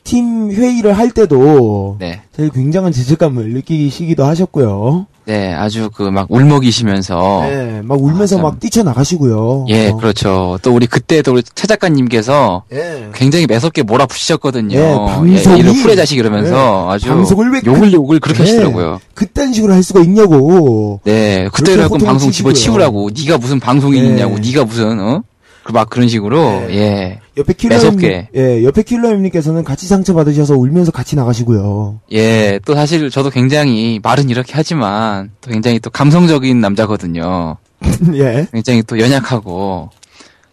[0.05, 2.23] 팀 회의를 할 때도 네.
[2.37, 5.07] 제일 굉장한 죄책감을 느끼시기도 하셨고요.
[5.25, 8.43] 네, 아주 그 막 울먹이시면서 네, 막 울면서 아, 참.
[8.43, 9.67] 막 뛰쳐나가시고요.
[9.69, 9.97] 예, 어.
[9.97, 10.59] 그렇죠.
[10.63, 13.09] 또 우리 그때도 우리 최 작가님께서 예.
[13.15, 14.77] 굉장히 매섭게 몰아붙이셨거든요.
[14.77, 18.45] 예, 방송이- 이런 후레 자식 이러면서 아주 방송을 왜 욕을 그- 욕을 그렇게 네.
[18.51, 19.01] 하시더라고요.
[19.15, 21.01] 그딴 식으로 할 수가 있냐고.
[21.05, 22.31] 네, 그때라고 방송.
[22.33, 24.51] 집어치우라고 네가 무슨 방송인이냐고 네.
[24.51, 25.23] 네가 무슨 어?
[25.65, 26.75] 그 막 그런 식으로 네.
[26.77, 27.21] 예.
[27.37, 28.29] 옆에 킬러님, 매섭게.
[28.37, 32.01] 예, 옆에 킬러님께서는 같이 상처 받으셔서 울면서 같이 나가시고요.
[32.13, 37.57] 예, 또 사실 저도 굉장히 말은 이렇게 하지만 또 굉장히 또 감성적인 남자거든요.
[38.15, 38.47] 예.
[38.53, 39.91] 굉장히 또 연약하고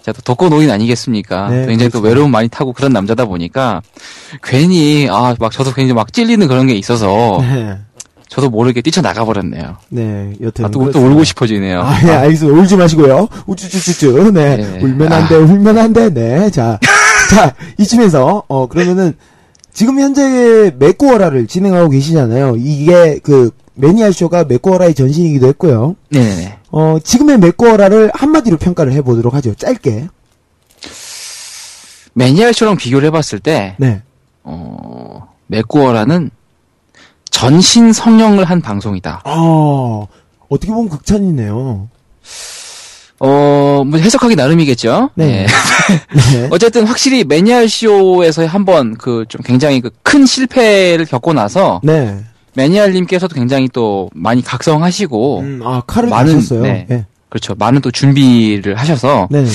[0.03, 1.49] 제가 또 독거노인 아니겠습니까?
[1.49, 2.07] 네, 굉장히 또 그렇습니다.
[2.10, 3.81] 외로움 많이 타고 그런 남자다 보니까
[4.41, 7.77] 괜히 아 막 저도 굉장히 막 찔리는 그런 게 있어서 네.
[8.30, 9.77] 저도 모르게 뛰쳐나가 버렸네요.
[9.89, 10.65] 네, 여튼.
[10.65, 10.99] 아, 또, 또.
[10.99, 11.81] 울고 싶어지네요.
[11.81, 12.60] 아, 예, 알겠습니다.
[12.60, 13.27] 울지 마시고요.
[13.47, 14.31] 우쭈쭈쭈쭈.
[14.31, 14.56] 네.
[14.56, 14.80] 네.
[14.81, 16.14] 울면 안 돼, 울면 안 돼.
[16.14, 16.49] 네.
[16.51, 16.80] 자.
[17.31, 19.14] 자, 이쯤에서, 어, 그러면은,
[19.73, 22.56] 지금 현재 맥고어라를 진행하고 계시잖아요.
[22.57, 25.95] 이게 그, 매니아 쇼가 맥고어라의 전신이기도 했고요.
[26.10, 26.57] 네네네.
[26.72, 29.53] 어, 지금의 맥고어라를 한마디로 평가를 해보도록 하죠.
[29.56, 30.07] 짧게.
[32.14, 34.01] 매니아 쇼랑 비교를 해봤을 때 네.
[34.43, 36.31] 어, 맥구어라는
[37.31, 39.22] 전신 성형을 한 방송이다.
[39.23, 40.06] 아,
[40.49, 41.88] 어떻게 보면 극찬이네요.
[43.22, 45.10] 어, 뭐 해석하기 나름이겠죠.
[45.15, 45.45] 네.
[45.45, 45.47] 네.
[46.39, 46.47] 네.
[46.51, 52.18] 어쨌든 확실히 매니아 쇼에서 한번 그 좀 굉장히 그 큰 실패를 겪고 나서 네.
[52.56, 56.61] 매니아님께서도 굉장히 또 많이 각성하시고 음, 아, 칼을 많은-.
[56.61, 56.85] 네.
[56.89, 57.06] 네.
[57.30, 57.53] 그렇죠.
[57.56, 59.51] 많은 또 준비를 하셔서 네네네.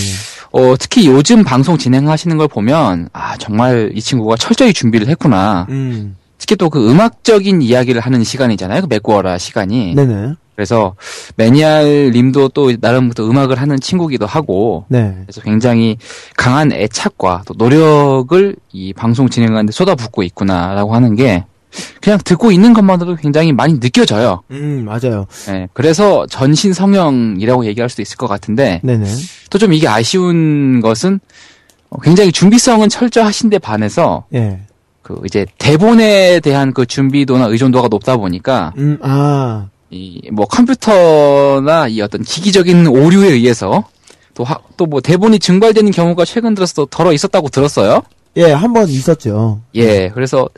[0.52, 5.66] 어, 특히 요즘 방송 진행하시는 걸 보면 아 정말 이 친구가 철저히 준비를 했구나.
[5.70, 8.82] 음, 특히 또 그 음악적인 이야기를 하는 시간이잖아요.
[8.82, 9.94] 그 맥구어라 시간이.
[9.94, 10.34] 네네.
[10.54, 10.94] 그래서
[11.36, 15.14] 매니아님도 또 나름 또 음악을 하는 친구기도 하고 네.
[15.22, 15.96] 그래서 굉장히
[16.36, 21.44] 강한 애착과 또 노력을 이 방송 진행하는데 쏟아붓고 있구나라고 하는 게
[22.02, 24.42] 그냥 듣고 있는 것만으로도 굉장히 많이 느껴져요.
[24.50, 25.26] 음, 맞아요.
[25.48, 29.06] 예, 그래서 전신 성형이라고 얘기할 수도 있을 것 같은데 네네.
[29.50, 31.20] 또좀 이게 아쉬운 것은
[31.88, 34.60] 어, 굉장히 준비성은 철저하신데 반해서 예.
[35.04, 42.00] 그 이제 대본에 대한 그 준비도나 의존도가 높다 보니까 음, 아, 이 뭐 컴퓨터나 이
[42.00, 43.84] 어떤 기기적인 오류에 의해서
[44.34, 44.44] 또
[44.76, 48.02] 또 뭐 대본이 증발되는 경우가 최근 들어서 또 덜어 있었다고 들었어요.
[48.36, 49.60] 예, 한 번 있었죠.
[49.76, 50.48] 예, 그래서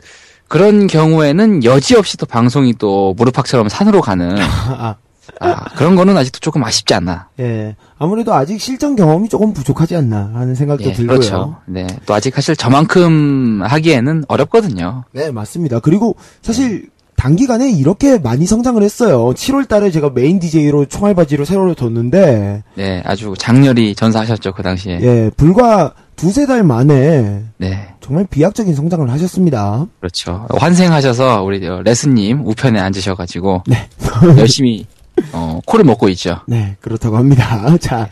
[0.47, 4.95] 그런 경우에는 여지없이 또 방송이 또 무릎팍처럼 산으로 가는 아,
[5.39, 7.29] 아, 그런 거는 아직도 조금 아쉽지 않나.
[7.39, 7.75] 예.
[7.97, 11.19] 아무래도 아직 실전 경험이 조금 부족하지 않나 하는 생각도 예, 들고요.
[11.19, 11.57] 그렇죠.
[11.65, 15.03] 네, 또 아직 사실 저만큼 하기에는 어렵거든요.
[15.11, 15.79] 네, 맞습니다.
[15.79, 19.33] 그리고 사실 단기간에 이렇게 많이 성장을 했어요.
[19.33, 24.99] 7월 달에 제가 메인 DJ로 총알바지로 세월을 뒀는데, 네, 아주 장렬히 전사하셨죠 그 당시에.
[25.01, 29.85] 예, 불과 두세 달 만에 네, 정말 비약적인 성장을 하셨습니다.
[29.99, 30.47] 그렇죠.
[30.49, 33.87] 환생하셔서 우리 어, 레스님 우편에 앉으셔가지고 네.
[34.37, 34.85] 열심히
[35.33, 36.39] 어, 코를 먹고 있죠.
[36.47, 37.77] 네, 그렇다고 합니다.
[37.81, 38.09] 자,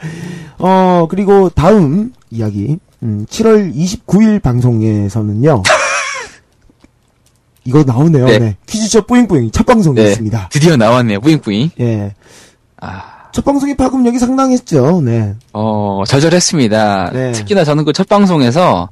[0.57, 2.77] 어, 그리고 다음 이야기.
[3.03, 5.63] 음, 7월 29일 방송에서는요.
[7.65, 8.25] 이거 나오네요.
[8.25, 8.39] 네.
[8.39, 8.55] 네.
[8.67, 10.49] 퀴즈쇼 뿌잉뿌잉 첫 방송이었습니다.
[10.51, 11.71] 드디어 나왔네요, 뿌잉뿌잉.
[11.79, 12.13] 예.
[12.79, 15.01] 아, 첫 방송의 파급력이 상당했죠.
[15.01, 15.33] 네.
[15.53, 17.11] 어, 절절했습니다.
[17.13, 17.31] 네.
[17.31, 18.89] 특히나 저는 그 첫 방송에서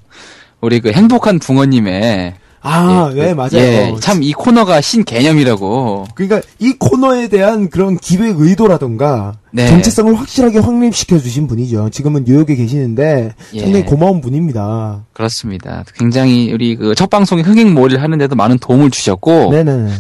[0.62, 2.34] 우리 그 행복한 붕어님의
[2.66, 3.50] 아, 예, 네, 그- 맞아요.
[3.56, 6.08] 예, 참이 코너가 신 개념이라고.
[6.16, 9.68] 그러니까 이 코너에 대한 그런 기획 의도라던가 네.
[9.68, 11.90] 정체성을 확실하게 확립시켜 주신 분이죠.
[11.90, 13.60] 지금은 뉴욕에 계시는데 예.
[13.60, 15.04] 상당히 고마운 분입니다.
[15.14, 15.84] 그렇습니다.
[15.96, 19.92] 굉장히 우리 그 첫 방송에 흥행몰이를 하는데도 많은 도움을 주셨고 네네네.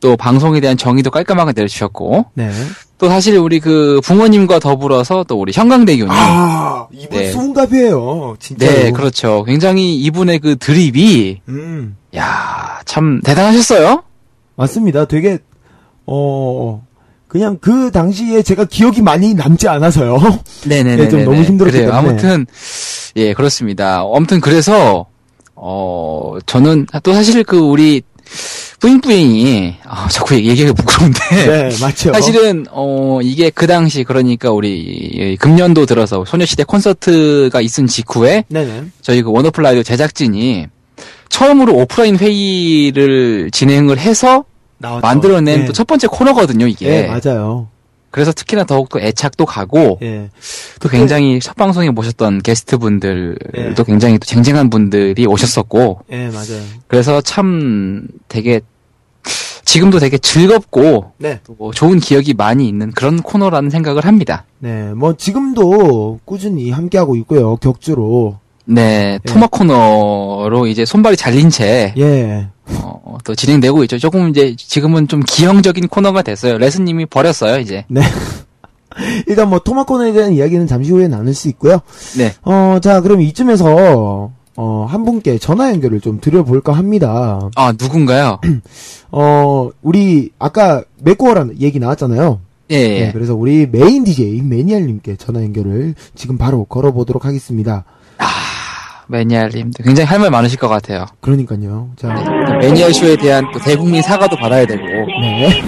[0.00, 2.50] 또 방송에 대한 정의도 깔끔하게 내려주셨고 네.
[2.98, 7.30] 또 사실 우리 그 붕어님과 더불어서 또 우리 형광대교님 아, 이분 네.
[7.30, 8.36] 수문갑이에요.
[8.40, 8.66] 진짜.
[8.66, 14.02] 네 그렇죠 굉장히 이분의 그 드립이 음, 야 참 대단하셨어요
[14.56, 15.04] 맞습니다.
[15.04, 15.38] 되게
[16.06, 16.82] 어
[17.28, 20.18] 그냥 그 당시에 제가 기억이 많이 남지 않아서요.
[20.66, 22.08] 네네네 네, 좀 너무 힘들었기 그래요 때문에.
[22.10, 22.46] 아무튼
[23.16, 25.06] 예 그렇습니다 아무튼 그래서
[25.54, 28.00] 어 저는 또 사실 그 우리
[28.80, 32.12] 뿌잉뿌잉이 아 자꾸 얘기하기 부끄러운데 네, 맞죠.
[32.12, 38.84] 사실은 어 이게 그 당시 그러니까 우리 이 금년도 들어서 소녀시대 콘서트가 있은 직후에 네네.
[39.02, 40.66] 저희 그 원어플 라디오 제작진이
[41.28, 44.44] 처음으로 오프라인 회의를 진행을 해서
[44.78, 45.06] 나왔죠.
[45.06, 45.66] 만들어낸 네.
[45.66, 46.88] 또첫 번째 코너거든요 이게.
[46.88, 47.68] 네, 맞아요.
[48.10, 50.30] 그래서 특히나 더욱더 애착도 가고 예.
[50.80, 53.74] 또 굉장히 첫 방송에 모셨던 게스트 분들도 네.
[53.84, 56.62] 굉장히 또 쟁쟁한 분들이 오셨었고 예, 맞아요.
[56.86, 58.60] 그래서 참 되게
[59.64, 61.40] 지금도 되게 즐겁고 네.
[61.44, 64.46] 또 좋은 기억이 많이 있는 그런 코너라는 생각을 합니다.
[64.60, 67.56] 네, 뭐 지금도 꾸준히 함께하고 있고요.
[67.56, 68.38] 격주로.
[68.70, 69.18] 네, 예.
[69.24, 72.48] 토마 코너로 이제 손발이 잘린 채, 예.
[72.82, 73.98] 어, 또 진행되고 있죠.
[73.98, 76.58] 조금 이제 지금은 좀 기형적인 코너가 됐어요.
[76.58, 77.86] 레스님이 버렸어요, 이제.
[79.26, 81.80] 일단 뭐 토마 코너에 대한 이야기는 잠시 후에 나눌 수 있고요.
[82.18, 82.32] 네.
[82.42, 87.48] 어, 자, 그럼 이쯤에서 어, 한 분께 전화 연결을 좀 드려볼까 합니다.
[87.54, 88.38] 아, 누군가요?
[89.12, 92.40] 어, 우리 아까 맥고어라는 얘기 나왔잖아요.
[92.70, 93.00] 예, 예.
[93.06, 97.84] 네, 그래서 우리 메인 DJ 매니알님께 전화 연결을 지금 바로 걸어보도록 하겠습니다.
[99.08, 101.06] 매니아님도 굉장히 할 말 많으실 것 같아요.
[101.20, 101.88] 그러니까요.
[101.96, 102.08] 자,
[102.60, 105.62] 매니아 쇼에 대한 또 대국민 사과도 받아야 되고, 네.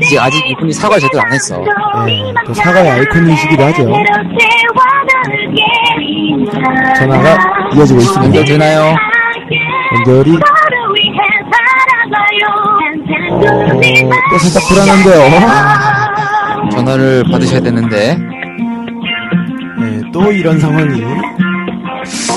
[0.00, 1.58] 이제 아직 이분이 사과 제대로 안 했어.
[2.06, 3.92] 네, 또 사과의 아이콘이시기도 하죠.
[6.96, 7.36] 전화가
[7.76, 8.24] 이어지고 있습니다.
[8.24, 8.94] 연결 되나요?
[9.94, 10.38] 연결이
[13.30, 13.80] 어,
[14.30, 15.30] 또 살짝 불안한데요.
[16.70, 18.16] 전화를 받으셔야 되는데,
[19.78, 21.00] 네, 또 이런 상황이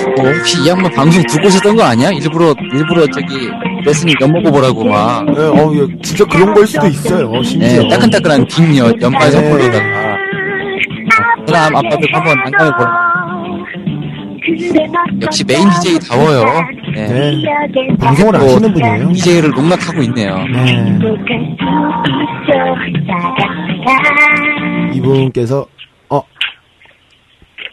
[0.06, 2.12] 어, 혹시 이 양반 방송 듣고 있었던 거 아니야?
[2.12, 3.50] 일부러, 일부러 저기,
[3.86, 7.44] 레스님 엿먹어 보라고 막, 네, 어, 예, 진짜 그런 걸 수도 있어요.
[7.44, 7.82] 심지어.
[7.84, 9.32] 네, 따끈따끈한 빅엿, 연말 네.
[9.32, 10.18] 선물로다가,
[11.46, 13.16] 그럼 아빠들 한번 난감해 보라.
[15.22, 16.46] 역시 메인 DJ 다워요.
[16.94, 17.08] 네.
[17.08, 17.44] 네,
[18.00, 19.12] 방송을 아시는 분이에요.
[19.14, 20.38] DJ를 농락하고 있네요.
[20.54, 21.00] 네,
[24.94, 25.66] 이분께서
[26.10, 26.22] 어,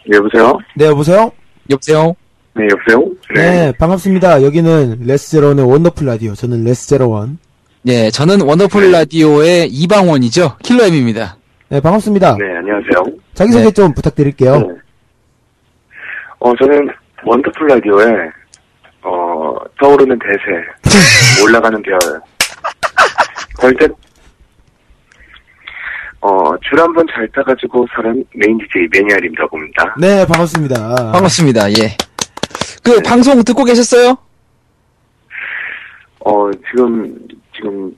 [0.07, 0.59] 네, 여보세요?
[0.77, 1.31] 네 여보세요.
[1.71, 2.15] 여보세요?
[2.55, 3.11] 네, 여보세요?
[3.35, 4.43] 네, 반갑습니다.
[4.43, 6.35] 여기는 레스제로원의 원더풀 라디오.
[6.35, 7.39] 저는 레스제로원.
[7.87, 10.59] 예, 저는 원더풀 라디오의 이방원이죠.
[10.62, 11.37] 킬러엠입니다.
[11.70, 12.37] 네, 반갑습니다.
[12.39, 13.16] 네, 안녕하세요.
[13.35, 13.70] 자기소개 네.
[13.70, 14.59] 좀 부탁드릴게요.
[14.59, 14.66] 네.
[16.41, 16.89] 어, 저는
[17.24, 18.07] 원더풀 라디오에,
[19.03, 20.62] 어, 떠오르는 대세,
[21.45, 21.99] 올라가는 별,
[23.61, 23.87] 절대,
[26.20, 29.95] 어, 줄 한 번 잘 따가지고 사는 메인 DJ 매니아림이라고 합니다.
[29.99, 31.11] 네, 반갑습니다.
[31.12, 31.70] 반갑습니다.
[31.73, 31.97] 예.
[32.83, 34.17] 그 방송 듣고 계셨어요?
[36.25, 37.19] 어, 지금,
[37.55, 37.93] 지금,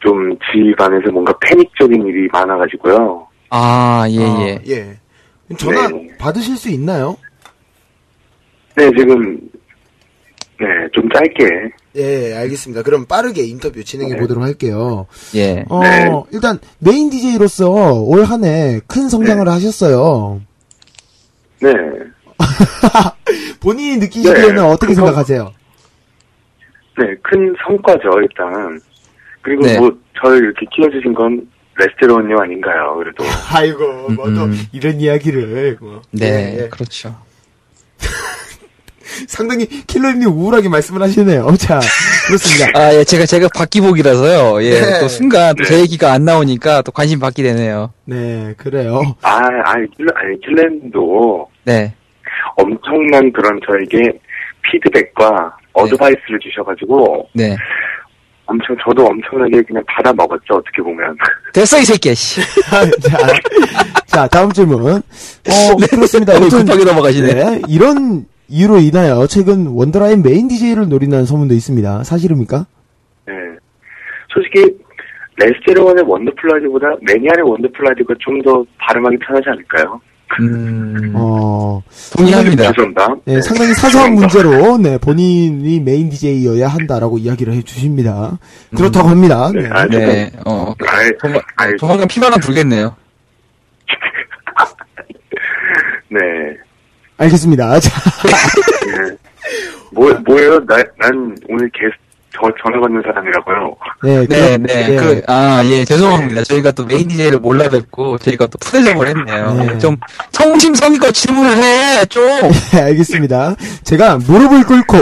[0.00, 3.26] 좀 집안에서 뭔가 패닉적인 일이 많아가지고요.
[3.50, 4.58] 아, 예, 아, 예.
[4.68, 4.96] 예.
[5.58, 6.08] 전화 네.
[6.18, 7.16] 받으실 수 있나요?
[8.76, 9.36] 네, 지금,
[10.58, 12.82] 네, 좀 짧게, 예, 알겠습니다.
[12.82, 14.20] 그럼 빠르게 인터뷰 진행해 네.
[14.20, 15.06] 보도록 할게요.
[15.34, 15.64] 예.
[15.68, 16.08] 어, 네.
[16.32, 20.40] 일단 메인 DJ로서 올 한 해 큰 성장을 하셨어요.
[21.60, 21.70] 네.
[23.60, 25.52] 본인이 느끼시기에는 네, 어떻게 생각하세요?
[26.98, 28.80] 네, 큰 성과죠, 일단.
[29.42, 29.78] 그리고 네.
[29.78, 29.90] 뭐,
[30.20, 31.46] 저를 이렇게 키워주신 건
[31.76, 33.24] 레스테로님 아닌가요, 그래도.
[33.52, 34.58] 아이고, 뭐또 음.
[34.72, 35.78] 이런 이야기를.
[35.80, 36.02] 뭐.
[36.10, 36.68] 네, 예, 예.
[36.68, 37.16] 그렇죠.
[39.26, 41.56] 상당히 킬러님 우울하게 말씀을 하시네요.
[41.58, 41.80] 자,
[42.26, 42.78] 그렇습니다.
[42.78, 44.62] 아, 예, 제가, 제가 바퀴복이라서요.
[44.62, 45.00] 예, 네.
[45.00, 45.80] 또 순간 또제 네.
[45.82, 47.92] 얘기가 안 나오니까 또 관심 받게 되네요.
[48.04, 49.16] 네, 그래요.
[49.22, 51.94] 아, 아니, 킬러, 아니, 킬렌도 네.
[52.56, 54.18] 엄청난 그런 저에게
[54.62, 57.56] 피드백과 어드바이스를 주셔가지고, 네.
[58.46, 61.16] 엄청, 저도 엄청나게 그냥 받아 먹었죠, 어떻게 보면.
[61.54, 62.40] 됐어, 이 새끼야, 씨.
[63.02, 63.26] 자,
[64.06, 64.84] 자, 다음 질문.
[64.84, 65.00] 어,
[65.90, 66.32] 그렇습니다.
[66.34, 67.34] 너무 아무튼, 급하게 넘어가시네.
[67.34, 72.02] 네, 이런 이유로 인하여 최근 원더라의 메인 DJ를 노린다는 소문도 있습니다.
[72.02, 72.66] 사실입니까?
[73.26, 73.34] 네.
[74.34, 74.76] 솔직히,
[75.36, 80.00] 레스제로원의 원더풀라디보다 매니아의 원더풀라디가 좀 더 발음하기 편하지 않을까요?
[80.38, 81.82] 음, 어,
[82.16, 82.72] 동의합니다.
[82.72, 83.16] 죄송합니다.
[83.26, 88.38] 예, 상당히 사소한 문제로, 네, 본인이 메인 DJ여야 한다라고 이야기를 해 주십니다.
[88.76, 89.50] 그렇다고 합니다.
[89.52, 89.68] 네, 네.
[89.72, 92.94] 아, 네, 어, 아이, 조만, 아이, 조만간 피만 한 불겠네요.
[96.08, 96.20] 네.
[97.18, 97.78] 알겠습니다.
[97.80, 98.00] 자,
[98.86, 99.16] 네.
[99.92, 100.64] 뭐, 뭐예요?
[100.64, 101.98] 나, 난 오늘 게스트,
[102.40, 103.76] 저, 전화 받는 사람이라고요.
[104.02, 104.96] 네, 네, 그렇- 네.
[104.96, 106.44] 그, 아, 예, 죄송합니다.
[106.44, 109.54] 저희가 또 메인 DJ를 몰라 뵙고, 저희가 또 푸대접을 했네요.
[109.54, 109.78] 네.
[109.78, 109.96] 좀,
[110.32, 112.22] 성심성의껏 질문을 해, 좀!
[112.72, 113.56] 네, 알겠습니다.
[113.84, 114.96] 제가 무릎을 꿇고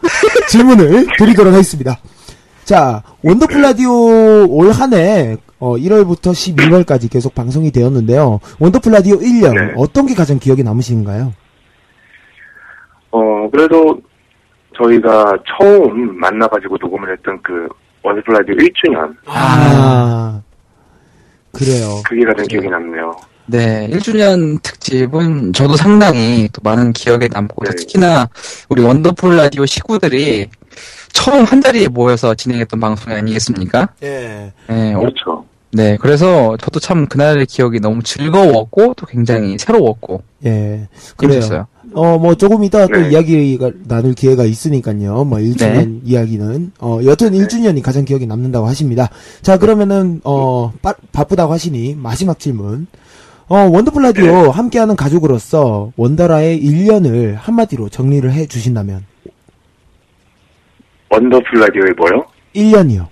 [0.48, 1.98] 질문을 드리도록 하겠습니다.
[2.64, 8.40] 자, 원더풀 라디오 올 한 해, 어, 1월부터 12월까지 계속 방송이 되었는데요.
[8.60, 9.72] 원더풀 라디오 1년, 네.
[9.76, 11.32] 어떤 게 가장 기억에 남으신가요?
[13.10, 13.98] 어, 그래도
[14.78, 17.68] 저희가 처음 만나가지고 녹음을 했던 그
[18.02, 19.14] 원더풀 라디오 1주년.
[19.26, 20.40] 아,
[21.52, 22.02] 그래요.
[22.04, 23.16] 그게 가장 기억에 남네요.
[23.46, 27.70] 네, 1주년 특집은 저도 상당히 또 많은 기억에 남고, 네.
[27.76, 28.28] 특히나
[28.68, 30.50] 우리 원더풀 라디오 식구들이
[31.12, 33.88] 처음 한 자리에 모여서 진행했던 방송이 아니겠습니까?
[34.02, 34.52] 예.
[34.68, 35.46] 네, 어, 그렇죠.
[35.72, 40.86] 네, 그래서 저도 참 그날의 기억이 너무 즐거웠고, 또 굉장히 새로웠고, 예.
[41.18, 41.66] 재밌었어요.
[41.98, 43.10] 어, 뭐, 조금 이따 또 네.
[43.10, 45.24] 이야기가 나눌 기회가 있으니까요.
[45.24, 46.72] 뭐, 1주년 이야기는.
[46.78, 49.10] 어, 여튼 1주년이 가장 기억에 남는다고 하십니다.
[49.42, 52.86] 자, 그러면은, 어, 빠, 바쁘다고 하시니, 마지막 질문.
[53.48, 59.04] 어, 원더풀 라디오 함께하는 가족으로서 원더라의 1년을 한마디로 정리를 해 주신다면,
[61.10, 62.24] 원더풀 라디오에 뭐요?
[62.54, 63.08] 1년이요.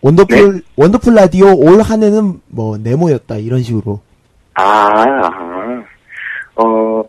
[0.00, 4.00] 원더풀, 원더풀 라디오 올 한 해는 뭐, 네모였다, 이런 식으로.
[4.54, 5.56] 아, 아.
[6.56, 7.04] 어,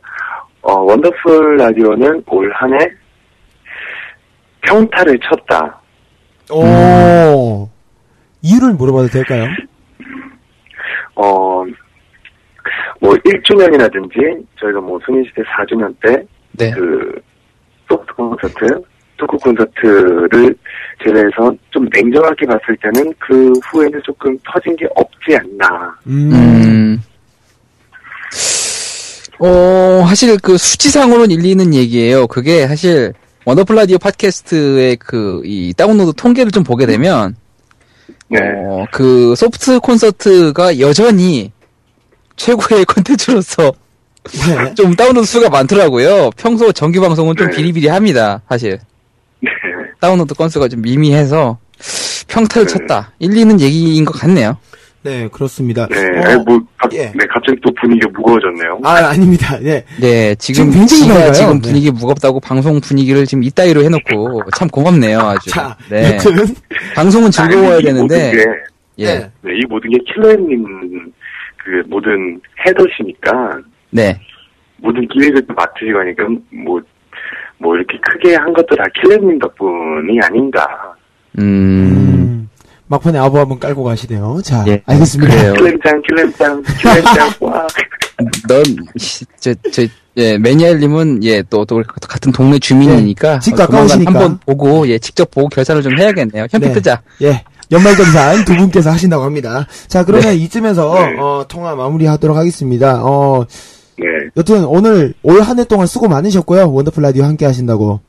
[0.68, 2.88] 어, 원더풀 라디오는 올 한 해
[4.62, 5.80] 평타를 쳤다.
[6.52, 7.70] 오.
[8.42, 9.46] 이유를 물어봐도 될까요?
[11.16, 11.64] 어,
[13.00, 16.22] 뭐 1주년이라든지 저희가 뭐 소녀시대 4주년 때
[16.52, 16.72] 네.
[16.72, 17.14] 그
[17.88, 18.82] 소프트 콘서트,
[19.16, 20.54] 토크 콘서트를
[21.04, 25.96] 제외해서 좀 냉정하게 봤을 때는 그 후에는 조금 터진 게 없지 않나.
[26.08, 26.98] 음.
[29.42, 29.46] 음.
[29.46, 32.28] 어, 사실 그 수치상으로는 일리 있는 얘기예요.
[32.28, 33.14] 그게 사실
[33.46, 37.36] 원더풀 라디오 팟캐스트의 그 이 다운로드 통계를 좀 보게 되면
[38.30, 38.40] 네.
[38.66, 41.52] 어, 그 소프트 콘서트가 여전히
[42.36, 43.74] 최고의 콘텐츠로서
[44.48, 44.74] 네.
[44.76, 46.32] 좀 다운로드 수가 많더라고요.
[46.36, 47.56] 평소 정규 방송은 좀 네.
[47.56, 48.42] 비리비리합니다.
[48.50, 48.80] 사실
[49.42, 49.50] 네.
[50.02, 51.58] 다운로드 건수가 좀 미미해서
[52.28, 52.74] 평타를 네.
[52.74, 53.14] 쳤다.
[53.20, 54.58] 일리 있는 얘기인 것 같네요.
[55.08, 55.88] 네, 그렇습니다.
[55.88, 55.96] 네.
[55.96, 57.06] 어, 뭐, 갑, 예.
[57.16, 58.82] 네, 갑자기 또 분위기가 무거워졌네요.
[58.84, 59.58] 아, 아닙니다.
[59.58, 59.82] 네.
[60.02, 61.34] 네, 지금 지금 굉장히.
[61.34, 61.62] 지금 네.
[61.62, 65.50] 분위기 무겁다고 방송 분위기를 지금 이따위로 해놓고 참 고맙네요, 아주.
[65.50, 66.34] 자, 네, 여튼,
[66.94, 68.46] 방송은 즐거워야 아니, 이 되는데, 게,
[68.98, 69.32] 예, 네.
[69.44, 70.66] 네, 이 모든 게 킬러님
[71.56, 73.60] 그 모든 헤더시니까
[73.92, 74.20] 네,
[74.78, 76.28] 모든 기획을 또 맡으시고 하니까
[76.66, 76.82] 뭐,
[77.60, 80.68] 뭐 이렇게 크게 한 것도 다 킬러님 덕분이 아닌가.
[81.40, 82.27] 음,
[82.88, 84.40] 막판에 아부 한번 깔고 가시네요.
[84.44, 85.34] 자, 예, 알겠습니다.
[85.36, 85.54] 그래요.
[85.54, 87.68] 킬렘짱, 킬렘짱, 킬렘짱, 와.
[88.48, 88.64] 넌,
[88.98, 89.84] 씨, 저, 저,
[90.18, 93.36] 예, 매니아님은, 예, 또, 또, 같은 동네 주민이니까.
[93.36, 94.12] 예, 집 어, 조만간 가까우시니까.
[94.14, 96.48] 한번 보고, 예, 직접 보고 결산을 좀 해야겠네요.
[96.50, 96.74] 현피 네.
[96.74, 97.02] 뜨자.
[97.22, 97.44] 예.
[97.70, 99.68] 연말정산 두 분께서 하신다고 합니다.
[99.88, 100.36] 자, 그러면 네.
[100.38, 101.20] 이쯤에서, 네.
[101.20, 103.02] 어, 통화 마무리 하도록 하겠습니다.
[103.04, 103.46] 어,
[104.00, 104.06] 네.
[104.38, 106.72] 여튼 오늘 올 한 해 동안 수고 많으셨고요.
[106.72, 108.00] 원더풀 라디오 함께 하신다고.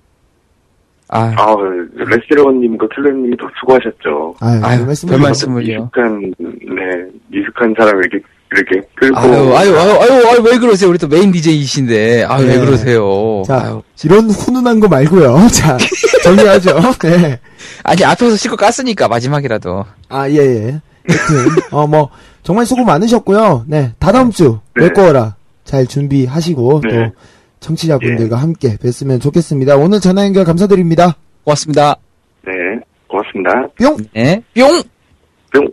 [1.10, 1.56] 아, 아,
[1.94, 4.35] 레스제로님과 킬렘님이 더 수고하셨죠.
[4.40, 5.12] 아유, 아유, 별 말씀을.
[5.12, 5.80] 별 말씀을요.
[5.80, 9.16] 미숙한, 네, 미숙한 사람을 이렇게, 이렇게 끌고.
[9.18, 10.90] 아유, 아유, 아유, 아유, 아유, 왜 그러세요?
[10.90, 12.24] 우리 또 메인 DJ이신데.
[12.24, 12.55] 아유, 네.
[12.55, 13.43] 왜 그러세요?
[13.47, 13.82] 자, 아유.
[14.05, 15.48] 이런 훈훈한 거 말고요.
[15.52, 15.78] 자,
[16.24, 16.78] 정리하죠.
[17.02, 17.40] 네.
[17.85, 19.86] 아니, 앞에서 실컷 깠으니까, 마지막이라도.
[20.10, 20.80] 아, 예, 예.
[21.09, 22.10] 여튼, 어, 뭐,
[22.43, 23.64] 정말 수고 많으셨고요.
[23.66, 24.85] 네, 다다음 주, 네.
[24.85, 25.36] 외꺼워라.
[25.64, 26.90] 잘 준비하시고, 네.
[26.90, 27.12] 또,
[27.60, 29.76] 청취자분들과 함께 뵀으면 좋겠습니다.
[29.76, 31.16] 오늘 전화 연결 감사드립니다.
[31.44, 31.97] 고맙습니다.
[32.44, 32.52] 네,
[33.09, 33.68] 고맙습니다.
[33.78, 33.97] 뿅!
[34.14, 34.82] 네, 뿅!
[35.52, 35.72] 뿅.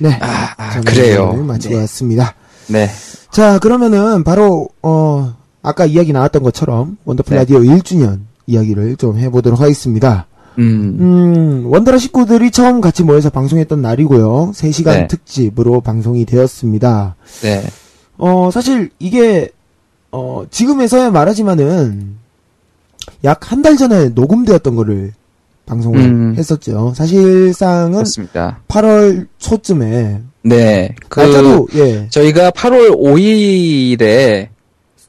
[0.00, 0.18] 네.
[0.20, 1.32] 아, 아, 그래요.
[1.32, 2.34] 마치고 왔습니다.
[2.68, 2.86] 네.
[3.30, 7.36] 자, 그러면은, 바로, 어, 아까 이야기 나왔던 것처럼, 원더풀 네.
[7.40, 10.26] 라디오 1주년 이야기를 좀 해보도록 하겠습니다.
[10.58, 14.52] 음, 음, 원더라 식구들이 처음 같이 모여서 방송했던 날이고요.
[14.54, 15.06] 3시간 네.
[15.06, 17.16] 특집으로 방송이 되었습니다.
[17.42, 17.62] 네.
[18.20, 19.48] 어, 사실 이게,
[20.12, 22.16] 어, 지금에서야 말하지만은,
[23.24, 25.12] 약 한 달 전에 녹음되었던 거를
[25.66, 26.34] 방송을 음.
[26.36, 26.92] 했었죠.
[26.96, 28.60] 사실상은 그렇습니다.
[28.68, 30.94] 8월 초쯤에, 네.
[31.08, 34.48] 그, 날짜도, 예, 저희가 8월 5일에,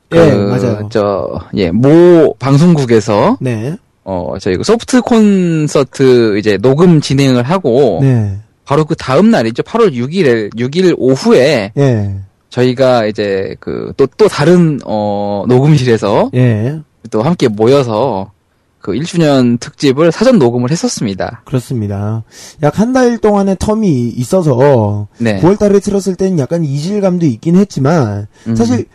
[0.09, 0.89] 그, 예, 맞아요.
[0.91, 8.37] 저, 예, 모 방송국에서, 네, 어, 저희 그 소프트 콘서트 이제 녹음 진행을 하고, 네,
[8.65, 9.63] 바로 그 다음 날이죠.
[9.63, 12.15] 8월 6일에, 6일 오후에, 예,
[12.51, 16.79] 저희가 이제 그, 또, 또 다른, 어, 녹음실에서 예,
[17.09, 18.31] 또 함께 모여서
[18.79, 21.41] 그 1주년 특집을 사전 녹음을 했었습니다.
[21.45, 22.23] 그렇습니다.
[22.61, 25.39] 약 한 달 동안의 텀이 있어서, 네.
[25.39, 28.55] 9월 달에 틀었을 때는 약간 이질감도 있긴 했지만, 음.
[28.55, 28.85] 사실,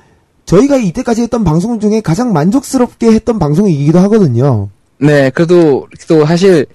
[0.45, 4.69] 저희가 이때까지 했던 방송 중에 가장 만족스럽게 했던 방송이기도 하거든요.
[4.99, 6.67] 네, 그래도 또 사실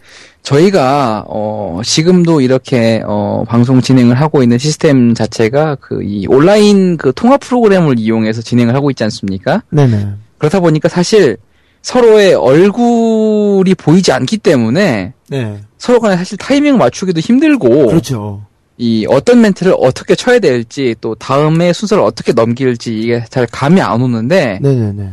[0.44, 7.14] 저희가 어 지금도 이렇게 어 방송 진행을 하고 있는 시스템 자체가 그 이 온라인 그
[7.16, 9.62] 통화 프로그램을 이용해서 진행을 하고 있지 않습니까?
[9.70, 10.08] 네네.
[10.40, 11.38] 그렇다 보니까 사실
[11.84, 15.60] 서로의 얼굴이 보이지 않기 때문에 네.
[15.78, 18.46] 서로 간에 사실 타이밍 맞추기도 힘들고 그렇죠.
[18.78, 24.02] 이 어떤 멘트를 어떻게 쳐야 될지 또 다음에 순서를 어떻게 넘길지 이게 잘 감이 안
[24.02, 25.10] 오는데 네네네.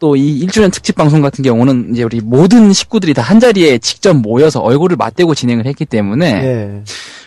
[0.00, 4.14] 또 이 1주년 특집 방송 같은 경우는 이제 우리 모든 식구들이 다 한 자리에 직접
[4.16, 6.82] 모여서 얼굴을 맞대고 진행을 했기 때문에 예.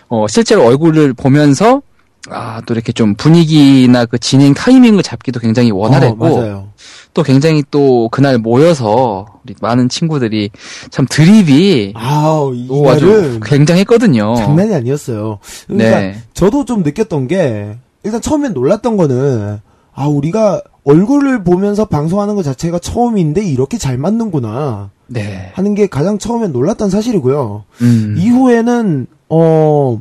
[0.09, 1.81] 어 실제로 얼굴을 보면서
[2.29, 6.73] 아 또 이렇게 좀 분위기나 그 진행 타이밍을 잡기도 굉장히 원활했고 어.
[7.13, 10.49] 또 굉장히 또 그날 모여서 우리 많은 친구들이
[10.89, 14.35] 참 드립이 아우, 또 아주 굉장했거든요.
[14.35, 15.39] 장난이 아니었어요.
[15.67, 16.15] 그러니까 네.
[16.33, 19.59] 저도 좀 느꼈던 게 일단 처음엔 놀랐던 거는
[19.93, 25.51] 아 우리가 얼굴을 보면서 방송하는 것 자체가 처음인데 이렇게 잘 맞는구나 네.
[25.53, 27.63] 하는 게 가장 처음엔 놀랐던 사실이고요.
[27.81, 28.15] 음.
[28.17, 29.97] 이후에는 어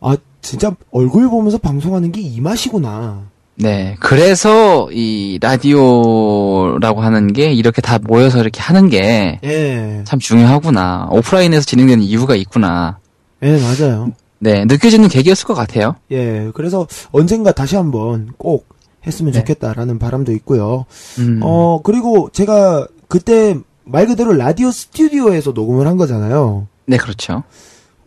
[0.00, 3.22] 아 진짜 얼굴 보면서 방송하는 게 이 맛이구나.
[3.56, 3.96] 네.
[4.00, 11.08] 그래서 이 라디오라고 하는 게 이렇게 다 모여서 이렇게 하는 게 예, 참 중요하구나.
[11.10, 12.98] 오프라인에서 진행되는 이유가 있구나.
[13.42, 14.12] 예 맞아요.
[14.38, 15.96] 네, 느껴지는 계기였을 것 같아요.
[16.10, 18.66] 예, 그래서 언젠가 다시 한번 꼭
[19.06, 19.38] 했으면 네.
[19.38, 20.86] 좋겠다라는 바람도 있고요.
[21.18, 21.40] 음.
[21.42, 26.66] 어, 그리고 제가 그때 말 그대로 라디오 스튜디오에서 녹음을 한 거잖아요.
[26.86, 27.44] 네, 그렇죠.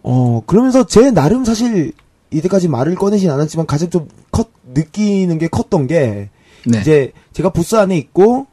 [0.04, 1.94] 어, 그러면서 제 나름 사실
[2.32, 6.30] 이때까지 말을 꺼내진 않았지만 가장 좀 컸, 느끼는 게 컸던 게
[6.66, 6.80] 네.
[6.80, 8.48] 이제 제가 부스 안에 있고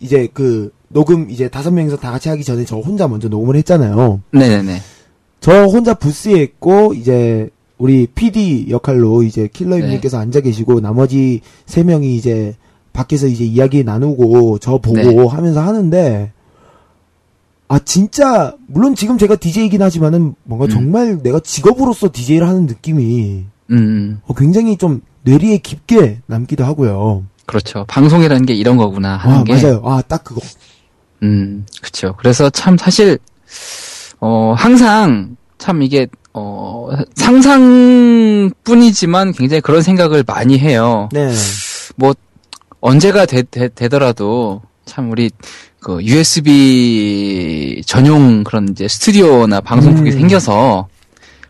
[0.00, 4.20] 이제 그 녹음 이제 다섯 명이서 다 같이 하기 전에 저 혼자 먼저 녹음을 했잖아요.
[4.30, 4.80] 네네네.
[5.40, 12.16] 저 혼자 부스에 있고 이제 우리 PD 역할로 이제 킬러님께서 앉아 계시고 나머지 세 명이
[12.16, 12.54] 이제
[12.92, 15.26] 밖에서 이제 이야기 나누고 저 보고 네.
[15.26, 16.32] 하면서 하는데
[17.68, 20.70] 아 진짜 물론 지금 제가 DJ이긴 하지만은 뭔가 음.
[20.70, 27.24] 정말 내가 직업으로서 DJ를 하는 느낌이 음, 어, 굉장히 좀 뇌리에 깊게 남기도 하고요.
[27.44, 27.84] 그렇죠.
[27.88, 29.52] 방송이라는 게 이런 거구나 하는 아 게.
[29.54, 29.82] 맞아요.
[29.84, 30.40] 아 딱 그거.
[31.22, 32.14] 음, 그렇죠.
[32.18, 33.18] 그래서 참 사실
[34.20, 36.06] 어 항상 참 이게
[36.38, 41.08] 어 상상뿐이지만 굉장히 그런 생각을 많이 해요.
[41.12, 41.32] 네.
[41.96, 42.14] 뭐
[42.80, 45.30] 언제가 되, 더라도참 우리
[45.80, 50.18] 그 USB 전용 그런 이제 스튜디오나 방송국이 음.
[50.18, 50.88] 생겨서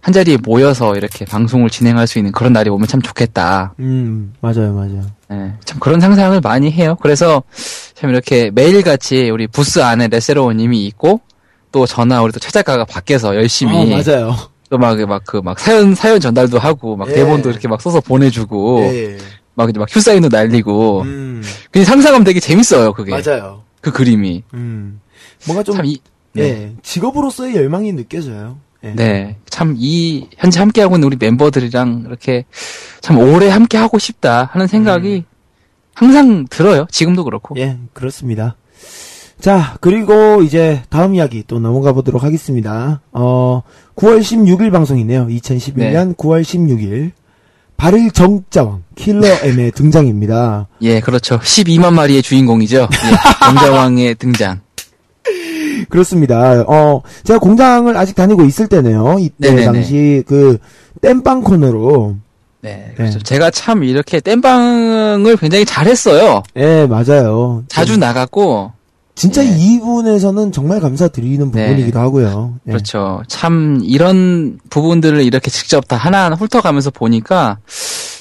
[0.01, 3.75] 한 자리에 모여서 이렇게 방송을 진행할 수 있는 그런 날이 오면 참 좋겠다.
[3.81, 5.03] 음 맞아요 맞아요.
[5.33, 6.97] 예, 참 그런 상상을 많이 해요.
[7.03, 7.43] 그래서
[7.95, 11.21] 참 이렇게 매일같이 우리 부스 안에 레세로우님이 있고
[11.73, 14.37] 또 저나 우리 또 최 작가가 밖에서 열심히 어, 맞아요.
[14.71, 17.15] 또막막그 막 사연 사연 전달도 하고 막 예.
[17.15, 19.19] 대본도 이렇게 막 써서 보내주고 예.
[19.55, 23.63] 막 이제 막 휴사인도 날리고 음, 그냥 상상하면 되게 재밌어요 그게 맞아요.
[23.81, 25.01] 그 그림이 음,
[25.47, 25.99] 뭔가 좀, 참이
[26.33, 26.43] 네.
[26.43, 28.59] 예, 직업으로서의 열망이 느껴져요.
[28.85, 28.95] 예.
[28.95, 29.37] 네.
[29.49, 32.45] 참, 이, 현재 함께하고 있는 우리 멤버들이랑 이렇게
[33.01, 35.25] 참 오래 함께하고 싶다 하는 생각이
[35.95, 36.87] 항상 들어요.
[36.91, 37.55] 지금도 그렇고.
[37.59, 38.57] 예, 그렇습니다.
[39.41, 43.01] 자, 그리고 이제 다음 이야기 또 넘어가 보도록 하겠습니다.
[43.13, 43.63] 어,
[43.97, 45.27] 9월 16일 방송이네요.
[45.27, 47.13] 2011년 9월 16일.
[47.79, 50.67] 발을 정자왕, 킬러 M의 등장입니다.
[50.81, 51.39] 예, 그렇죠.
[51.41, 52.89] 12만 마리의 주인공이죠.
[52.91, 54.61] 예, 영자왕의 등장.
[55.91, 56.65] 그렇습니다.
[56.67, 59.17] 어, 제가 공장을 아직 다니고 있을 때네요.
[59.21, 59.65] 이때 네네네.
[59.67, 60.57] 당시 그
[61.03, 62.17] 땜빵 코너로.
[62.63, 63.19] 네, 그렇죠.
[63.19, 63.25] 네.
[63.25, 66.43] 제가 참 이렇게 땜빵을 굉장히 잘했어요.
[66.57, 67.63] 예, 맞아요.
[67.69, 68.73] 자주 좀 나갔고,
[69.17, 69.49] 진짜 예.
[69.49, 71.69] 이 부분에서는 정말 감사드리는 네.
[71.69, 72.55] 부분이기도 하고요.
[72.67, 72.71] 예.
[72.71, 73.23] 그렇죠.
[73.29, 77.57] 참 이런 부분들을 이렇게 직접 다 하나하나 훑어가면서 보니까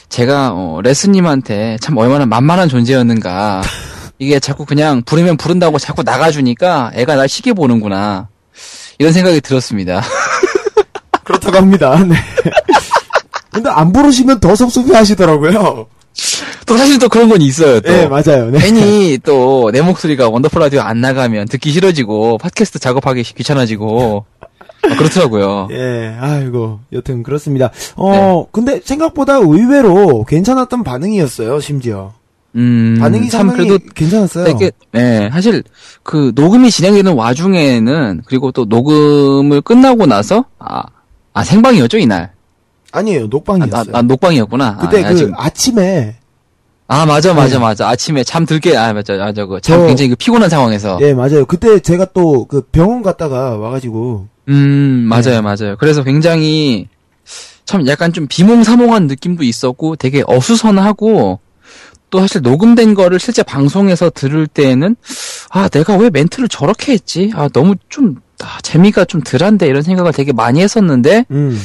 [0.08, 3.62] 제가 어, 레스님한테 참 얼마나 만만한 존재였는가.
[4.18, 8.30] 이게 자꾸 그냥 부르면 부른다고 자꾸 나가주니까 애가 날 시계 보는구나.
[8.98, 10.02] 이런 생각이 들었습니다.
[11.26, 12.02] 그렇다고 합니다.
[12.08, 12.16] 네.
[13.52, 15.88] 근데 안 부르시면 더 섭섭해 하시더라고요.
[16.66, 17.80] 또 사실 또 그런 건 있어요.
[17.82, 17.92] 또.
[17.92, 18.50] 네, 맞아요.
[18.52, 18.60] 네.
[18.60, 24.26] 괜히 또 내 목소리가 원더풀 라디오 안 나가면 듣기 싫어지고 팟캐스트 작업하기 귀찮아지고
[24.84, 25.68] 아, 그렇더라고요.
[25.72, 27.70] 예, 아이고, 여튼 그렇습니다.
[27.72, 27.94] 네.
[27.98, 32.14] 어, 근데 생각보다 의외로 괜찮았던 반응이었어요, 심지어.
[32.56, 34.46] 음, 반응이 참 그래도 괜찮았어요.
[34.46, 35.64] 되게, 네, 사실,
[36.04, 40.84] 그, 녹음이 진행되는 와중에는, 그리고 또 녹음을 끝나고 나서, 아,
[41.34, 42.32] 아, 생방이었죠, 이날?
[42.98, 43.94] 아니에요, 아, 녹방이었어요.
[43.94, 44.78] 아, 아, 녹방이었구나.
[44.78, 46.16] 그때 아, 그 지금- 아침에,
[46.88, 47.60] 아, 맞아, 맞아, 네.
[47.60, 47.88] 맞아.
[47.90, 50.98] 아침에 잠 들게, 아, 맞아, 맞아, 그, 참 저- 굉장히 그 피곤한 상황에서.
[51.02, 51.46] 예, 맞아요.
[51.46, 55.42] 그때 제가 또 그 병원 갔다가 와가지고, 음, 맞아요, 네.
[55.42, 55.76] 맞아요.
[55.80, 56.88] 그래서 굉장히,
[57.66, 61.40] 참 약간 좀 비몽사몽한 느낌도 있었고, 되게 어수선하고,
[62.12, 64.96] 또 사실 녹음된 거를 실제 방송에서 들을 때에는,
[65.50, 67.32] 아, 내가 왜 멘트를 저렇게 했지?
[67.36, 71.60] 아, 너무 좀, 아, 재미가 좀 덜한데, 이런 생각을 되게 많이 했었는데, 음,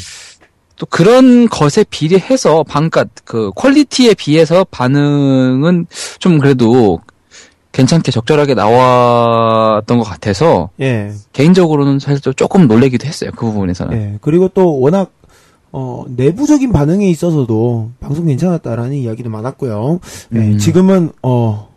[0.81, 5.87] 또 그런 것에 비례해서, 반값, 그, quality에 비해서 반응은
[6.19, 7.01] 좀 그래도
[7.73, 13.95] 괜찮게 적절하게 나왔던 것 같아서, 예, 개인적으로는 사실 좀 조금 놀래기도 했어요, 그 부분에서는.
[13.95, 14.19] 예.
[14.23, 15.13] 그리고 또 워낙,
[15.71, 20.01] 어, 내부적인 반응에 있어서도 방송 괜찮았다라는 이야기도 많았고요.
[20.35, 20.57] 예, 음.
[20.57, 21.69] 지금은, 어,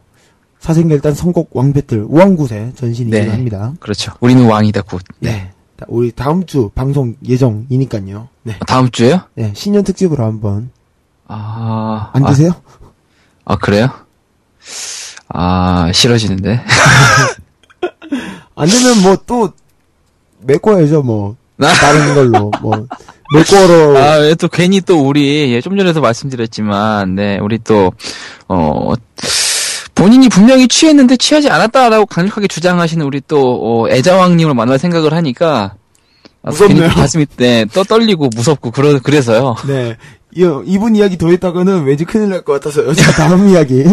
[0.59, 3.27] 사생결단 선곡 왕배틀 우왕굿의 전신이기도 네.
[3.27, 3.73] 합니다.
[3.81, 4.13] 그렇죠.
[4.21, 5.01] 우리는 왕이다, 굿.
[5.19, 5.51] 네.
[5.87, 8.29] 우리 다음 주 방송 예정이니까요.
[8.43, 8.57] 네.
[8.67, 9.21] 다음 주에요?
[9.35, 10.71] 네, 신년 특집으로 한번
[11.27, 12.51] 아, 안 아, 드세요?
[13.45, 13.89] 아, 그래요?
[15.29, 16.61] 아, 싫어지는데.
[18.55, 19.51] 안 되면 뭐 또
[20.41, 22.85] 메꿔야죠 뭐 다른 걸로 뭐
[23.33, 27.91] 메꿔로 아, 왜또 괜히 또 우리, 예, 좀 전에도 말씀드렸지만, 네, 우리 또,
[28.47, 28.93] 어,
[29.95, 35.76] 본인이 분명히 취했는데 취하지 않았다라고 강력하게 주장하시는 우리 또, 어, 애자왕님을 만날 생각을 하니까,
[36.41, 36.90] 아, 무섭네요.
[36.90, 39.56] 가슴이, 네, 떠 떨리고 무섭고, 그러, 그래서요.
[39.68, 39.95] 네.
[40.36, 42.94] 이, 이분 이야기 더 했다가는 왠지 큰일 날 것 같아서요.
[42.95, 43.84] 자, 다음 이야기.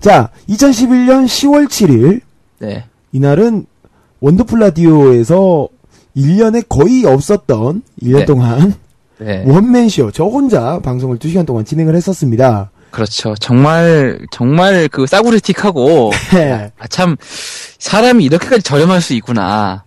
[0.00, 2.20] 자, 2011년 10월 7일.
[2.58, 2.84] 네.
[3.12, 3.66] 이날은
[4.20, 5.68] 원더풀 라디오에서
[6.16, 8.24] 1년에 거의 없었던 1년 네.
[8.26, 8.74] 동안
[9.18, 9.44] 네.
[9.46, 12.70] 원맨쇼, 저 혼자 방송을 2시간 동안 진행을 했었습니다.
[12.92, 13.34] 그렇죠.
[13.40, 16.70] 정말, 정말 그 싸구리틱하고, 네.
[16.78, 17.16] 아, 참,
[17.78, 19.84] 사람이 이렇게까지 저렴할 수 있구나.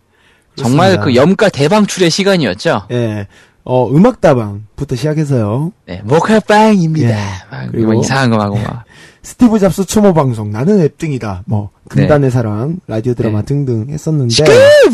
[0.57, 1.03] 정말 그렇습니다.
[1.06, 2.88] 그 염가 대방출의 시간이었죠.
[2.91, 3.27] 예.
[3.64, 5.72] 어, 음악다방부터 시작해서요.
[5.88, 7.10] 네, 모카빵입니다.
[7.10, 7.15] 예.
[7.52, 8.84] 막, 그리고- 막 이상한 거 하고 막.
[9.23, 11.44] 스티브 잡스 추모 방송, 나는 앱등이다.
[11.45, 13.45] 뭐, 금단의 사랑, 라디오 드라마 네.
[13.45, 14.44] 등등 했었는데.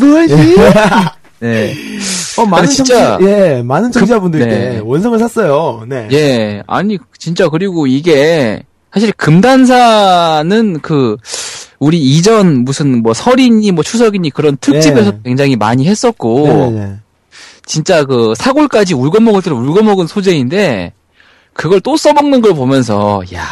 [0.00, 0.34] 뭐하지?
[1.42, 1.46] 예.
[1.46, 1.74] 네.
[2.38, 4.80] 어, 많은 진짜 청취, 예, 많은 청취자분들께 네.
[4.82, 5.84] 원성을 샀어요.
[5.86, 6.08] 네.
[6.12, 8.62] 예, 아니, 진짜, 그리고 이게,
[8.92, 11.16] 사실 금단사는 그,
[11.78, 15.18] 우리 이전 무슨 뭐 설이니 뭐 추석이니 그런 특집에서 네.
[15.24, 16.96] 굉장히 많이 했었고, 네네네.
[17.66, 20.92] 진짜 그 사골까지 울거먹을 대로 울거먹은 소재인데
[21.52, 23.42] 그걸 또 써먹는 걸 보면서 야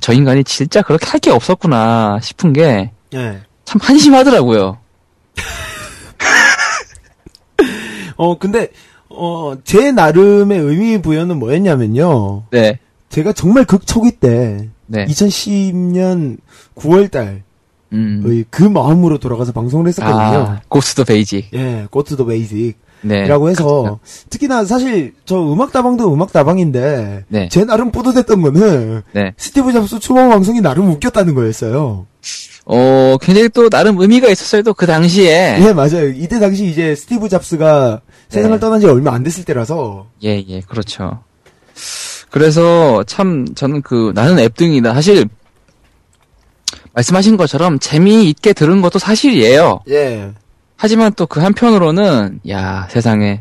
[0.00, 3.40] 저 인간이 진짜 그렇게 할 게 없었구나 싶은 게참 예.
[3.80, 4.78] 한심하더라고요.
[8.18, 8.68] 어, 근데,
[9.08, 12.42] 어, 제 나름의 의미 부여는 뭐였냐면요.
[12.50, 12.78] 네,
[13.08, 16.38] 제가 정말 극초기 때, 네, 2010년
[16.74, 17.42] 9월달,
[17.92, 20.18] 음, 그 마음으로 돌아가서 방송을 했었거든요.
[20.18, 22.76] 아, Go to the basic, 예, Go to the basic.
[23.00, 27.48] 네, 이라고 해서, 특히나 사실, 저 음악 다방도 음악 다방인데, 네.
[27.48, 32.06] 제 나름 뿌듯했던 거는, 네, 스티브 잡스 초반 방송이 나름 웃겼다는 거였어요.
[32.70, 34.62] 어, 굉장히 또 나름 의미가 있었어요.
[34.62, 35.58] 또 그 당시에.
[35.60, 36.08] 예, 맞아요.
[36.08, 38.60] 이때 당시 이제 스티브 잡스가 세상을 네.
[38.60, 40.06] 떠난 지 얼마 안 됐을 때라서.
[40.22, 41.22] 예, 예, 그렇죠.
[42.30, 44.92] 그래서 참 저는 그 나는 앱등이다.
[44.92, 45.26] 사실
[46.92, 49.80] 말씀하신 것처럼 재미있게 들은 것도 사실이에요.
[49.88, 50.30] 예.
[50.76, 53.40] 하지만 또 그 한편으로는 야 세상에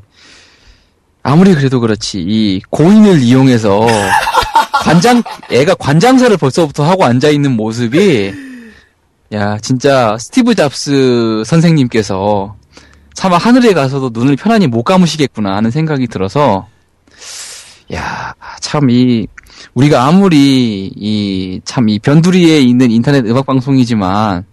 [1.22, 3.86] 아무리 그래도 그렇지 이 고인을 이용해서
[4.84, 5.22] 관장
[5.52, 8.47] 애가 관장사를 벌써부터 하고 앉아 있는 모습이
[9.34, 12.56] 야 진짜 스티브 잡스 선생님께서
[13.14, 16.68] 차마 하늘에 가서도 눈을 편안히 못 감으시겠구나 하는 생각이 들어서
[17.94, 19.28] 야 참 이
[19.74, 24.46] 우리가 아무리 이 참이 변두리에 있는 인터넷 음악 방송이지만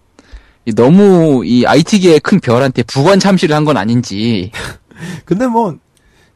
[0.65, 4.51] 이 너무 이 IT계의 큰 별한테 부관 참시를 한 건 아닌지.
[5.25, 5.75] 근데 뭐,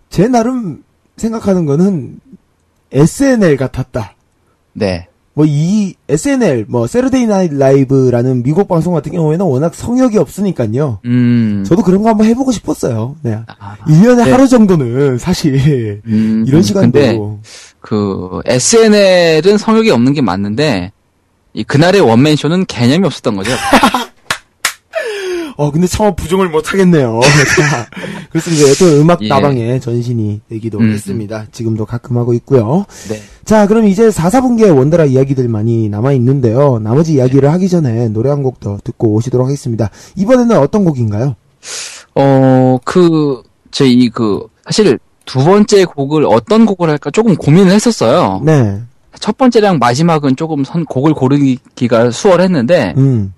[0.09, 0.83] 제 나름
[1.17, 2.19] 생각하는 거는
[2.91, 4.15] SNL 같았다.
[4.73, 5.07] 네.
[5.33, 10.99] 뭐 이 SNL, 뭐 Saturday Night Live라는 미국 방송 같은 경우에는 워낙 성역이 없으니까요.
[11.05, 11.63] 음.
[11.67, 13.15] 저도 그런 거 한번 해보고 싶었어요.
[13.21, 13.39] 네.
[13.59, 14.31] 아, 1년에 네.
[14.31, 17.39] 하루 정도는 사실 음, 이런 음, 시간도
[17.79, 20.91] 그 SNL은 성욕이 없는 게 맞는데
[21.53, 23.51] 이 그날의 원맨 쇼는 개념이 없었던 거죠.
[25.59, 27.19] 어 근데 차마 부정을 못 하겠네요.
[27.59, 27.85] 자,
[28.29, 28.63] 그렇습니다.
[28.79, 29.27] 또 음악 예.
[29.27, 31.47] 나방의 전신이 되기도 음, 했습니다.
[31.51, 32.85] 지금도 가끔 하고 있고요.
[33.09, 33.19] 네.
[33.43, 36.79] 자, 그럼 이제 4, 4분기의 원더라 이야기들 많이 남아 있는데요.
[36.79, 39.89] 나머지 이야기를 하기 전에 노래 한 곡 더 듣고 오시도록 하겠습니다.
[40.15, 41.35] 이번에는 어떤 곡인가요?
[42.15, 43.41] 어, 그,
[43.71, 48.41] 저희 그, 사실 두 번째 곡을 어떤 곡을 할까 조금 고민을 했었어요.
[48.45, 48.79] 네.
[49.19, 53.33] 첫 번째랑 마지막은 조금 선, 곡을 고르기가 수월했는데, 음.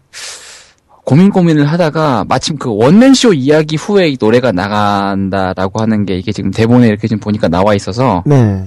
[1.03, 6.51] 고민 고민을 하다가 마침 그 원맨쇼 이야기 후에 이 노래가 나간다라고 하는 게 이게 지금
[6.51, 8.63] 대본에 이렇게 지금 보니까 나와 있어서, 네.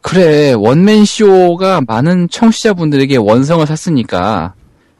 [0.00, 4.54] 그래, 원맨쇼가 많은 청취자분들에게 원성을 샀으니까,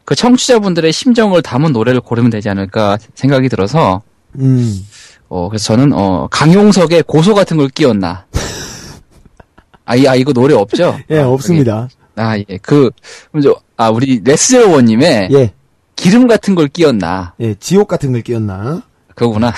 [0.05, 4.01] 그 청취자분들의 심정을 담은 노래를 고르면 되지 않을까 생각이 들어서,
[4.37, 4.85] 음.
[5.29, 8.25] 어, 그래서 저는, 어, 강용석의 고소 같은 걸 끼웠나.
[9.85, 10.99] 아, 이, 아, 이거 노래 없죠?
[11.09, 11.87] 예, 아, 없습니다.
[12.13, 12.45] 그게- 아, 예.
[12.61, 12.91] 그,
[13.31, 15.53] 먼저, 아, 우리 레스제로원님의 예.
[15.95, 17.33] 기름 같은 걸 끼웠나.
[17.39, 18.83] 예, 지옥 같은 걸 끼웠나?
[19.15, 19.53] 그거구나.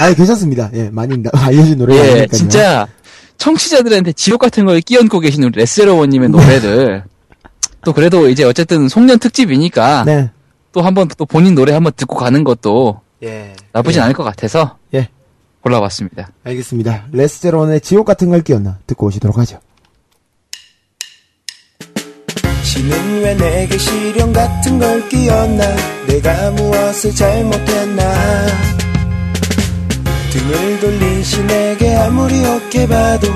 [0.00, 0.70] 아, 괜찮습니다.
[0.74, 2.26] 예, 많이 나- 알려진 노래가 예, 아니니까요.
[2.28, 2.86] 진짜,
[3.38, 7.04] 청취자들한테 지옥 같은 걸 끼얹고 계신 우리 레스제로원님의 노래를,
[7.84, 10.30] 또 그래도 이제 어쨌든 송년 특집이니까, 네.
[10.72, 13.54] 또 한번 또 본인 노래 한번 듣고 가는 것도 예.
[13.72, 15.08] 나쁘진 않을 것 같아서, 예.
[15.62, 16.28] 골라봤습니다.
[16.44, 17.06] 알겠습니다.
[17.12, 18.78] 레스제론의 지옥 같은 걸 끼웠나?
[18.86, 19.58] 듣고 오시도록 하죠.
[22.78, 25.64] 지는 왜 내게 시련 같은 걸 끼웠나?
[26.06, 28.46] 내가 무엇을 잘못했나?
[30.30, 33.26] 등을 돌린 신에게 아무리 욕해봐도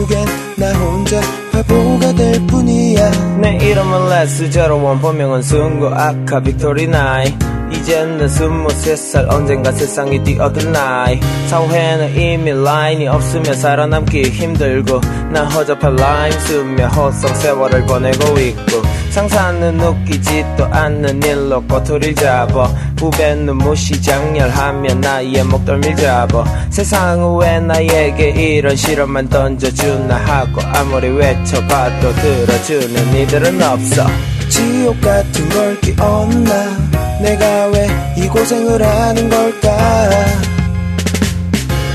[0.00, 1.20] 결국엔 나 혼자
[1.52, 3.38] 바보가 될 뿐이야.
[3.40, 6.40] 내 이름은 레스 제로원 본명은 승구 a.k.a.
[6.40, 7.34] Victory Nine.
[7.72, 11.20] 이젠 내 스물세 살 언젠가 세상에 뛰어들 나이.
[11.48, 15.00] 사회는 이미 라인이 없으면 살아남기 힘들고
[15.32, 22.64] 난 허접한 rhyme 쓰며 허송세월을 보내고 있고 상사는 웃기지도 않는 일로 꼬투리를 잡아.
[22.98, 26.44] 후배는 무시 작렬하며 나의 목덜미를 잡아.
[26.70, 34.06] 세상은 왜 나에게 이런 시련만 던져주나 하고 아무리 외쳐봐도 들어주는 이들은 없어.
[34.48, 36.90] 지옥 같은 걸 끼얹나?
[37.22, 40.10] 내가 왜 이 고생을 하는 걸까?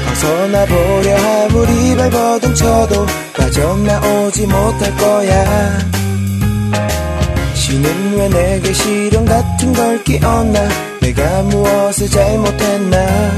[0.07, 1.15] 벗어나보려
[1.45, 3.05] 아무리 발버둥 쳐도
[3.37, 5.77] 빠져나오지 못할 거야
[7.53, 10.69] 신은 왜 내게 시련 같은 걸 끼얹나?
[11.01, 13.31] 내가 무엇을 잘못했나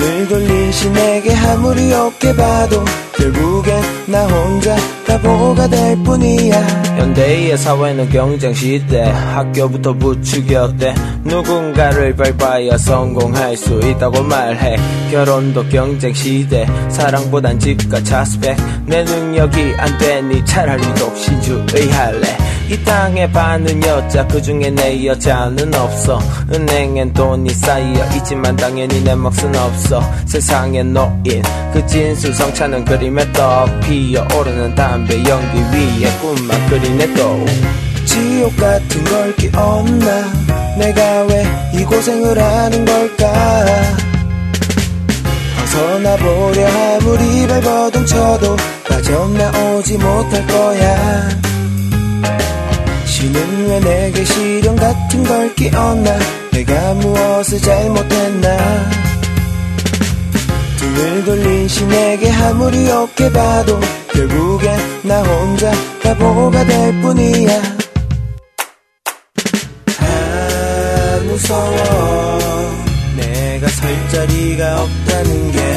[0.00, 2.84] 등을 돌린 신에게 아무리 욕해봐도
[3.16, 4.74] 결국엔 나 혼자
[5.06, 6.58] 바보가 될 뿐이야.
[6.96, 10.94] 현대의 사회는 경쟁 시대 학교부터 부추겼대.
[11.24, 14.76] 누군가를 밟아야 성공할 수 있다고 말해.
[15.10, 18.56] 결혼도 경쟁 시대 사랑보단 집과 차스펙
[18.86, 25.74] 내 능력이 안 되니 차라리 독신주의 할래 이 땅에 반은 여자 그 중에 내 여자는
[25.74, 26.20] 없어.
[26.52, 30.00] 은행엔 돈이 쌓여 있지만 당연히 내 몫은 없어.
[30.26, 31.42] 세상의 노인
[31.72, 37.44] 그 진수 성찬은 그림의 떡 피어오르는 담배 연기 위에 꿈만 그리네 또
[38.06, 40.32] 지옥 같은 걸 끼얹나?
[40.78, 43.64] 내가 왜 이 고생을 하는 걸까?
[45.56, 48.56] 벗어나보려 아무리 발버둥 쳐도
[48.88, 51.28] 빠져나오지 못할 거야
[53.20, 56.18] 당신은 왜 내게 시련 같은 걸 끼얹나?
[56.52, 58.90] 내가 무엇을 잘못했나?
[60.78, 63.78] 등을 돌린 신에게 아무리 없게 봐도
[64.14, 65.70] 결국엔 나 혼자
[66.02, 67.62] 바보가 될 뿐이야.
[69.98, 72.70] 아 무서워.
[73.16, 75.69] 내가 설 자리가 없다는 게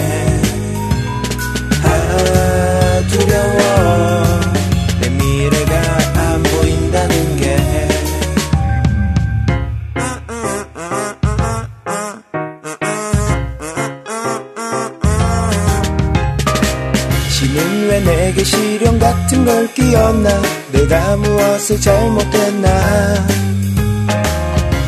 [19.46, 20.30] 걸 끼얹나
[20.72, 22.70] 내가 무엇을 잘못했나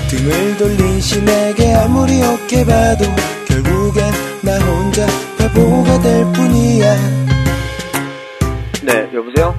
[0.09, 3.05] 등을 돌린 신에게 아무리 욕해봐도
[3.47, 4.11] 결국엔
[4.41, 5.05] 나 혼자
[5.37, 6.95] 바보가 될 뿐이야
[8.83, 9.55] 네, 여보세요?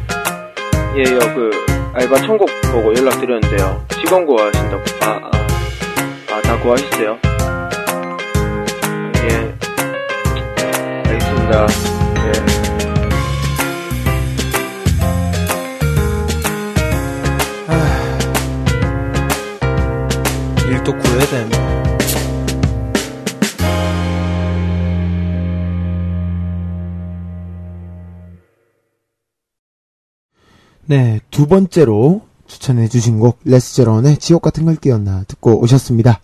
[0.97, 1.51] 예, 요, 그,
[1.94, 3.85] 알바 천곡 보고 연락드렸는데요.
[4.01, 4.82] 직원 구하신다고.
[5.01, 5.31] 아, 아,
[6.32, 7.18] 아, 다 구하셨어요?
[9.24, 9.55] 예.
[11.10, 11.95] 알겠습니다.
[21.30, 21.76] 되네
[30.88, 36.20] 네, 두 번째로 추천해주신 곡, 레스제런의 지옥 같은 걸 끼얹나 듣고 오셨습니다.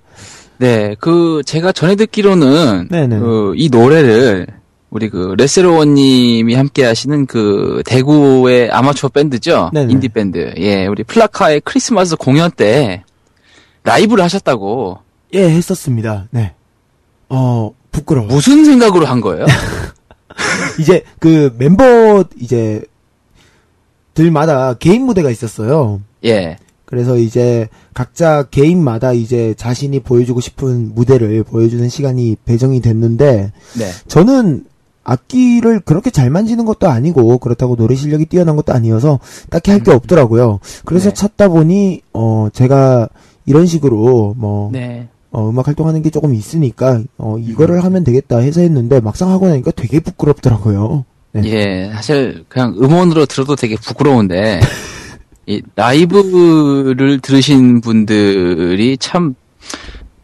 [0.58, 3.18] 네, 그 제가 전에 듣기로는 네네.
[3.18, 4.46] 그이 노래를
[4.90, 9.92] 우리 그 레스로원님이 함께 하시는 그 대구의 아마추어 밴드죠, 네네.
[9.92, 10.54] 인디 밴드.
[10.58, 13.02] 예, 우리 플라카의 크리스마스 공연 때
[13.84, 14.98] 라이브를 하셨다고.
[15.34, 16.28] 예, 했었습니다.
[16.30, 16.54] 네.
[17.28, 18.26] 어, 부끄러워.
[18.28, 19.46] 무슨 생각으로 한 거예요?
[20.80, 22.82] 이제 그 멤버 이제
[24.14, 26.00] 들마다 개인 무대가 있었어요.
[26.24, 33.90] 예, 그래서 이제 각자 개인마다 이제 자신이 보여주고 싶은 무대를 보여주는 시간이 배정이 됐는데 네,
[34.08, 34.66] 저는
[35.04, 39.18] 악기를 그렇게 잘 만지는 것도 아니고 그렇다고 노래 실력이 뛰어난 것도 아니어서
[39.50, 40.60] 딱히 할 게 없더라고요.
[40.84, 41.14] 그래서 네.
[41.14, 43.08] 찾다 보니 어 제가
[43.46, 45.08] 이런 식으로 뭐 네.
[45.30, 49.70] 어, 음악 활동하는 게 조금 있으니까 어 이거를 하면 되겠다 해서 했는데 막상 하고 나니까
[49.72, 51.04] 되게 부끄럽더라고요.
[51.32, 51.42] 네.
[51.46, 54.60] 예, 사실 그냥 음원으로 들어도 되게 부끄러운데
[55.46, 59.34] 이 라이브를 들으신 분들이 참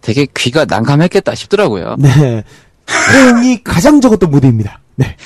[0.01, 1.97] 되게 귀가 난감했겠다 싶더라고요.
[1.99, 2.45] 네.
[2.89, 4.81] 호응이 가장 적었던 무대입니다.
[4.97, 5.17] 네.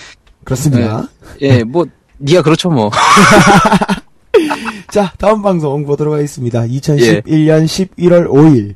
[0.44, 1.09] 그렇습니다.
[1.40, 1.85] 예, 뭐
[2.20, 2.90] 니가 그렇죠 뭐.
[4.90, 6.68] 자, 다음 방송 보도록 하겠습니다.
[6.68, 6.78] 예.
[6.78, 8.74] 2011년 11월 5일.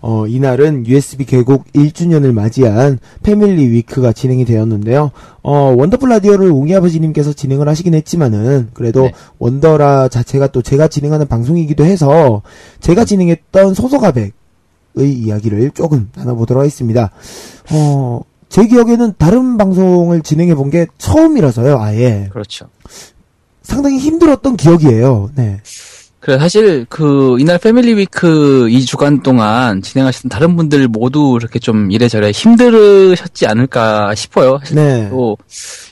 [0.00, 5.10] 어, 이날은 USB 개국 1주년을 맞이한 패밀리 위크가 진행이 되었는데요.
[5.42, 9.12] 어, 원더풀 라디오를 웅이 아버지님께서 진행을 하시긴 했지만은, 그래도 네.
[9.40, 12.42] 원더라 자체가 또 제가 진행하는 방송이기도 해서,
[12.80, 14.30] 제가 진행했던 소소가백의
[14.96, 17.10] 이야기를 조금 나눠보도록 하겠습니다.
[17.72, 22.28] 어, 제 기억에는 다른 방송을 진행해 본 게 처음이라서요, 아예.
[22.32, 22.66] 그렇죠.
[23.68, 25.30] 상당히 힘들었던 기억이에요.
[25.36, 25.60] 네.
[26.20, 32.30] 그래 사실 그 이날 패밀리 위크 2주간 동안 진행하셨던 다른 분들 모두 이렇게 좀 이래저래
[32.32, 34.58] 힘들으셨지 않을까 싶어요.
[34.74, 35.08] 네.
[35.10, 35.36] 또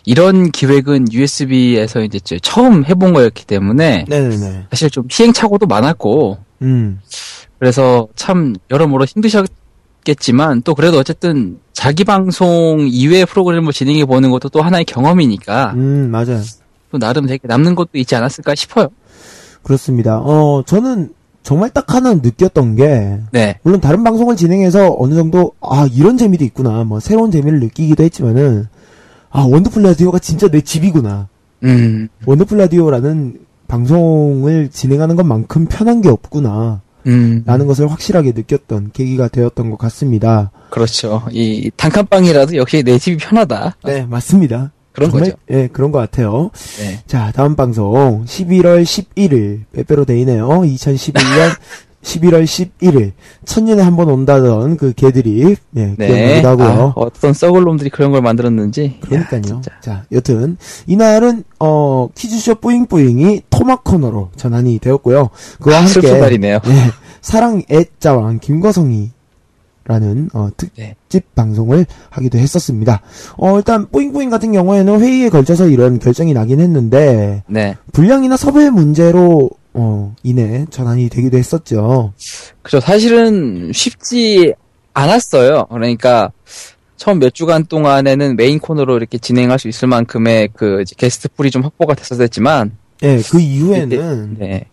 [0.05, 4.67] 이런 기획은 USB에서 이제 저- 처음 해본 거였기 때문에 네네네.
[4.71, 6.99] 사실 좀 시행착오도 많았고 음.
[7.61, 14.61] 그래서 참 여러모로 힘드셨겠지만 또 그래도 어쨌든 자기 방송 이외의 프로그램을 진행해 보는 것도 또
[14.63, 16.41] 하나의 경험이니까 음, 맞아요.
[16.91, 18.89] 또 나름 되게 남는 것도 있지 않았을까 싶어요.
[19.63, 20.19] 그렇습니다.
[20.19, 21.11] 어, 저는
[21.43, 23.59] 정말 딱 하나 느꼈던 게, 네.
[23.63, 28.67] 물론 다른 방송을 진행해서 어느 정도, 아, 이런 재미도 있구나, 뭐, 새로운 재미를 느끼기도 했지만은,
[29.31, 31.29] 아, 원더풀 라디오가 진짜 내 집이구나.
[31.63, 32.09] 음.
[32.27, 33.39] 원더풀 라디오라는
[33.69, 36.81] 방송을 진행하는 것만큼 편한 게 없구나.
[37.07, 37.43] 음.
[37.47, 40.51] 라는 것을 확실하게 느꼈던 계기가 되었던 것 같습니다.
[40.71, 41.23] 그렇죠.
[41.31, 43.77] 이 단칸방이라도 역시 내 집이 편하다.
[43.85, 44.73] 네, 맞습니다.
[44.97, 45.43] 그런 정말, 거죠.
[45.51, 46.51] 예, 그런 것 같아요.
[46.79, 46.99] 네.
[47.07, 50.49] 자, 다음 방송 11월 11일 빼빼로 데이네요.
[50.49, 51.51] 2011년
[52.03, 53.13] 11월 11일
[53.45, 56.41] 천년에 한 번 온다던 그 개들이 예, 네.
[56.41, 56.93] 기억나기도 아.
[56.95, 58.99] 어떤 썩을 놈들이 그런 걸 만들었는지.
[59.01, 59.43] 그러니까요.
[59.43, 59.71] 진짜.
[59.81, 60.57] 자, 여튼
[60.87, 65.31] 이날은 어 퀴즈쇼 뿌잉뿌잉이 토막 코너로 전환이 되었고요.
[65.61, 66.61] 그와 아, 함께 슬픈 날이네요.
[66.67, 66.71] 예,
[67.23, 69.11] 사랑 애자왕 김거성이
[69.87, 71.23] 라는 어, 특집 네.
[71.35, 73.03] 방송을 하기도 했었습니다.
[73.37, 77.77] 어, 일단 뿌잉뿌잉 같은 경우에는 회의에 걸쳐서 이런 결정이 나긴 했는데 네.
[77.93, 82.13] 분량이나 섭외 문제로 어, 인해 전환이 되기도 했었죠.
[82.63, 82.81] 그죠.
[82.81, 84.55] 사실은 쉽지
[84.95, 85.67] 않았어요.
[85.71, 86.33] 그러니까
[86.97, 91.63] 처음 몇 주간 동안에는 메인 코너로 이렇게 진행할 수 있을 만큼의 그 게스트 풀이 좀
[91.63, 94.65] 확보가 됐었지만 예, 그 이후에는 네.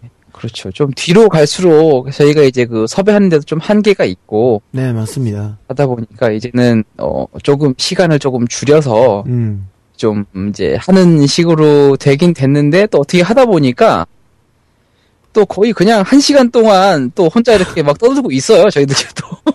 [0.43, 0.73] 그렇죠.
[0.73, 5.57] 좀 뒤로 갈수록 저희가 이제 그 섭외하는 데도 좀 한계가 있고 네, 맞습니다.
[5.69, 9.69] 하다 보니까 이제는 어 조금 시간을 조금 줄여서 음.
[9.95, 14.05] 좀 이제 하는 식으로 되긴 됐는데 또 어떻게 하다 보니까
[15.31, 18.69] 또 거의 그냥 한 시간 동안 또 혼자 이렇게 막 떠들고 있어요.
[18.69, 19.52] 저희들이 또.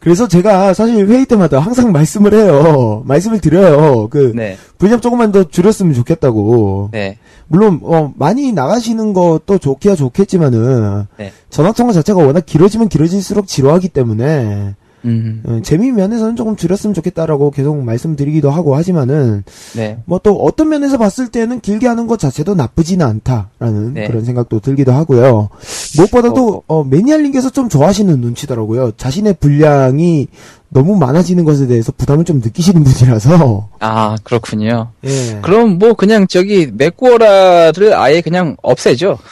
[0.00, 3.02] 그래서 제가 사실 회의 때마다 항상 말씀을 해요.
[3.06, 4.08] 말씀을 드려요.
[4.10, 4.56] 그 네.
[4.76, 6.90] 분량 조금만 더 줄였으면 좋겠다고.
[6.92, 7.18] 네.
[7.48, 11.32] 물론 어, 많이 나가시는 것도 좋기야 좋겠지만은 네.
[11.50, 14.74] 전화 통화 자체가 워낙 길어지면 길어질수록 지루하기 때문에
[15.04, 15.42] 음.
[15.46, 19.44] 어, 재미 면에서는 조금 줄였으면 좋겠다라고 계속 말씀드리기도 하고 하지만은
[19.74, 19.98] 네.
[20.06, 24.06] 뭐또 어떤 면에서 봤을 때는 길게 하는 것 자체도 나쁘지는 않다라는 네.
[24.06, 25.50] 그런 생각도 들기도 하고요.
[25.96, 28.92] 무엇보다도 어, 매니아님께서 좀 좋아하시는 눈치더라고요.
[28.96, 30.28] 자신의 분량이
[30.70, 34.90] 너무 많아지는 것에 대해서 부담을 좀 느끼시는 분이라서 아, 그렇군요.
[35.04, 35.38] 예.
[35.42, 39.18] 그럼 뭐 그냥 저기 맥고라를 아예 그냥 없애죠.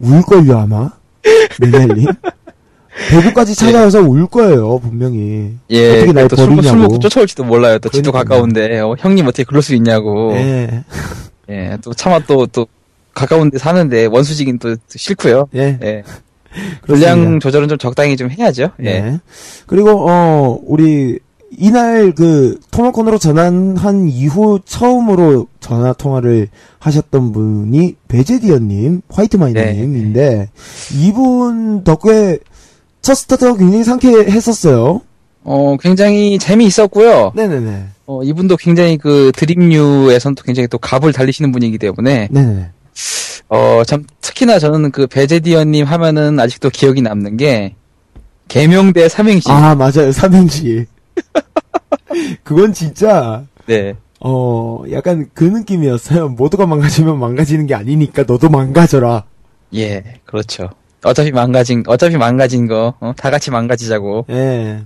[0.00, 0.90] 울걸요 아마
[1.60, 2.06] 매니아님
[3.10, 5.96] 대구까지 찾아와서 울 거예요 분명히 예.
[5.96, 7.78] 어떻게 날또 술, 술 버리냐고 먹고 쫓아올지도 몰라요.
[7.78, 8.36] 또 집도 그러니까요.
[8.36, 10.32] 가까운데 어, 형님 어떻게 그럴 수 있냐고.
[10.34, 10.84] 예.
[11.50, 11.78] 예.
[11.82, 12.66] 또 차마 또 또
[13.14, 15.48] 가까운데 사는데 원수지긴 또, 또 싫고요.
[15.54, 15.78] 예.
[15.82, 16.02] 예.
[16.86, 18.70] 분량 조절은 좀 적당히 좀 해야죠.
[18.80, 19.00] 예.
[19.00, 19.20] 네.
[19.66, 21.18] 그리고 어 우리
[21.56, 26.48] 이날 그 토마콘으로 전환한 이후 처음으로 전화 통화를
[26.80, 30.50] 하셨던 분이 베제디언님, 화이트 마이너님인데
[31.00, 32.38] 이분 덕후에
[33.04, 35.02] 첫 스타트가 굉장히 상쾌했었어요.
[35.44, 37.32] 어, 굉장히 재미있었고요.
[37.34, 37.84] 네네네.
[38.06, 42.70] 어, 이분도 굉장히 그 드림류에선 또 굉장히 또 갑을 달리시는 분이기 때문에 네네.
[43.50, 47.74] 어, 참, 특히나 저는 그 베제디언님 하면은 아직도 기억이 남는 게,
[48.48, 49.50] 개명대 삼행시.
[49.50, 50.86] 아 맞아요 삼행시.
[52.42, 53.94] 그건 진짜 네.
[54.20, 56.30] 어 약간 그 느낌이었어요.
[56.30, 59.24] 모두가 망가지면 망가지는 게 아니니까 너도 망가져라.
[59.74, 60.70] 예, 그렇죠.
[61.04, 64.26] 어차피 망가진, 어차피 망가진 거, 어, 다 같이 망가지자고.
[64.30, 64.80] 예.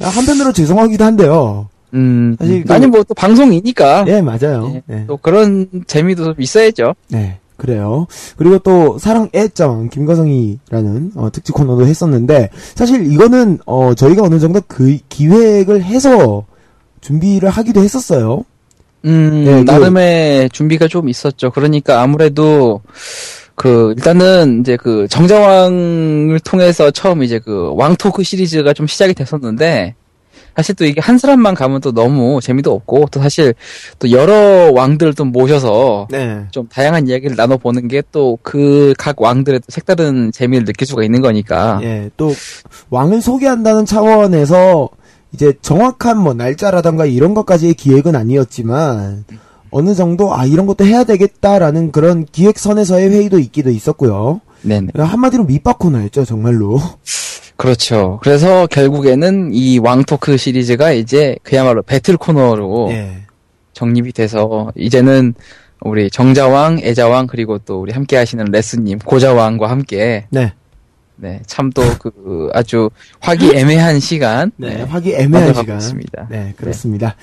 [0.00, 1.68] 한편으로 죄송하기도 한데요.
[1.94, 4.04] 음, 사실 그- 아니 뭐 또 방송이니까.
[4.08, 4.72] 예, 맞아요.
[4.74, 5.04] 예, 네.
[5.06, 6.94] 또 그런 재미도 좀 있어야죠.
[7.08, 8.06] 네, 그래요.
[8.36, 14.60] 그리고 또 사랑 애정 김가성이라는 어, 특집 코너도 했었는데 사실 이거는 어, 저희가 어느 정도
[14.66, 16.44] 그 기획을 해서
[17.00, 18.44] 준비를 하기도 했었어요.
[19.06, 21.50] 음, 네, 그- 나름의 준비가 좀 있었죠.
[21.52, 22.82] 그러니까 아무래도
[23.58, 29.94] 그 일단은 이제 그 정자왕을 통해서 처음 이제 그 왕토크 시리즈가 좀 시작이 됐었는데
[30.56, 33.54] 사실 또 이게 한 사람만 가면 또 너무 재미도 없고 또 사실
[33.98, 36.44] 또 여러 왕들을 좀 모셔서 네.
[36.50, 41.02] 좀 다양한 이야기를 나눠 보는 게 또 그 각 왕들의 또 색다른 재미를 느낄 수가
[41.04, 42.32] 있는 거니까 예, 또
[42.90, 44.88] 왕을 소개한다는 차원에서
[45.32, 49.24] 이제 정확한 뭐 날짜라던가 이런 것까지의 기획은 아니었지만
[49.70, 54.40] 어느 정도 아 이런 것도 해야 되겠다라는 그런 기획선에서의 회의도 있기도 있었고요.
[54.62, 56.80] 네네 한마디로 밑밥 코너였죠, 정말로.
[57.56, 58.20] 그렇죠.
[58.22, 63.22] 그래서 결국에는 이 왕토크 시리즈가 이제 그야말로 배틀 코너로 예.
[63.72, 65.34] 정립이 돼서 이제는
[65.80, 70.52] 우리 정자왕, 애자왕 그리고 또 우리 함께 하시는 레스님 고자왕과 함께 네.
[71.20, 72.90] 네, 참 또 그 아주
[73.20, 75.78] 화기애매한 시간 네, 화기애매한 만들어가고 시간.
[75.78, 76.26] 있습니다.
[76.30, 77.16] 네, 그렇습니다.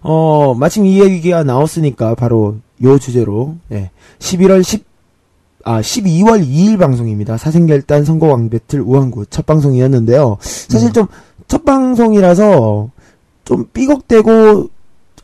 [0.00, 4.84] 어, 마침 이 얘기가 나왔으니까 바로 요 주제로, 예, 11월 10,
[5.64, 7.36] 아, 12월 2일 방송입니다.
[7.36, 10.38] 사생결단 선거왕 배틀 우한구 첫 방송이었는데요.
[10.40, 11.06] 사실 좀,
[11.48, 12.90] 첫 방송이라서
[13.44, 14.68] 좀 삐걱대고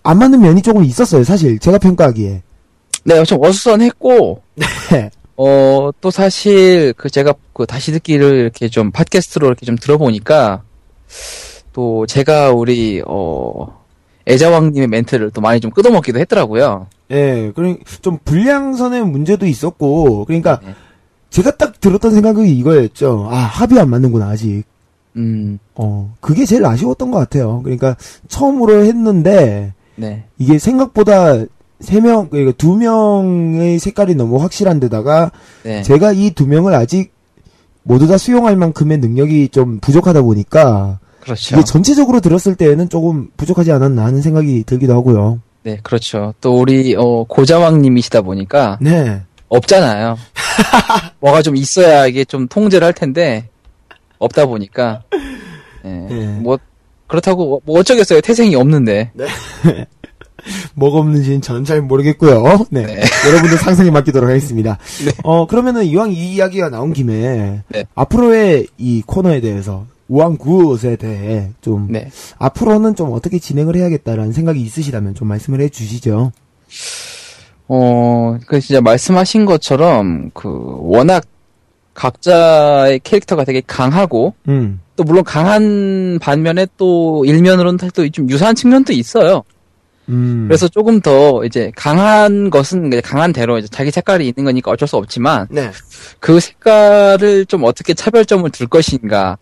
[0.03, 1.59] 안 맞는 면이 조금 있었어요, 사실.
[1.59, 2.43] 제가 평가하기에.
[3.05, 4.43] 네, 좀 어수선했고
[4.93, 5.11] 네.
[5.43, 10.62] 어, 또 사실 그 제가 그 다시 듣기를 이렇게 좀 팟캐스트로 이렇게 좀 들어보니까
[11.73, 13.81] 또 제가 우리 어
[14.29, 16.89] 애자왕님의 멘트를 또 많이 좀 끊어먹기도 했더라고요.
[17.11, 20.75] 예, 그러니까 좀 분량선의 문제도 있었고, 그러니까 네.
[21.31, 23.29] 제가 딱 들었던 생각이 이거였죠.
[23.31, 24.65] 아, 합이 안 맞는구나, 아직.
[25.17, 27.62] 음, 어, 그게 제일 아쉬웠던 것 같아요.
[27.62, 27.97] 그러니까
[28.29, 31.45] 처음으로 했는데 네, 이게 생각보다
[31.81, 35.31] 세 명, 그러니까 두 명의 색깔이 너무 확실한 데다가
[35.62, 37.12] 네, 제가 이 두 명을 아직
[37.82, 41.57] 모두 다 수용할 만큼의 능력이 좀 부족하다 보니까 그렇죠.
[41.57, 45.40] 이게 전체적으로 들었을 때에는 조금 부족하지 않았나 하는 생각이 들기도 하고요.
[45.62, 46.35] 네, 그렇죠.
[46.40, 49.23] 또 우리 어 고자왕님이시다 보니까 네.
[49.48, 50.16] 없잖아요.
[51.20, 53.48] 뭐가 좀 있어야 이게 좀 통제를 할 텐데
[54.19, 55.02] 없다 보니까
[55.82, 56.27] 네, 네.
[56.40, 56.59] 뭐
[57.07, 58.20] 그렇다고 뭐 어쩌겠어요.
[58.20, 59.11] 태생이 없는데.
[60.75, 62.67] 뭐가 없는지는 저는 잘 모르겠고요.
[62.71, 62.87] 네.
[62.87, 63.03] 네.
[63.29, 64.79] 여러분들 상상에 맡기도록 하겠습니다.
[65.05, 65.12] 네.
[65.23, 67.85] 어, 그러면은 이왕 이 이야기가 나온 김에 네.
[67.95, 72.11] 앞으로의 이 코너에 대해서 우왕구옷에 대해 좀 네.
[72.39, 76.33] 앞으로는 좀 어떻게 진행을 해야겠다라는 생각이 있으시다면 좀 말씀을 해 주시죠.
[77.69, 80.49] 어, 그 진짜 말씀하신 것처럼 그
[80.81, 81.25] 워낙
[81.95, 84.81] 각자의 캐릭터가 되게 강하고 음.
[84.97, 89.45] 또 물론 강한 반면에 또 일면으로는 또좀 유사한 측면도 있어요.
[90.09, 90.47] 음.
[90.48, 94.97] 그래서 조금 더 이제 강한 것은 강한 대로 이제 자기 색깔이 있는 거니까 어쩔 수
[94.97, 95.70] 없지만 네.
[96.18, 99.39] 그 색깔을 좀 어떻게 차별점을 둘 것인가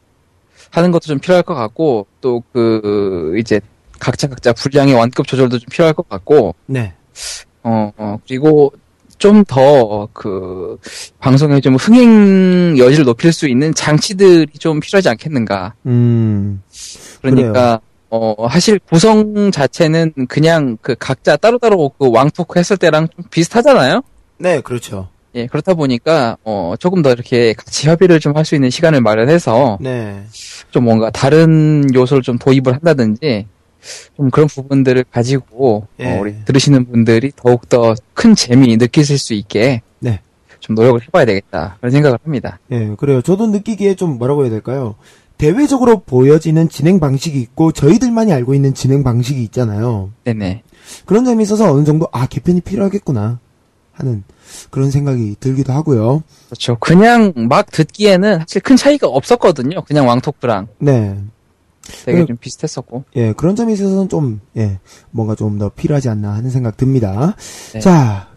[0.71, 3.61] 하는 것도 좀 필요할 것 같고 또 그 이제
[3.99, 6.93] 각자 각자 분량의 완급 조절도 좀 필요할 것 같고 네.
[7.63, 8.73] 어, 어, 그리고
[9.19, 10.79] 좀 더 그
[11.19, 15.75] 방송에 좀 흥행 여지를 높일 수 있는 장치들이 좀 필요하지 않겠는가.
[15.87, 16.63] 음.
[17.21, 17.81] 그러니까
[18.11, 24.03] 어 사실 구성 자체는 그냥 그 각자 따로따로 그 왕토크 했을 때랑 좀 비슷하잖아요.
[24.39, 25.09] 네, 그렇죠.
[25.35, 29.77] 예, 그렇다 보니까 어 조금 더 이렇게 같이 협의를 좀 할 수 있는 시간을 마련해서
[29.81, 30.23] 네.
[30.71, 33.47] 좀 뭔가 다른 요소를 좀 도입을 한다든지
[34.17, 36.17] 좀 그런 부분들을 가지고 예.
[36.17, 40.21] 어, 우리 들으시는 분들이 더욱 더 큰 재미 느끼실 수 있게 네.
[40.61, 42.59] 좀 노력을 해봐야 되겠다 그런 생각을 합니다.
[42.73, 43.21] 예, 그래요.
[43.23, 44.95] 저도 느끼기에 좀 뭐라고 해야 될까요?
[45.39, 50.11] 대외적으로 보여지는 진행 방식이 있고 저희들만이 알고 있는 진행 방식이 있잖아요.
[50.25, 50.63] 네네.
[51.07, 53.39] 그런 점에 있어서 어느 정도 아 개편이 필요하겠구나
[53.93, 54.25] 하는
[54.71, 56.23] 그런 생각이 들기도 하고요.
[56.47, 56.77] 그렇죠.
[56.79, 59.83] 그냥 막 듣기에는 사실 큰 차이가 없었거든요.
[59.83, 61.19] 그냥 왕토크랑 네,
[62.05, 62.27] 되게 음.
[62.27, 63.05] 좀 비슷했었고.
[63.17, 64.79] 예, 그런 점에 있어서는 좀 예,
[65.11, 67.35] 뭔가 좀 더 필요하지 않나 하는 생각 듭니다.
[67.73, 67.81] 네.
[67.81, 68.29] 자,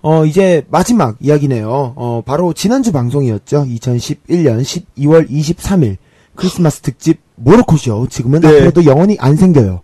[0.00, 1.94] 어 이제 마지막 이야기네요.
[1.96, 3.64] 어 바로 지난주 방송이었죠.
[3.64, 5.96] 2011년 12월 23일
[6.42, 8.06] 크리스마스 특집 모로코 쇼.
[8.08, 8.48] 지금은 네.
[8.48, 9.80] 앞으로도 영원히 안 생겨요.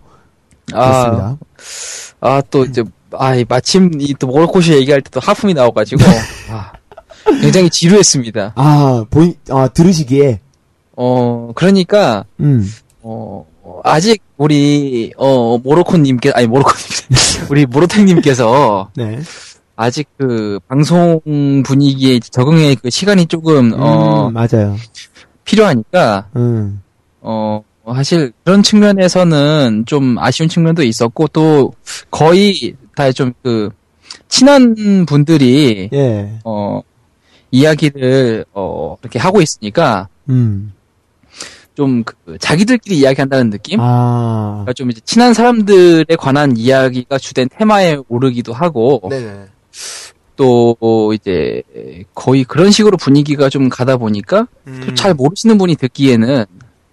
[0.73, 1.39] 아, 그렇습니다.
[2.21, 6.03] 아, 또 이제, 아, 이 마침 이 또 모로코시 얘기할 때 또 하품이 나와가지고,
[6.51, 6.73] 아,
[7.43, 8.53] 굉장히 지루했습니다.
[8.55, 10.41] 아, 보이, 아, 들으시기에,
[10.97, 12.71] 어, 그러니까, 음,
[13.03, 13.45] 어,
[13.83, 16.79] 아직 우리, 어, 모로코님께, 아니, 모로코님,
[17.51, 19.21] 우리 모로탱님께서, 네.
[19.77, 21.21] 아직 그, 방송
[21.65, 24.77] 분위기에 적응의 그 시간이 조금, 어, 음, 맞아요.
[25.45, 26.83] 필요하니까, 음,
[27.21, 27.63] 어,
[27.95, 31.73] 사실 그런 측면에서는 좀 아쉬운 측면도 있었고, 또
[32.11, 33.71] 거의 다 좀 그,
[34.29, 36.81] 친한 분들이, 예, 어,
[37.51, 40.73] 이야기를, 어, 이렇게 하고 있으니까, 음,
[41.75, 43.79] 좀 그, 자기들끼리 이야기한다는 느낌?
[43.81, 49.47] 아, 그러니까 좀 이제 친한 사람들에 관한 이야기가 주된 테마에 오르기도 하고, 네네.
[50.37, 51.63] 또 이제
[52.15, 54.47] 거의 그런 식으로 분위기가 좀 가다 보니까,
[54.85, 56.45] 또잘 모르시는 분이 듣기에는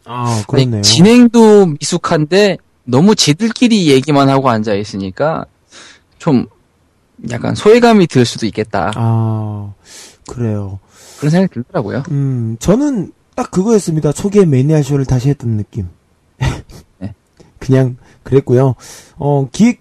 [0.06, 0.82] 아, 그렇네요.
[0.82, 5.46] 진행도 미숙한데 너무 지들끼리 얘기만 하고 앉아 있으니까
[6.18, 6.48] 좀
[7.30, 9.74] 약간 소외감이 들 수도 있겠다 아,
[10.28, 10.80] 그래요.
[11.20, 12.04] 그런 생각이 들더라고요.
[12.10, 14.12] 음, 저는 딱 그거였습니다.
[14.12, 15.88] 초기에 매니아 쇼를 다시 했던 느낌.
[16.40, 17.14] 네.
[17.60, 18.76] 그냥 그랬고요.
[19.18, 19.81] 어, 기획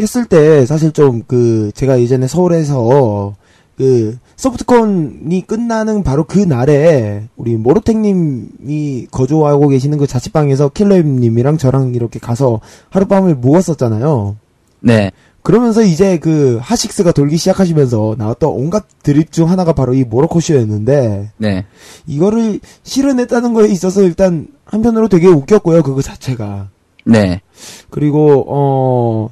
[0.00, 3.34] 했을 때 사실 좀 그 제가 예전에 서울에서
[3.76, 12.18] 그 소프트콘이 끝나는 바로 그 날에 우리 모로텍님이 거주하고 계시는 그 자취방에서 킬러님이랑 저랑 이렇게
[12.18, 12.60] 가서
[12.90, 14.36] 하룻밤을 묵었었잖아요.
[14.80, 15.10] 네,
[15.42, 21.64] 그러면서 이제 그 하식스가 돌기 시작하시면서 나왔던 온갖 드립 중 하나가 바로 이 모로코쇼였는데 네,
[22.06, 26.68] 이거를 실현했다는 거에 있어서 일단 한편으로 되게 웃겼고요 그거 자체가.
[27.06, 27.40] 네,
[27.88, 29.30] 그리고 어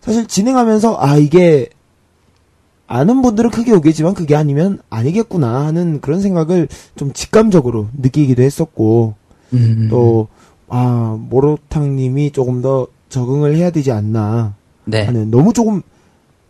[0.00, 1.68] 사실 진행하면서 아 이게
[2.86, 9.14] 아는 분들은 크게 오겠지만 그게 아니면 아니겠구나 하는 그런 생각을 좀 직감적으로 느끼기도 했었고
[9.52, 14.54] 음, 또아 모로탕님이 조금 더 적응을 해야 되지 않나
[14.84, 15.82] 네, 하는 너무 조금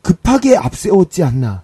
[0.03, 1.63] 급하게 앞세웠지 않나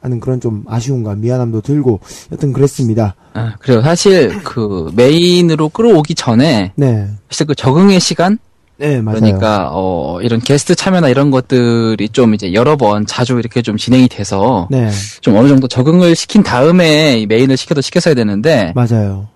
[0.00, 2.00] 하는 그런 좀 아쉬움과 미안함도 들고
[2.32, 3.14] 여튼 그랬습니다.
[3.34, 8.38] 아, 그리고 사실 그 메인으로 끌어오기 전에 네, 사실 그 적응의 시간
[8.78, 9.18] 네 맞아요.
[9.20, 14.08] 그러니까 어 이런 게스트 참여나 이런 것들이 좀 이제 여러 번 자주 이렇게 좀 진행이
[14.08, 14.88] 돼서 네
[15.20, 19.26] 좀 어느 정도 적응을 시킨 다음에 이 메인을 시켜도 시켰어야 되는데 맞아요.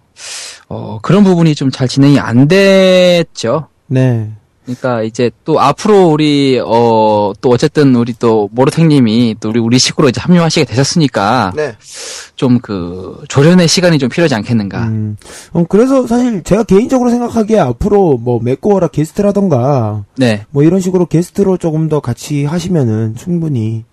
[0.68, 3.66] 어, 그런 부분이 좀 잘 진행이 안 됐죠.
[3.88, 4.30] 네,
[4.64, 10.08] 그러니까 이제 또 앞으로 우리 어 또 어쨌든 우리 또 모르탱님이 또 우리 우리 식으로
[10.08, 11.76] 이제 합류하시게 되셨으니까 네.
[12.36, 14.86] 좀 그 조련의 시간이 좀 필요하지 않겠는가.
[14.86, 15.16] 음,
[15.52, 21.56] 어, 그래서 사실 제가 개인적으로 생각하기에 앞으로 뭐 맥고어라 게스트라던가 네, 뭐 이런 식으로 게스트로
[21.56, 23.84] 조금 더 같이 하시면은 충분히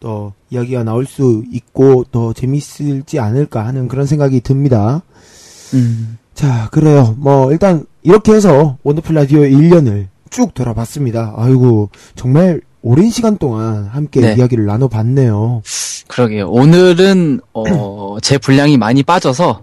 [0.00, 5.02] 또 이야기가 나올 수 있고 더 재밌을지 않을까 하는 그런 생각이 듭니다.
[5.72, 7.14] 음, 자, 그래요.
[7.18, 11.34] 뭐, 일단, 이렇게 해서, 원더풀 라디오의 1년을 쭉 돌아봤습니다.
[11.36, 14.34] 아이고, 정말 오랜 시간 동안 함께 네.
[14.36, 15.62] 이야기를 나눠봤네요.
[16.06, 16.48] 그러게요.
[16.50, 19.62] 오늘은 어 제 분량이 많이 빠져서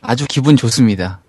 [0.00, 1.20] 아주 기분 좋습니다.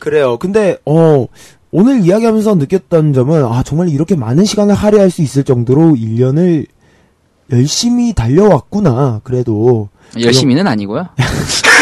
[0.00, 0.36] 그래요.
[0.38, 1.26] 근데, 어,
[1.70, 6.66] 오늘 이야기하면서 느꼈던 점은, 아, 정말 이렇게 많은 시간을 할애할 수 있을 정도로 1년을
[7.52, 9.20] 열심히 달려왔구나.
[9.22, 9.88] 그래도.
[10.20, 11.06] 열심히는 아니고요.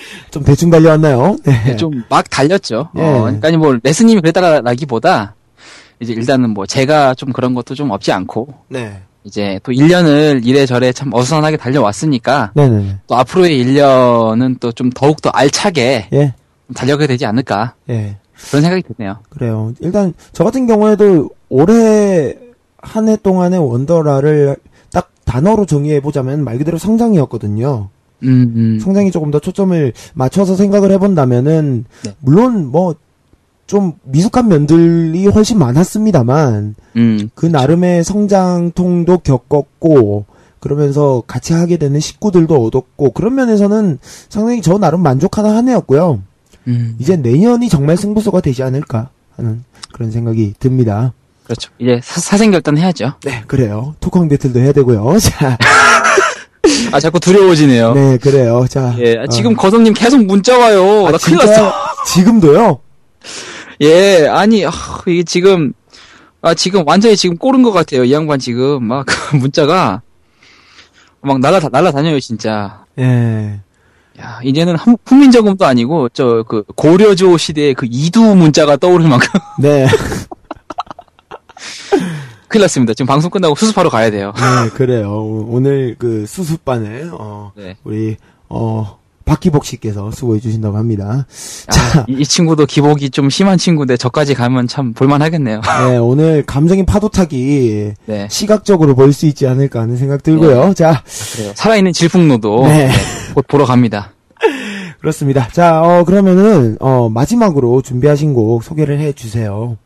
[0.30, 1.36] 좀 대충 달려왔나요?
[1.44, 1.76] 네.
[1.76, 2.88] 좀 막 달렸죠.
[2.96, 3.02] 예.
[3.02, 5.34] 어, 그러니까 뭐 레스님이 그랬다라기보다
[6.00, 9.02] 이제 일단은 뭐 제가 좀 그런 것도 좀 없지 않고 네.
[9.24, 12.98] 이제 또 1년을 이래저래 참 어수선하게 달려왔으니까 네네네.
[13.06, 16.34] 또 앞으로의 1년은 또 좀 더욱더 알차게 예.
[16.66, 18.16] 좀 달려가야 되지 않을까 예.
[18.48, 19.16] 그런 생각이 드네요.
[19.28, 19.72] 그래요.
[19.80, 22.36] 일단 저 같은 경우에도 올해
[22.80, 24.56] 한 해 동안의 원더라를
[24.92, 27.88] 딱 단어로 정의해 보자면 말 그대로 성장이었거든요.
[28.24, 28.78] 음, 음.
[28.80, 32.14] 성장이 조금 더 초점을 맞춰서 생각을 해본다면은 네.
[32.20, 32.94] 물론 뭐
[33.68, 40.24] 좀 미숙한 면들이 훨씬 많았습니다만 음, 그 나름의 성장통도 겪었고
[40.58, 43.98] 그러면서 같이 하게 되는 식구들도 얻었고 그런 면에서는
[44.30, 46.22] 상당히 저 나름 만족하는 한 해였고요.
[46.66, 46.96] 음.
[46.98, 51.12] 이제 내년이 정말 승부수가 되지 않을까 하는 그런 생각이 듭니다.
[51.44, 51.70] 그렇죠.
[51.78, 53.12] 이제 사, 사생결단 해야죠.
[53.24, 53.94] 네, 그래요.
[54.00, 55.16] 토크왕 배틀도 해야 되고요.
[55.20, 55.58] 자,
[56.92, 57.94] 아, 자꾸 두려워지네요.
[57.94, 58.66] 네, 그래요.
[58.68, 59.56] 자, 예, 지금 어.
[59.56, 61.06] 거성님 계속 문자 와요.
[61.06, 61.38] 아, 나 큰일?
[61.38, 61.72] 났어.
[62.06, 62.80] 지금도요?
[63.82, 64.70] 예, 아니, 아,
[65.06, 65.72] 이게 지금,
[66.42, 68.04] 아, 지금 완전히 지금 꼬른 것 같아요.
[68.04, 68.84] 이 양반 지금.
[68.84, 70.02] 막, 그 문자가,
[71.20, 72.84] 막 날라, 날라 다녀요, 진짜.
[72.98, 73.60] 예.
[74.20, 79.28] 야, 이제는 한- 훈민정음도 아니고, 저, 그, 고려조 시대의 그 이두 문자가 떠오를 만큼.
[79.60, 79.86] 네,
[82.48, 82.94] 큰일 났습니다.
[82.94, 84.32] 지금 방송 끝나고 수습하러 가야 돼요.
[84.36, 85.10] 네, 그래요.
[85.12, 87.76] 오- 오늘 그 수습반을 어, 네.
[87.84, 88.16] 우리
[88.48, 91.26] 어 박기복 씨께서 수고해 주신다고 합니다.
[91.66, 95.60] 아, 이, 이 친구도 기복이 좀 심한 친구인데, 저까지 가면 참 볼만하겠네요.
[95.90, 98.26] 네, 오늘 감정의 파도 타기 네.
[98.30, 100.72] 시각적으로 볼 수 있지 않을까 하는 생각 들고요.
[100.72, 101.02] 자,
[101.34, 101.52] 그래요.
[101.54, 102.66] 살아있는 질풍노도.
[102.68, 102.90] 네.
[103.34, 104.12] 곧 보러 갑니다.
[105.00, 105.46] 그렇습니다.
[105.52, 109.76] 자, 어 그러면은 어 마지막으로 준비하신 곡 소개를 해 주세요.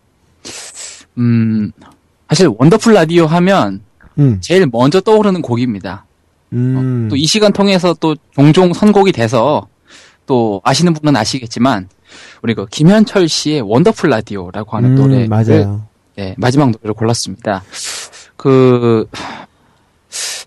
[1.19, 1.73] 음,
[2.33, 3.83] 사실 원더풀 라디오 하면,
[4.19, 4.39] 음.
[4.41, 6.07] 제일 먼저 떠오르는 곡입니다.
[6.55, 7.09] 음.
[7.11, 9.69] 또이 시간 통해서 또 종종 선곡이 돼서
[10.25, 11.91] 또 아시는 분은 아시겠지만
[12.43, 15.83] 우리 그 김현철 씨의 원더풀 라디오라고 하는 음, 노래를 맞아요.
[16.17, 17.65] 네, 마지막 노래를 골랐습니다.
[18.39, 19.07] 그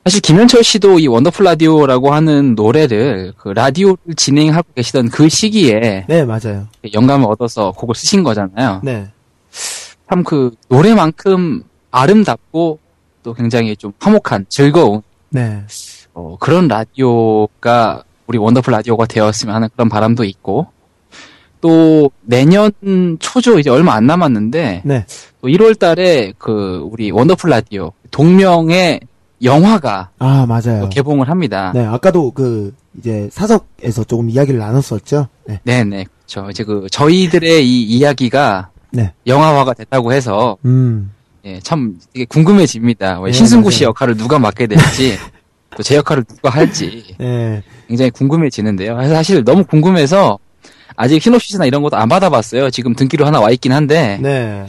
[0.04, 6.26] 사실 김현철 씨도 이 원더풀 라디오라고 하는 노래를 그 라디오를 진행하고 계시던 그 시기에 네,
[6.26, 6.68] 맞아요.
[6.94, 8.82] 영감을 얻어서 곡을 쓰신 거잖아요.
[8.84, 9.08] 네.
[10.10, 11.64] 참 그 노래만큼
[11.96, 12.80] 아름답고
[13.24, 15.64] 또 굉장히 좀 화목한 즐거운 네.
[16.14, 20.68] 어, 그런 라디오가 우리 원더풀 라디오가 되었으면 하는 그런 바람도 있고
[21.62, 22.72] 또 내년
[23.20, 25.06] 초죠 이제 얼마 안 남았는데 네.
[25.42, 29.00] 또 1월 달에 그 우리 원더풀 라디오 동명의
[29.42, 30.82] 영화가 아, 맞아요.
[30.82, 31.72] 또 개봉을 합니다.
[31.74, 35.28] 네, 아까도 그 이제 사석에서 조금 이야기를 나눴었죠.
[35.46, 35.60] 네.
[35.64, 36.50] 네네 그렇죠.
[36.50, 39.14] 이제 그 저희들의 이 이야기가 네.
[39.28, 41.12] 영화화가 됐다고 해서 음.
[41.46, 43.20] 예, 참 되게 궁금해집니다.
[43.22, 43.84] 왜 네, 신승구 씨.
[43.84, 45.18] 역할을 누가 맡게 될지
[45.78, 47.62] 또 제 역할을 누가 할지 네.
[47.88, 48.96] 굉장히 궁금해지는데요.
[48.96, 50.40] 그래서 사실 너무 궁금해서
[50.96, 52.70] 아직 시놉시스나 이런 것도 안 받아봤어요.
[52.72, 54.66] 지금 등기로 하나 와 있긴 한데 네.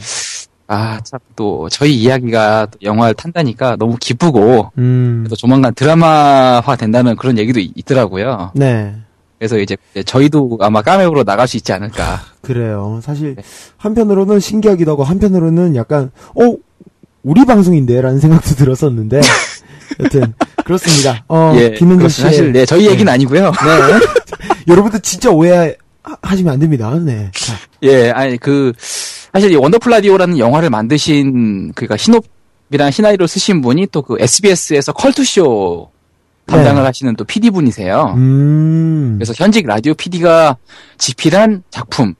[0.67, 5.25] 아 참 또 저희 이야기가 또 영화를 탄다니까 너무 기쁘고 음.
[5.29, 8.51] 또 조만간 드라마화 된다는 그런 얘기도 있- 있더라고요.
[8.53, 8.93] 네.
[9.39, 12.19] 그래서 이제 저희도 아마 까메오로 나갈 수 있지 않을까.
[12.41, 12.99] 그래요.
[13.03, 13.43] 사실 네.
[13.77, 16.55] 한편으로는 신기하기도 하고 한편으로는 약간 어
[17.23, 19.21] 우리 방송인데라는 생각도 들었었는데
[19.99, 20.33] 여튼
[20.63, 21.23] 그렇습니다.
[21.27, 22.09] 어 예, 그렇습니다.
[22.09, 23.51] 씨 사실 네 저희 얘기는 아니고요.
[23.51, 24.53] 네.
[24.67, 26.93] 여러분들 진짜 오해하시면 안 됩니다.
[26.99, 27.31] 네.
[27.33, 27.53] 자,
[27.83, 34.01] 예, 아니 그 사실 이 원더풀 라디오라는 영화를 만드신 그니까 시놉이랑 시나리오 쓰신 분이 또
[34.01, 35.89] 그 SBS에서 컬투 쇼
[36.45, 36.85] 담당을 네.
[36.85, 38.13] 하시는 또 PD 분이세요.
[38.15, 39.15] 음.
[39.17, 40.55] 그래서 현직 라디오 PD가
[40.97, 42.13] 집필한 작품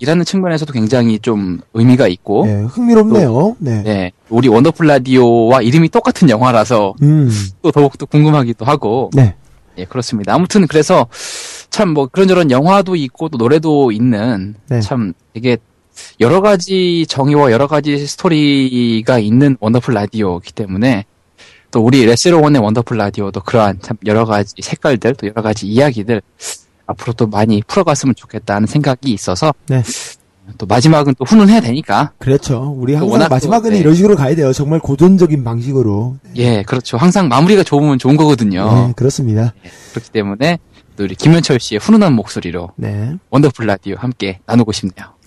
[0.00, 0.24] 이라는 어.
[0.24, 3.56] 측면에서도 굉장히 좀 의미가 있고, 네, 흥미롭네요.
[3.58, 3.82] 네.
[3.82, 7.30] 네, 우리 원더풀 라디오와 이름이 똑같은 영화라서 음.
[7.62, 9.34] 또 더욱더 궁금하기도 하고, 네.
[9.78, 10.34] 예, 그렇습니다.
[10.34, 11.06] 아무튼 그래서
[11.70, 14.80] 참 뭐 그런저런 영화도 있고 또 노래도 있는 네.
[14.80, 15.56] 참 되게
[16.20, 21.04] 여러 가지 정의와 여러 가지 스토리가 있는 원더풀 라디오이기 때문에
[21.70, 26.22] 또 우리 레스로원의 원더풀 라디오도 그러한 참 여러 가지 색깔들 또 여러 가지 이야기들
[26.88, 29.82] 앞으로 또 많이 풀어갔으면 좋겠다는 생각이 있어서 네.
[30.56, 32.74] 또 마지막은 또 훈훈해야 되니까 그렇죠.
[32.76, 33.78] 우리 항상 마지막은 네.
[33.78, 34.52] 이런 식으로 가야 돼요.
[34.52, 36.16] 정말 고전적인 방식으로.
[36.36, 39.52] 예 그렇죠 항상 마무리가 좋으면 좋은 거거든요 네, 그렇습니다.
[39.90, 40.58] 그렇기 때문에
[40.96, 43.14] 또 우리 김현철 씨의 훈훈한 목소리로 네.
[43.30, 45.18] 원더풀 라디오 함께 나누고 싶네요.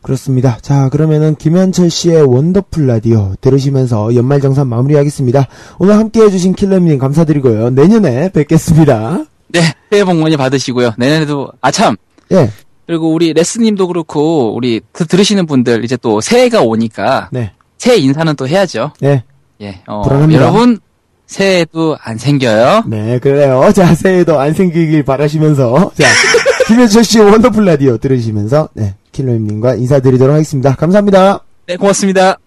[0.00, 0.58] 그렇습니다.
[0.62, 5.48] 자, 그러면은 김현철 씨의 원더풀 라디오 들으시면서 연말정산 마무리하겠습니다.
[5.80, 7.70] 오늘 함께 해주신 킬러님 감사드리고요.
[7.70, 9.24] 내년에 뵙겠습니다.
[9.48, 9.60] 네,
[9.90, 10.92] 새해 복 많이 받으시고요.
[10.98, 11.96] 내년에도 아참
[12.32, 12.50] 예,
[12.86, 18.34] 그리고 우리 레스님도 그렇고 우리 드- 들으시는 분들 이제 또 새해가 오니까 네, 새해 인사는
[18.36, 18.92] 또 해야죠.
[19.00, 19.24] 네,
[19.60, 20.42] 예, 어, 불안합니다.
[20.42, 20.78] 여러분
[21.26, 22.84] 새해도 안 생겨요.
[22.86, 23.70] 네, 그래요.
[23.76, 26.06] 자, 새해도 안 생기길 바라시면서, 자,
[26.68, 30.74] 김현철 씨의 원더풀 라디오 들으시면서, 네, 킬러님과 인사드리도록 하겠습니다.
[30.74, 31.40] 감사합니다.
[31.66, 32.38] 네, 고맙습니다.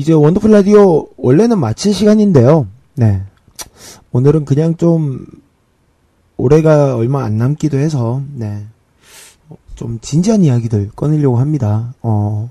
[0.00, 2.66] 이제 원더풀 라디오 원래는 마칠 시간인데요.
[2.94, 3.22] 네.
[4.12, 5.26] 오늘은 그냥 좀
[6.38, 8.64] 올해가 얼마 안 남기도 해서 네.
[9.50, 11.92] 어, 좀 진지한 이야기들 꺼내려고 합니다.
[12.00, 12.48] 어.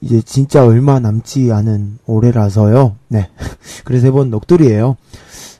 [0.00, 2.96] 이제 진짜 얼마 남지 않은 올해라서요.
[3.06, 3.30] 네.
[3.84, 4.96] 그래서 이번 넋돌이에요.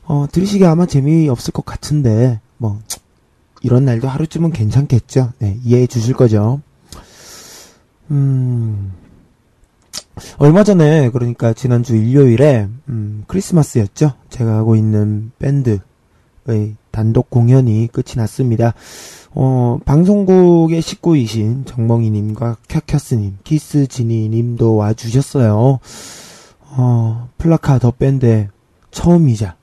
[0.07, 2.81] 어, 들으시기 아마 재미없을 것 같은데 뭐
[3.63, 5.33] 이런 날도 하루쯤은 괜찮겠죠.
[5.39, 5.61] 네.
[5.63, 6.61] 이해해 주실 거죠.
[8.11, 9.06] 음.
[10.39, 14.13] 얼마 전에 그러니까 지난주 일요일에 음, 크리스마스였죠.
[14.31, 15.81] 제가 하고 있는 밴드의
[16.91, 18.73] 단독 공연이 끝이 났습니다.
[19.33, 25.79] 어, 방송국의 식구이신 정멍이님과 캬캬스님, 키스지니님도 와주셨어요.
[26.79, 28.49] 어, 플라카 더 밴드의
[28.91, 29.57] 처음이자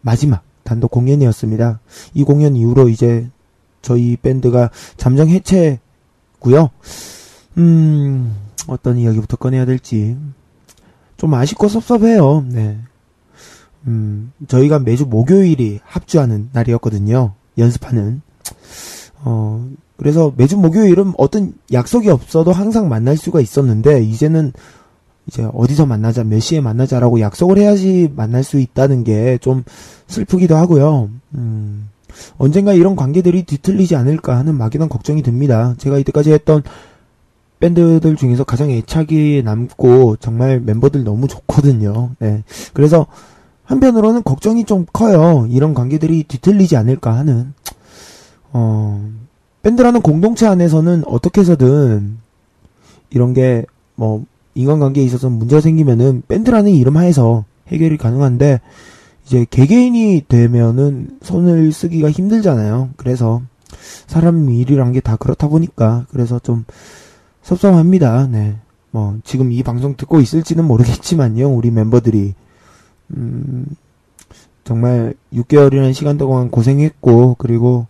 [0.00, 1.80] 마지막 단독 공연이었습니다.
[2.14, 3.28] 이 공연 이후로 이제
[3.82, 6.70] 저희 밴드가 잠정 해체고요.
[7.56, 10.16] 음, 어떤 이야기부터 꺼내야 될지
[11.16, 12.44] 좀 아쉽고 섭섭해요.
[12.48, 12.78] 네.
[13.86, 17.34] 음, 저희가 매주 목요일이 합주하는 날이었거든요.
[17.56, 18.22] 연습하는.
[19.24, 24.52] 어, 그래서 매주 목요일은 어떤 약속이 없어도 항상 만날 수가 있었는데, 이제는
[25.26, 29.64] 이제 어디서 만나자, 몇 시에 만나자라고 약속을 해야지 만날 수 있다는 게 좀
[30.06, 31.10] 슬프기도 하고요.
[31.34, 31.88] 음,
[32.38, 35.74] 언젠가 이런 관계들이 뒤틀리지 않을까 하는 막연한 걱정이 듭니다.
[35.78, 36.62] 제가 이때까지 했던
[37.60, 42.10] 밴드들 중에서 가장 애착이 남고 정말 멤버들 너무 좋거든요.
[42.18, 42.44] 네.
[42.72, 43.06] 그래서
[43.64, 45.46] 한편으로는 걱정이 좀 커요.
[45.50, 47.52] 이런 관계들이 뒤틀리지 않을까 하는.
[48.52, 49.08] 어,
[49.62, 52.18] 밴드라는 공동체 안에서는 어떻게 해서든
[53.10, 53.64] 이런 게
[53.98, 54.24] 뭐
[54.54, 58.60] 인간관계에 있어서 문제가 생기면은 밴드라는 이름 하에서 해결이 가능한데
[59.26, 62.90] 이제 개개인이 되면은 손을 쓰기가 힘들잖아요.
[62.96, 63.42] 그래서
[64.06, 66.64] 사람 일이란 게 다 그렇다 보니까 그래서 좀
[67.48, 68.26] 섭섭합니다.
[68.26, 68.56] 네.
[68.90, 71.48] 뭐 지금 이 방송 듣고 있을지는 모르겠지만요.
[71.48, 72.34] 우리 멤버들이
[73.16, 73.64] 음
[74.64, 77.86] 정말 6개월이라는 시간 동안 고생했고 그리고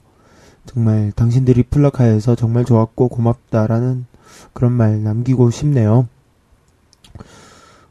[0.64, 4.06] 정말 당신들이 플라카에서 정말 좋았고 고맙다라는
[4.52, 6.06] 그런 말 남기고 싶네요.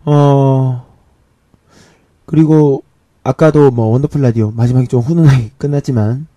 [0.06, 0.86] 어
[2.26, 2.84] 그리고
[3.24, 6.28] 아까도 뭐 원더풀 라디오 마지막에 좀 훈훈하게 끝났지만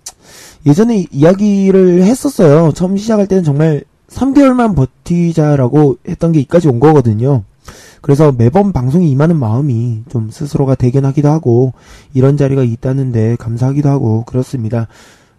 [0.67, 2.73] 예전에 이야기를 했었어요.
[2.73, 7.45] 처음 시작할 때는 정말 3개월만 버티자라고 했던 게 이까지 온 거거든요.
[8.01, 11.73] 그래서 매번 방송에 임하는 마음이 좀 스스로가 대견하기도 하고
[12.15, 14.89] 이런 자리가 있다는데 감사하기도 하고 그렇습니다.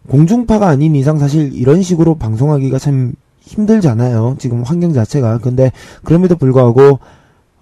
[0.07, 4.35] 공중파가 아닌 이상 사실 이런 식으로 방송하기가 참 힘들잖아요.
[4.39, 5.39] 지금 환경 자체가.
[5.39, 5.71] 근데
[6.03, 6.99] 그럼에도 불구하고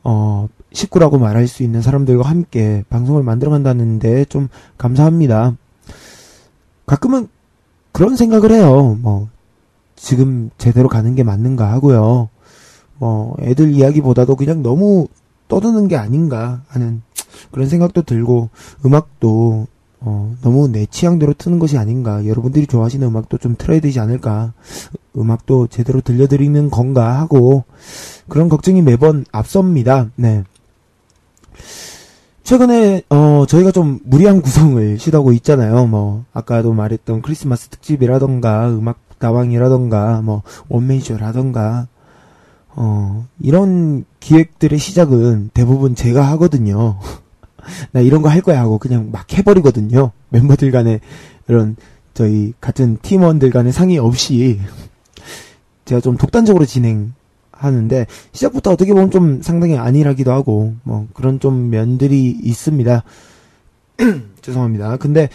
[0.03, 5.55] 어 식구라고 말할 수 있는 사람들과 함께 방송을 만들어 간다는데 좀 감사합니다.
[6.85, 7.27] 가끔은
[7.91, 8.97] 그런 생각을 해요.
[9.01, 9.29] 뭐
[9.99, 12.29] 지금 제대로 가는 게 맞는가 하고요.
[12.97, 15.07] 뭐 애들 이야기보다도 그냥 너무
[15.47, 17.01] 떠드는 게 아닌가 하는
[17.51, 18.49] 그런 생각도 들고
[18.85, 19.67] 음악도
[20.01, 24.53] 어, 너무 내 취향대로 트는 것이 아닌가 여러분들이 좋아하시는 음악도 좀 틀어야 되지 않을까
[25.17, 27.65] 음악도 제대로 들려드리는 건가 하고
[28.29, 30.09] 그런 걱정이 매번 앞섭니다.
[30.15, 30.43] 네.
[32.43, 35.85] 최근에 어 저희가 좀 무리한 구성을 시도하고 있잖아요.
[35.87, 41.87] 뭐 아까도 말했던 크리스마스 특집이라던가 음악 다방이라던가 뭐 원맨쇼라던가
[42.75, 46.97] 어 이런 기획들의 시작은 대부분 제가 하거든요.
[47.91, 50.11] 나 이런 거 할 거야 하고 그냥 막 해버리거든요.
[50.29, 50.99] 멤버들 간에
[51.47, 51.75] 이런
[52.13, 54.59] 저희 같은 팀원들 간의 상의 없이
[55.85, 62.29] 제가 좀 독단적으로 진행하는데 시작부터 어떻게 보면 좀 상당히 안일하기도 하고 뭐 그런 좀 면들이
[62.41, 63.03] 있습니다.
[64.41, 64.97] 죄송합니다.
[64.97, 65.29] 근데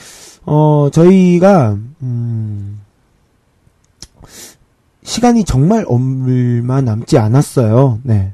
[0.47, 2.81] 어 저희가 음
[5.05, 8.01] 시간이 정말 얼마 남지 않았어요.
[8.03, 8.33] 네.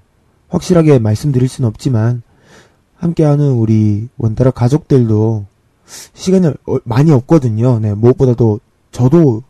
[0.48, 2.22] 확실하게 말씀드릴 수는 없지만
[2.96, 5.44] 함께하는 우리 원따라 가족들도
[6.14, 7.78] 시간이 어- 많이 없거든요.
[7.80, 8.60] 네, 무엇보다도
[8.92, 9.42] 저도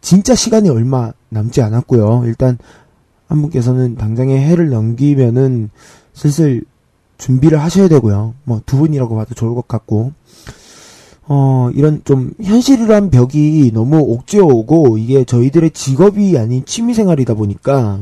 [0.00, 2.22] 진짜 시간이 얼마 남지 않았고요.
[2.26, 2.58] 일단
[3.28, 5.70] 한 분께서는 당장에 해를 넘기면은
[6.14, 6.62] 슬슬
[7.18, 8.34] 준비를 하셔야 되고요.
[8.44, 10.12] 뭐 두 분이라고 봐도 좋을 것 같고.
[11.28, 18.00] 어, 이런 좀 현실이란 벽이 너무 옥죄어 오고 이게 저희들의 직업이 아닌 취미 생활이다 보니까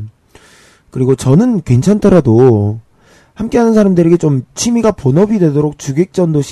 [0.91, 2.81] 그리고 저는 괜찮더라도
[3.35, 6.43] 함께하는 사람들에게 좀 취미가 본업이 되도록 주객전도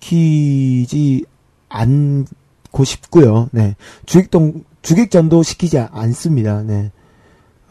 [0.00, 1.24] 시키지
[1.68, 3.48] 않고 싶고요.
[3.52, 3.76] 네.
[4.06, 6.62] 주객동, 주객전도 시키지 않습니다.
[6.62, 6.92] 네.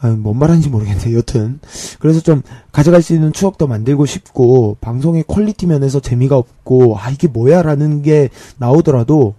[0.00, 1.16] 아, 뭔 말하는지 모르겠네요.
[1.16, 1.58] 여튼.
[1.98, 2.42] 그래서 좀
[2.72, 7.62] 가져갈 수 있는 추억도 만들고 싶고, 방송의 quality 면에서 재미가 없고, 아, 이게 뭐야?
[7.62, 8.28] 라는 게
[8.58, 9.34] 나오더라도,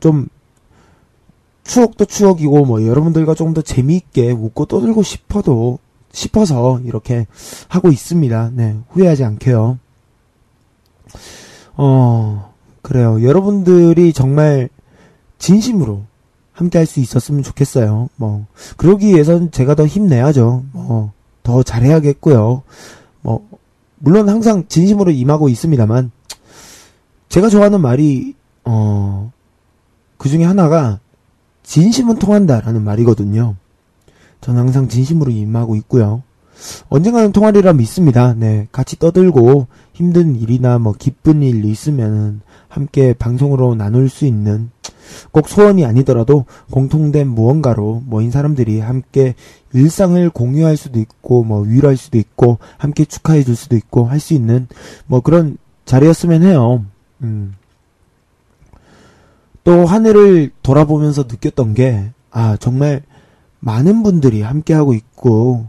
[0.00, 0.28] 좀,
[1.64, 5.78] 추억도 추억이고, 뭐, 여러분들과 조금 더 재미있게 웃고 떠들고 싶어도,
[6.12, 7.26] 싶어서 이렇게
[7.68, 8.50] 하고 있습니다.
[8.54, 8.76] 네.
[8.90, 9.78] 후회하지 않게요.
[11.76, 13.22] 어, 그래요.
[13.22, 14.68] 여러분들이 정말
[15.38, 16.02] 진심으로
[16.54, 18.08] 함께 할 수 있었으면 좋겠어요.
[18.16, 20.64] 뭐, 그러기 위해선 제가 더 힘내야죠.
[20.72, 21.12] 뭐,
[21.42, 22.62] 더 잘해야겠고요.
[23.22, 23.48] 뭐,
[23.98, 26.10] 물론 항상 진심으로 임하고 있습니다만,
[27.28, 29.32] 제가 좋아하는 말이, 어,
[30.16, 31.00] 그 중에 하나가,
[31.64, 33.56] 진심은 통한다라는 말이거든요.
[34.40, 36.22] 저는 항상 진심으로 임하고 있고요.
[36.88, 38.34] 언젠가는 통하리라 믿습니다.
[38.34, 44.70] 네, 같이 떠들고 힘든 일이나 뭐 기쁜 일 있으면은 함께 방송으로 나눌 수 있는
[45.32, 49.34] 꼭 소원이 아니더라도 공통된 무언가로 모인 사람들이 함께
[49.72, 54.34] 일상을 공유할 수도 있고 뭐 위로할 수도 있고 함께 축하해 줄 수도 있고 할 수
[54.34, 54.68] 있는
[55.06, 56.84] 뭐 그런 자리였으면 해요.
[57.22, 57.54] 음.
[59.64, 63.02] 또 한 해를 돌아보면서 느꼈던 게 아, 정말
[63.60, 65.66] 많은 분들이 함께 하고 있고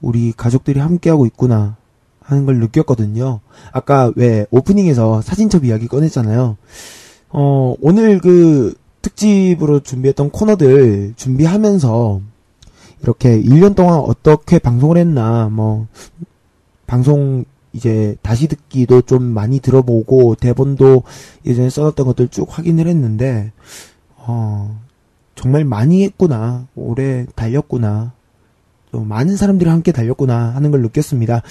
[0.00, 1.76] 우리 가족들이 함께 하고 있구나
[2.20, 3.40] 하는 걸 느꼈거든요.
[3.72, 6.56] 아까 왜 오프닝에서 사진첩 이야기 꺼냈잖아요.
[7.36, 12.20] 어, 오늘 그 특집으로 준비했던 코너들 준비하면서
[13.02, 15.88] 이렇게 1년 동안 어떻게 방송을 했나, 뭐,
[16.86, 21.02] 방송 이제 다시 듣기도 좀 많이 들어보고 대본도
[21.44, 23.50] 예전에 써놨던 것들 쭉 확인을 했는데,
[24.16, 24.80] 어,
[25.34, 26.68] 정말 많이 했구나.
[26.76, 28.12] 오래 달렸구나.
[28.92, 31.42] 또 많은 사람들이 함께 달렸구나 하는 걸 느꼈습니다.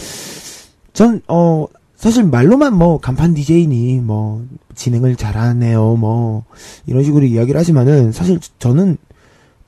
[0.94, 1.68] 전, 어,
[2.04, 6.44] 사실 말로만 뭐 간판 DJ니 뭐 진행을 잘하네요 뭐
[6.86, 8.98] 이런 식으로 이야기를 하지만은 사실 저는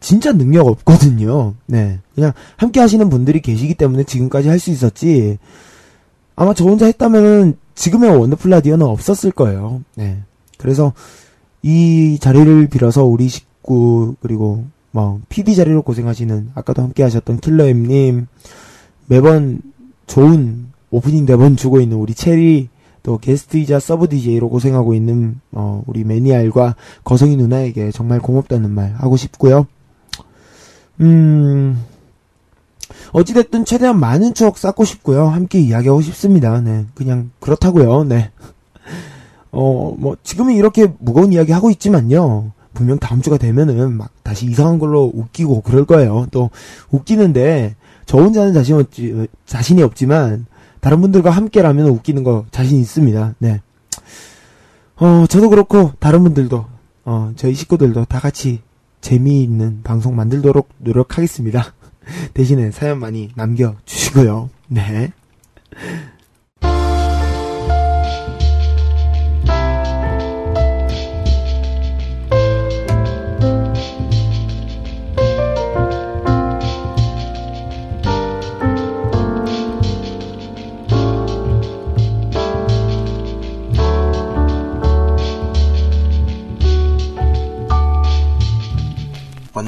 [0.01, 1.53] 진짜 능력 없거든요.
[1.65, 1.99] 네.
[2.13, 5.37] 그냥 함께 하시는 분들이 계시기 때문에 지금까지 할 수 있었지.
[6.35, 9.81] 아마 저 혼자 했다면은 지금의 원더풀 라디오는 없었을 거예요.
[9.95, 10.21] 네.
[10.57, 10.91] 그래서
[11.61, 18.27] 이 자리를 빌어서 우리 식구 그리고 뭐 PD 자리로 고생하시는 아까도 함께 하셨던 킬러엠님
[19.07, 19.61] 매번
[20.05, 20.64] 좋은
[20.95, 22.69] 오프닝 대본 주고 있는 우리 체리
[23.03, 29.17] 또 게스트이자 서브 DJ로 고생하고 있는 어, 우리 매니알과 거성이 누나에게 정말 고맙다는 말 하고
[29.17, 29.67] 싶고요.
[31.01, 31.83] 음
[33.11, 35.27] 어찌됐든 최대한 많은 추억 쌓고 싶고요.
[35.27, 36.61] 함께 이야기하고 싶습니다.
[36.61, 38.05] 네 그냥 그렇다고요.
[38.05, 38.31] 네.
[39.51, 42.51] 어 뭐 지금은 이렇게 무거운 이야기 하고 있지만요.
[42.73, 46.27] 분명 다음 주가 되면은 막 다시 이상한 걸로 웃기고 그럴 거예요.
[46.31, 46.49] 또
[46.91, 50.45] 웃기는데 저 혼자는 자신 없지, 자신이 없지만
[50.85, 53.33] 다른 분들과 함께라면 웃기는 거 자신 있습니다.
[53.39, 53.59] 네.
[54.97, 56.63] 어, 저도 그렇고 다른 분들도
[57.05, 58.61] 어, 저희 식구들도 다 같이
[59.01, 61.73] 재미있는 방송 만들도록 노력하겠습니다.
[62.35, 64.51] 대신에 사연 많이 남겨 주시고요.
[64.67, 65.11] 네.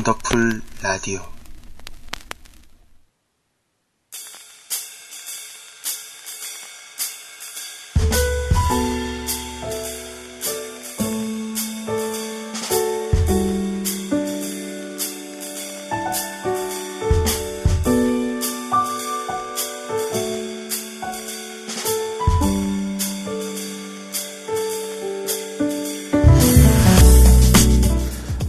[0.08, 1.20] 더풀 라디오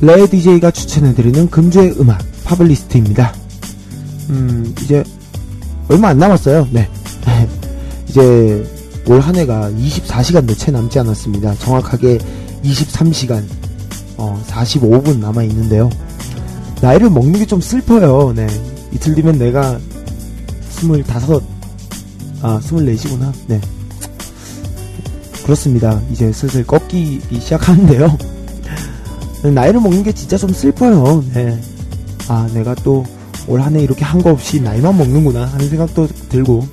[0.00, 3.34] 레 DJ가 추천해드리는 금주의 음악 파블리스트입니다.
[4.30, 5.02] 음, 이제
[5.88, 6.68] 얼마 안 남았어요.
[6.70, 6.88] 네.
[8.08, 8.64] 이제
[9.06, 11.54] 올 한 해가 24시간도 채 남지 않았습니다.
[11.56, 12.18] 정확하게
[12.62, 13.42] 23시간,
[14.18, 15.88] 어, 45분 남아 있는데요.
[16.80, 18.32] 나이를 먹는 게 좀 슬퍼요.
[18.36, 18.46] 네.
[18.92, 19.78] 이틀 뒤면 내가
[20.78, 20.94] 25,
[22.42, 23.32] 아, 24시구나.
[23.46, 23.60] 네.
[25.42, 26.00] 그렇습니다.
[26.12, 28.16] 이제 슬슬 꺾이기 시작하는데요.
[29.42, 31.24] 나이를 먹는 게 진짜 좀 슬퍼요.
[31.34, 31.58] 네.
[32.28, 33.04] 아, 내가 또
[33.48, 36.66] 올 한 해 이렇게 한 거 없이 나이만 먹는구나 하는 생각도 들고.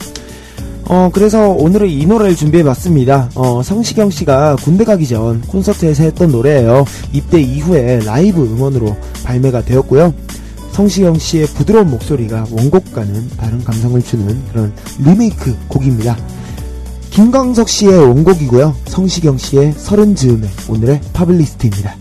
[0.87, 3.29] 어, 그래서 오늘은 이 노래를 준비해봤습니다.
[3.35, 6.85] 어, 성시경 씨가 군대 가기 전 콘서트에서 했던 노래예요.
[7.13, 10.13] 입대 이후에 라이브 음원으로 발매가 되었고요.
[10.73, 16.17] 성시경 씨의 부드러운 목소리가 원곡과는 다른 감성을 주는 그런 리메이크 곡입니다.
[17.11, 18.75] 김광석 씨의 원곡이고요.
[18.87, 21.95] 성시경 씨의 서른 즈음의 오늘의 파블리스트입니다.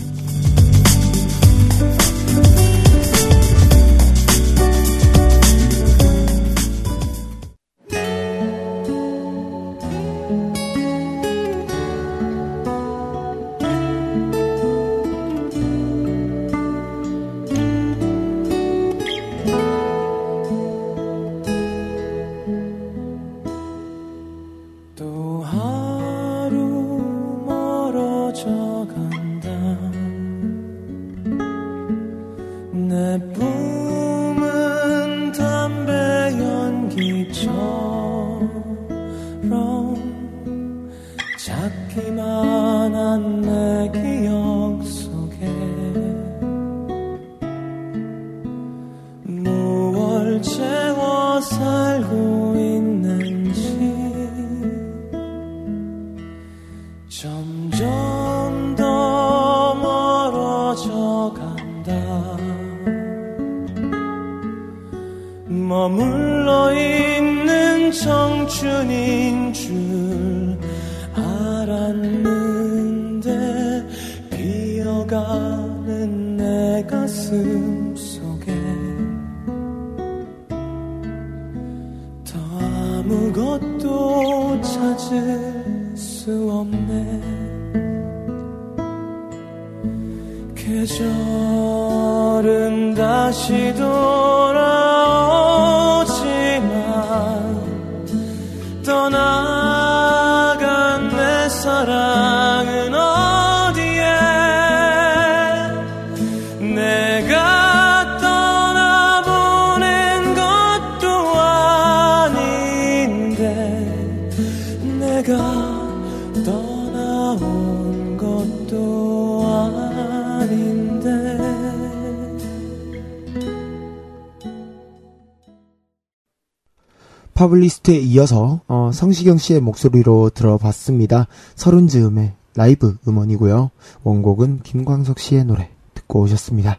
[127.55, 131.26] 파블리스트에 이어서 어, 성시경 씨의 목소리로 들어봤습니다.
[131.55, 133.70] 서른 즈음의 라이브 음원이고요.
[134.02, 136.78] 원곡은 김광석 씨의 노래 듣고 오셨습니다.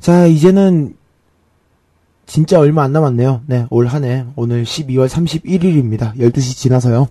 [0.00, 0.96] 자, 이제는
[2.26, 3.42] 진짜 얼마 안 남았네요.
[3.46, 6.14] 네, 올 한 해 오늘 12월 31일입니다.
[6.16, 7.08] 12시 지나서요.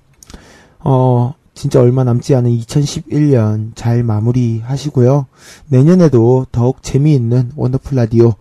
[0.80, 5.28] 어, 진짜 얼마 남지 않은 2011년 잘 마무리 하시고요.
[5.68, 8.34] 내년에도 더욱 재미있는 원더풀 라디오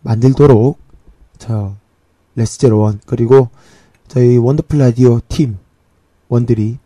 [0.00, 0.78] 만들도록
[1.38, 1.74] 저
[2.36, 3.48] 레스제로원 그리고
[4.12, 5.56] 저희 원더풀 라디오 팀
[6.28, 6.76] 원들이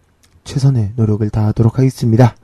[0.45, 2.37] 최선의 노력을 다하도록 하겠습니다.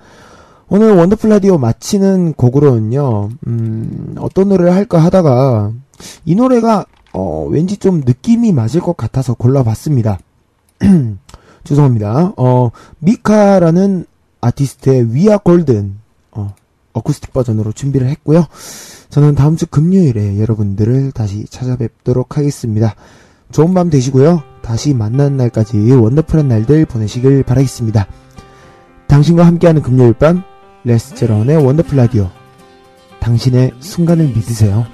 [0.69, 5.71] 오늘 원더풀 라디오 마치는 곡으로는요, 음, 어떤 노래를 할까 하다가
[6.25, 10.19] 이 노래가 어, 왠지 좀 느낌이 맞을 것 같아서 골라봤습니다.
[11.63, 12.33] 죄송합니다.
[12.37, 14.05] 어, 미카라는
[14.41, 15.95] 아티스트의 We Are Golden
[16.33, 16.57] 어,
[16.93, 18.47] 어쿠스틱 버전으로 준비를 했고요.
[19.11, 22.97] 저는 다음 주 금요일에 여러분들을 다시 찾아뵙도록 하겠습니다.
[23.53, 24.43] 좋은 밤 되시고요.
[24.63, 28.07] 다시 만나는 날까지 원더풀한 날들 보내시길 바라겠습니다.
[29.09, 30.43] 당신과 함께하는 금요일 밤
[30.85, 32.31] 레스제런의 원더풀 라디오
[33.21, 34.87] 당신의 순간을 믿으세요.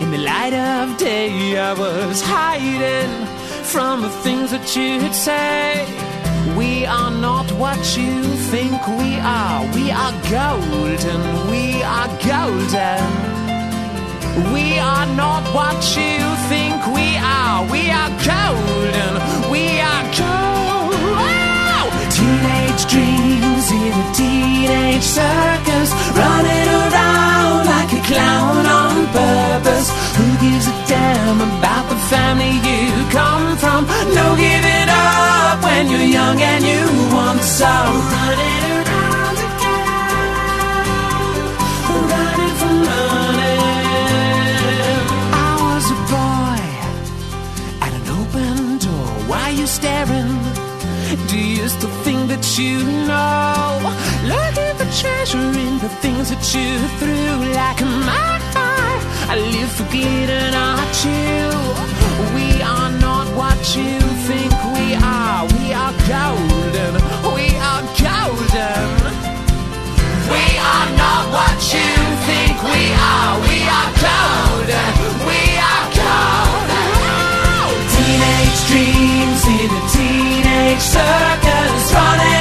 [0.00, 1.56] In the light of day.
[1.56, 3.26] I was hiding
[3.64, 6.17] from the things that you'd say.
[6.56, 9.60] We are not what you think we are.
[9.74, 11.20] We are golden.
[11.50, 13.02] We are golden.
[14.52, 16.18] We are not what you
[16.50, 17.66] think we are.
[17.70, 19.12] We are golden.
[19.50, 20.58] We are golden.
[22.16, 29.88] Teenage dreams in a teenage circus, running around like a clown on purpose.
[30.16, 33.86] Who gives a damn about the family you come from?
[34.14, 34.77] No giving
[35.78, 36.82] when you're young and you
[37.14, 37.94] want some.
[38.14, 39.86] Running around again,
[42.12, 43.62] running from running.
[45.46, 46.62] I was a boy
[47.84, 48.54] at an open
[48.86, 49.10] door.
[49.30, 50.34] Why you staring?
[51.32, 52.76] Do you still think that you
[53.08, 53.78] know?
[54.32, 58.26] Look at the treasure in the things that you threw like a mine.
[59.32, 61.38] I live for glitter, not you.
[62.36, 66.94] We are not what you think we are, we are golden,
[67.36, 68.88] we are golden.
[70.32, 71.92] We are not what you
[72.24, 74.92] think we are, we are golden,
[75.28, 76.88] we are golden.
[77.92, 82.37] Teenage dreams in a teenage circus running.